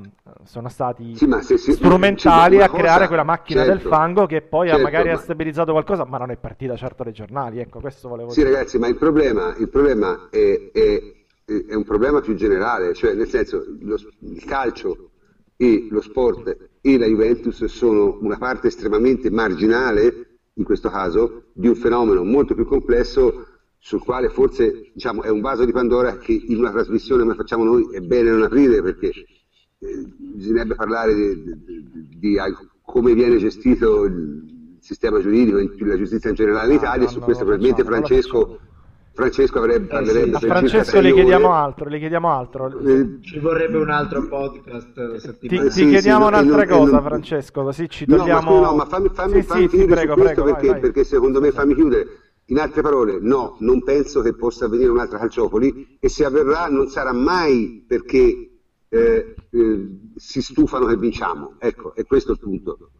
[0.44, 4.26] sono stati sì, se, se, strumentali sì, a cosa, creare quella macchina certo, del fango
[4.26, 5.14] che poi certo, magari ma...
[5.14, 7.58] ha stabilizzato qualcosa, ma non è partita certo dai giornali.
[7.58, 8.52] Ecco, questo volevo sì, dire.
[8.52, 11.02] ragazzi, ma il problema, il problema è, è,
[11.46, 15.10] è, un problema più generale, cioè nel senso lo, il calcio
[15.56, 20.29] e lo sport e la Juventus sono una parte estremamente marginale
[20.60, 23.46] in questo caso, di un fenomeno molto più complesso
[23.78, 27.64] sul quale forse diciamo, è un vaso di Pandora che in una trasmissione come facciamo
[27.64, 32.36] noi è bene non aprire perché eh, bisognerebbe parlare di, di, di,
[32.82, 37.10] come viene gestito il sistema giuridico e la giustizia in generale in ah, Italia, no,
[37.10, 38.60] su questo probabilmente Francesco
[39.12, 40.44] Francesco avrebbe, parlerebbe eh sì.
[40.44, 42.78] A Francesco le chiediamo altro, le chiediamo altro.
[42.78, 47.02] Eh, ci vorrebbe un altro podcast Ti, ti sì, chiediamo sì, un'altra non, cosa, non...
[47.02, 48.50] Francesco, così ci togliamo...
[48.50, 50.80] No, ma, no, ma fammi, fammi, fammi finire prego, prego, perché, vai, vai.
[50.80, 52.06] perché, secondo me fammi chiudere.
[52.46, 56.88] In altre parole, no, non penso che possa avvenire un'altra Calciopoli e se avverrà non
[56.88, 58.50] sarà mai perché
[58.88, 61.54] eh, eh, si stufano che vinciamo.
[61.58, 62.90] Ecco, è questo il punto.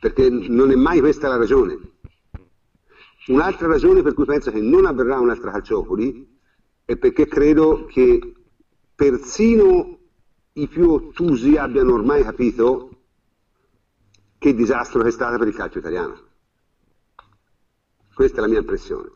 [0.00, 1.78] Perché non è mai questa la ragione.
[3.26, 6.38] Un'altra ragione per cui penso che non avverrà un'altra calciopoli
[6.84, 8.34] è perché credo che
[8.94, 9.98] persino
[10.52, 12.90] i più ottusi abbiano ormai capito
[14.38, 16.20] che disastro che è stata per il calcio italiano.
[18.12, 19.10] Questa è la mia impressione.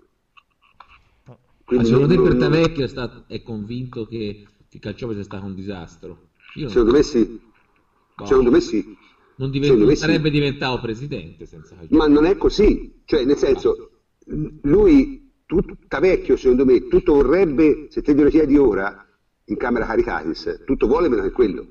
[1.64, 5.46] Quindi Ma secondo non, te Bertavecchio è, stato, è convinto che che Calciopoli è stato
[5.46, 6.28] un disastro.
[6.54, 7.40] Io Secondo me sì.
[8.16, 8.26] No.
[8.26, 8.96] Secondo me sì.
[9.36, 10.34] Non, divent- non sarebbe sì.
[10.34, 11.98] diventato presidente senza Calciopoli.
[11.98, 13.00] Ma non è così.
[13.04, 13.87] Cioè, nel senso,
[14.62, 19.06] lui, tutta vecchio, secondo me, tutto vorrebbe, se te glielo chiedi ora,
[19.46, 21.66] in Camera Caricatis, tutto vuole meno che quello.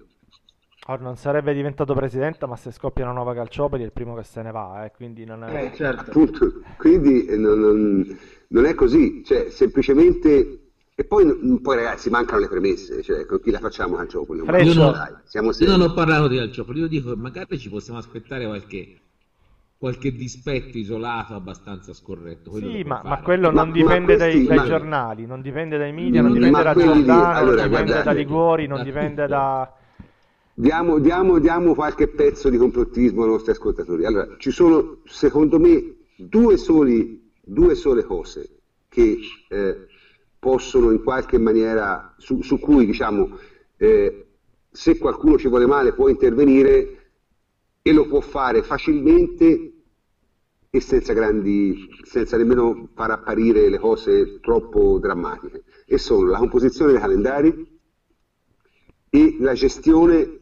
[0.89, 4.23] Or non sarebbe diventato presidente, ma se scoppia una nuova Calciopoli è il primo che
[4.23, 5.65] se ne va, eh, quindi non è...
[5.65, 6.09] Eh, certo.
[6.09, 8.17] Appunto, quindi eh, non, non,
[8.47, 10.61] non, è così, cioè semplicemente...
[10.95, 14.39] E poi, poi, ragazzi mancano le premesse, cioè con chi la facciamo Calciopoli?
[14.39, 14.95] Io, non,
[15.59, 19.01] io non ho parlato di Calciopoli, io dico magari ci possiamo aspettare qualche
[19.77, 22.51] qualche dispetto isolato abbastanza scorretto.
[22.55, 25.93] Sì, ma, ma, quello ma, non dipende ma questi, dai, dai giornali, non dipende dai
[25.93, 29.71] media, non dipende da Giordano, allora, non dipende da Liguori, non dipende da...
[30.55, 34.05] Diamo, diamo, diamo, qualche pezzo di complottismo ai nostri ascoltatori.
[34.05, 39.85] Allora, ci sono, secondo me, due, soli, due sole cose che eh,
[40.39, 43.37] possono in qualche maniera, su, su cui, diciamo,
[43.77, 44.25] eh,
[44.71, 47.06] se qualcuno ci vuole male può intervenire
[47.87, 49.73] e lo può fare facilmente
[50.69, 55.63] e senza grandi, senza nemmeno far apparire le cose troppo drammatiche.
[55.85, 57.79] E sono la composizione dei calendari
[59.09, 60.39] e la gestione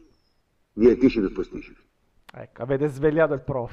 [0.72, 1.80] di anticipi e posticipi.
[2.34, 3.72] Ecco, avete svegliato il prof.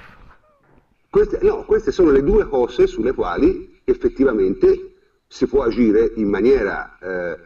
[1.10, 4.94] Queste, no, queste sono le due cose sulle quali effettivamente
[5.26, 7.40] si può agire in maniera eh,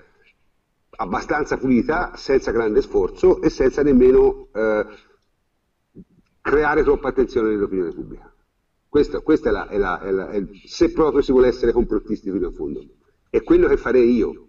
[0.89, 4.85] abbastanza pulita, senza grande sforzo e senza nemmeno eh,
[6.47, 8.33] creare troppa attenzione nell'opinione pubblica.
[8.87, 12.31] Questo, questa è la, è la, è la, è se proprio si vuole essere complottisti
[12.31, 12.85] fino in fondo.
[13.29, 14.47] È quello che farei io.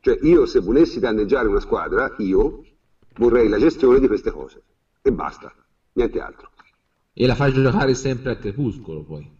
[0.00, 2.64] Cioè io se volessi danneggiare una squadra, io
[3.18, 4.62] vorrei la gestione di queste cose.
[5.00, 5.54] E basta,
[5.92, 6.50] niente altro.
[7.12, 9.34] E la fai giocare sempre a crepuscolo poi.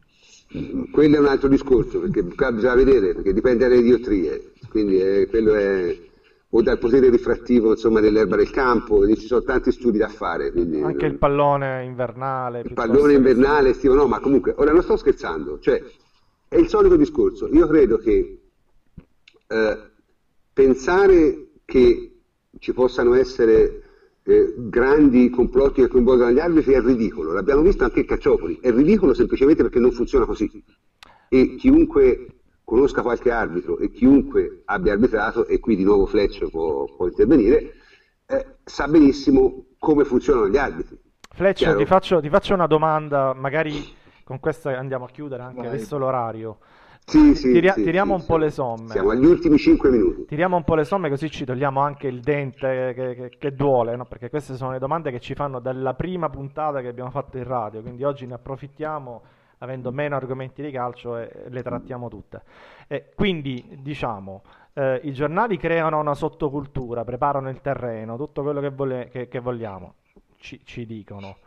[0.93, 5.55] Quello è un altro discorso, perché bisogna vedere, perché dipende dalle diottrie, quindi è, quello
[5.55, 6.06] è,
[6.51, 10.53] o dal potere rifrattivo insomma, dell'erba del campo, ci sono tanti studi da fare.
[10.53, 12.61] Quindi, Anche il pallone invernale.
[12.61, 15.83] Il pallone invernale, estivo, no, ma comunque, ora non sto scherzando, cioè,
[16.49, 17.49] è il solito discorso.
[17.49, 18.41] Io credo che
[19.49, 19.79] eh,
[20.53, 22.21] pensare che
[22.59, 23.83] ci possano essere
[24.23, 28.71] eh, grandi complotti che coinvolgono gli arbitri è ridicolo, l'abbiamo visto anche in Cacciopoli, è
[28.73, 30.51] ridicolo semplicemente perché non funziona così.
[31.29, 32.36] E chiunque
[32.67, 37.75] conosca qualche arbitro e chiunque abbia arbitrato, e qui di nuovo Fletcher può, può intervenire,
[38.27, 40.99] eh, sa benissimo come funzionano gli arbitri.
[41.33, 43.95] Fletcher, ti faccio, ti faccio, una domanda, magari
[44.25, 45.69] con questa andiamo a chiudere anche Vai.
[45.69, 46.59] adesso l'orario.
[47.05, 48.89] Sì, sì, Tiri- sì, tiriamo un po' le somme.
[48.89, 50.25] Siamo agli ultimi 5 minuti.
[50.25, 53.95] Tiriamo un po' le somme così ci togliamo anche il dente che, che, che duole,
[53.95, 54.07] no?
[54.07, 57.45] perché queste sono le domande che ci fanno dalla prima puntata che abbiamo fatto in
[57.45, 59.23] radio, quindi oggi ne approfittiamo
[59.59, 62.43] avendo meno argomenti di calcio e le trattiamo tutte.
[62.87, 64.43] E quindi diciamo,
[64.75, 69.39] eh, i giornali creano una sottocultura, preparano il terreno, tutto quello che, vole- che, che
[69.41, 69.95] vogliamo,
[70.37, 71.39] ci, ci, dicono.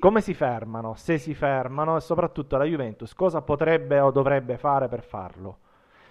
[0.00, 0.94] Come si fermano?
[0.94, 5.58] Se si fermano e soprattutto la Juventus cosa potrebbe o dovrebbe fare per farlo?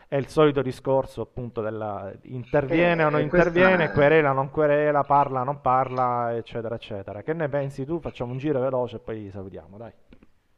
[0.07, 3.91] È il solito discorso appunto della interviene eh, o non interviene, è...
[3.91, 7.23] querela o non querela, parla o non parla, eccetera, eccetera.
[7.23, 7.99] Che ne pensi tu?
[7.99, 9.91] Facciamo un giro veloce e poi salutiamo, dai.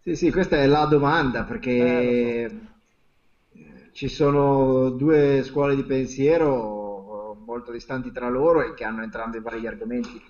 [0.08, 3.90] Sì, sì, questa è la domanda perché eh, so.
[3.92, 9.66] ci sono due scuole di pensiero molto distanti tra loro e che hanno entrambi vari
[9.66, 10.22] argomenti.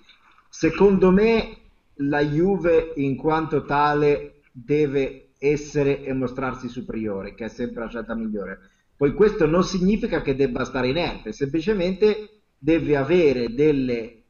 [0.48, 1.58] Secondo me
[1.96, 8.14] la Juve in quanto tale deve essere e mostrarsi superiore, che è sempre la scelta
[8.14, 8.58] migliore.
[8.96, 14.22] Poi questo non significa che debba stare inerte, semplicemente deve avere delle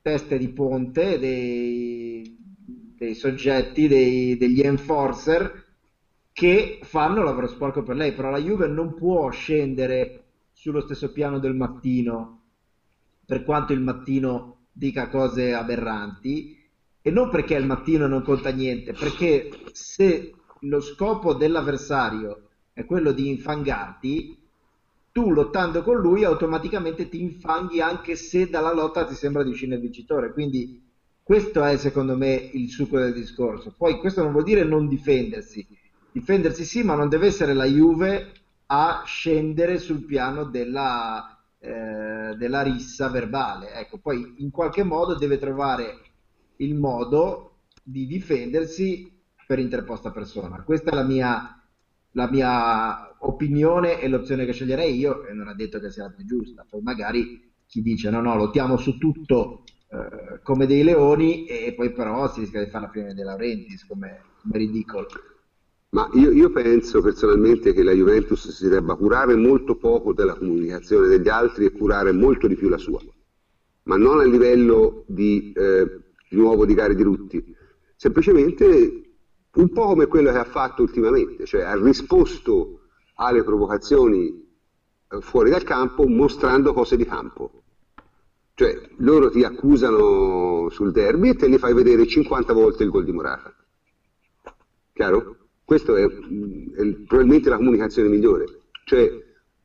[0.00, 2.37] teste di ponte, dei,
[2.98, 5.66] dei soggetti, dei, degli enforcer
[6.32, 11.38] che fanno lavoro sporco per lei, però la Juve non può scendere sullo stesso piano
[11.38, 12.42] del mattino,
[13.24, 16.56] per quanto il mattino dica cose aberranti,
[17.00, 23.12] e non perché il mattino non conta niente, perché se lo scopo dell'avversario è quello
[23.12, 24.36] di infangarti,
[25.12, 29.78] tu lottando con lui automaticamente ti infanghi anche se dalla lotta ti sembra di uscire
[29.78, 30.87] vincitore, quindi
[31.28, 33.74] questo è secondo me il succo del discorso.
[33.76, 35.68] Poi questo non vuol dire non difendersi.
[36.10, 38.32] Difendersi sì, ma non deve essere la Juve
[38.64, 43.74] a scendere sul piano della, eh, della rissa verbale.
[43.74, 45.98] Ecco, poi in qualche modo deve trovare
[46.56, 49.12] il modo di difendersi
[49.46, 50.62] per interposta persona.
[50.62, 51.62] Questa è la mia,
[52.12, 56.10] la mia opinione e l'opzione che sceglierei io e non ha detto che sia la
[56.10, 56.64] più giusta.
[56.66, 61.92] Poi magari chi dice no, no, lottiamo su tutto eh, come dei leoni e poi
[61.92, 65.06] però si rischia di fare la fine dei Laurentiis come, come ridicolo.
[65.90, 71.06] Ma io, io, penso personalmente che la Juventus si debba curare molto poco della comunicazione
[71.06, 73.00] degli altri e curare molto di più la sua,
[73.84, 77.56] ma non a livello di, eh, di nuovo di gare di Rutti,
[77.96, 79.02] semplicemente
[79.54, 82.80] un po' come quello che ha fatto ultimamente, cioè ha risposto
[83.14, 84.46] alle provocazioni
[85.08, 87.62] eh, fuori dal campo mostrando cose di campo.
[88.58, 93.04] Cioè loro ti accusano sul derby e te li fai vedere 50 volte il gol
[93.04, 93.54] di Morata.
[94.92, 95.36] Chiaro?
[95.64, 99.08] Questa è, è, probabilmente la comunicazione migliore, cioè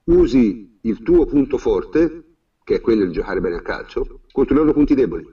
[0.03, 4.57] usi il tuo punto forte, che è quello di giocare bene a calcio, contro i
[4.59, 5.27] loro punti deboli.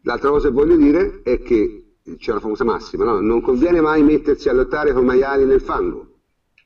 [0.00, 3.20] L'altra cosa che voglio dire è che c'è una famosa massima, no?
[3.20, 6.14] non conviene mai mettersi a lottare con maiali nel fango.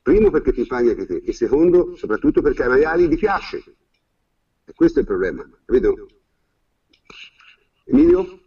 [0.01, 3.63] Primo perché ti paghi anche te e secondo soprattutto perché ai maiali gli piace.
[4.65, 5.95] E questo è il problema, capito?
[7.85, 8.41] Emilio?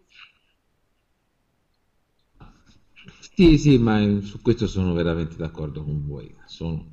[3.36, 6.32] Sì, sì, ma su questo sono veramente d'accordo con voi.
[6.46, 6.92] Sono...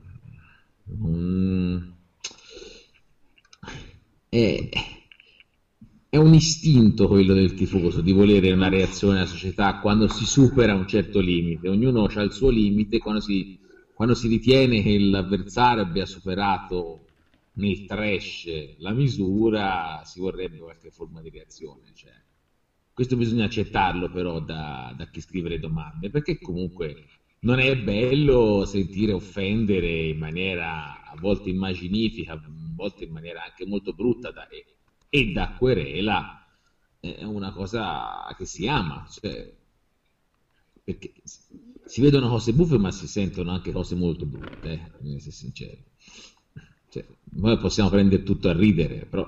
[0.86, 1.96] Um...
[4.28, 4.70] È...
[6.10, 10.74] è, un istinto quello del tifoso di volere una reazione alla società quando si supera
[10.74, 11.70] un certo limite.
[11.70, 13.60] Ognuno ha il suo limite quando si,
[13.94, 17.06] quando si ritiene che l'avversario abbia superato
[17.54, 21.92] nel trash la misura, si vorrebbe qualche forma di reazione.
[21.94, 22.12] Cioè
[22.94, 27.06] questo bisogna accettarlo però da, da chi scrive le domande, perché comunque
[27.40, 32.42] non è bello sentire offendere in maniera a volte immaginifica, a
[32.76, 34.66] volte in maniera anche molto brutta da, e,
[35.10, 36.46] e, da querela,
[37.00, 39.52] è una cosa che si ama, cioè,
[40.84, 45.84] perché si vedono cose buffe ma si sentono anche cose molto brutte, eh, essere sinceri.
[46.92, 47.06] Cioè,
[47.36, 49.26] noi possiamo prendere tutto a ridere, però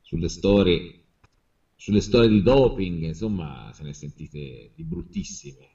[0.00, 1.00] sulle storie
[1.76, 5.70] sulle storie di doping, insomma, se ne sentite di bruttissime.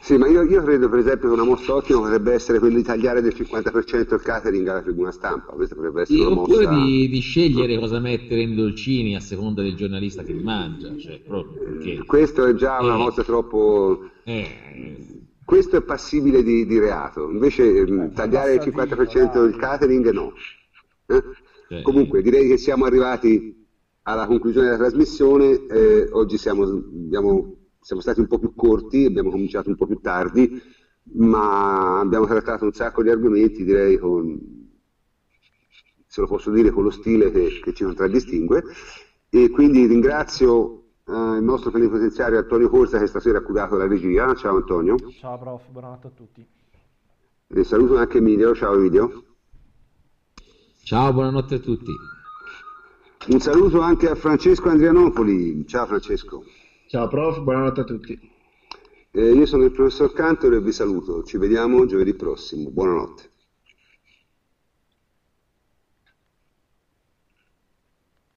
[0.00, 2.82] Sì, ma io, io, credo per esempio che una mossa ottima potrebbe essere quella di
[2.82, 6.84] tagliare del 50% il catering alla tribuna stampa, questa potrebbe essere sì, una oppure mossa...
[6.84, 11.20] di, di, scegliere cosa mettere nei dolcini a seconda del giornalista che li mangia, cioè,
[11.20, 11.92] perché...
[11.92, 14.10] Eh, questo è già una eh, cosa troppo...
[14.24, 15.21] Eh,
[15.52, 20.32] questo è passibile di, di reato, invece eh, tagliare il 50% del catering no.
[21.04, 21.22] Eh?
[21.68, 23.62] Cioè, Comunque direi che siamo arrivati
[24.04, 29.28] alla conclusione della trasmissione, eh, oggi siamo, abbiamo, siamo, stati un po' più corti, abbiamo
[29.28, 30.58] cominciato un po' più tardi,
[31.16, 34.40] ma abbiamo trattato un sacco di argomenti, direi con,
[36.06, 38.62] se lo posso dire, con lo stile che, che ci contraddistingue.
[39.28, 40.81] E quindi ringrazio
[41.12, 44.34] eh, il nostro plenipotenziario Antonio Corsa che stasera ha curato la regia.
[44.34, 44.96] Ciao Antonio.
[45.18, 46.46] Ciao prof, buonanotte a tutti.
[47.54, 49.24] E saluto anche Emilio, ciao Emilio.
[50.84, 51.92] Ciao, buonanotte a tutti.
[53.28, 55.66] Un saluto anche a Francesco Andrianopoli.
[55.66, 56.44] Ciao Francesco.
[56.88, 58.30] Ciao prof, buonanotte a tutti.
[59.12, 61.22] Eh, io sono il professor Cantor e vi saluto.
[61.22, 62.70] Ci vediamo giovedì prossimo.
[62.70, 63.31] Buonanotte.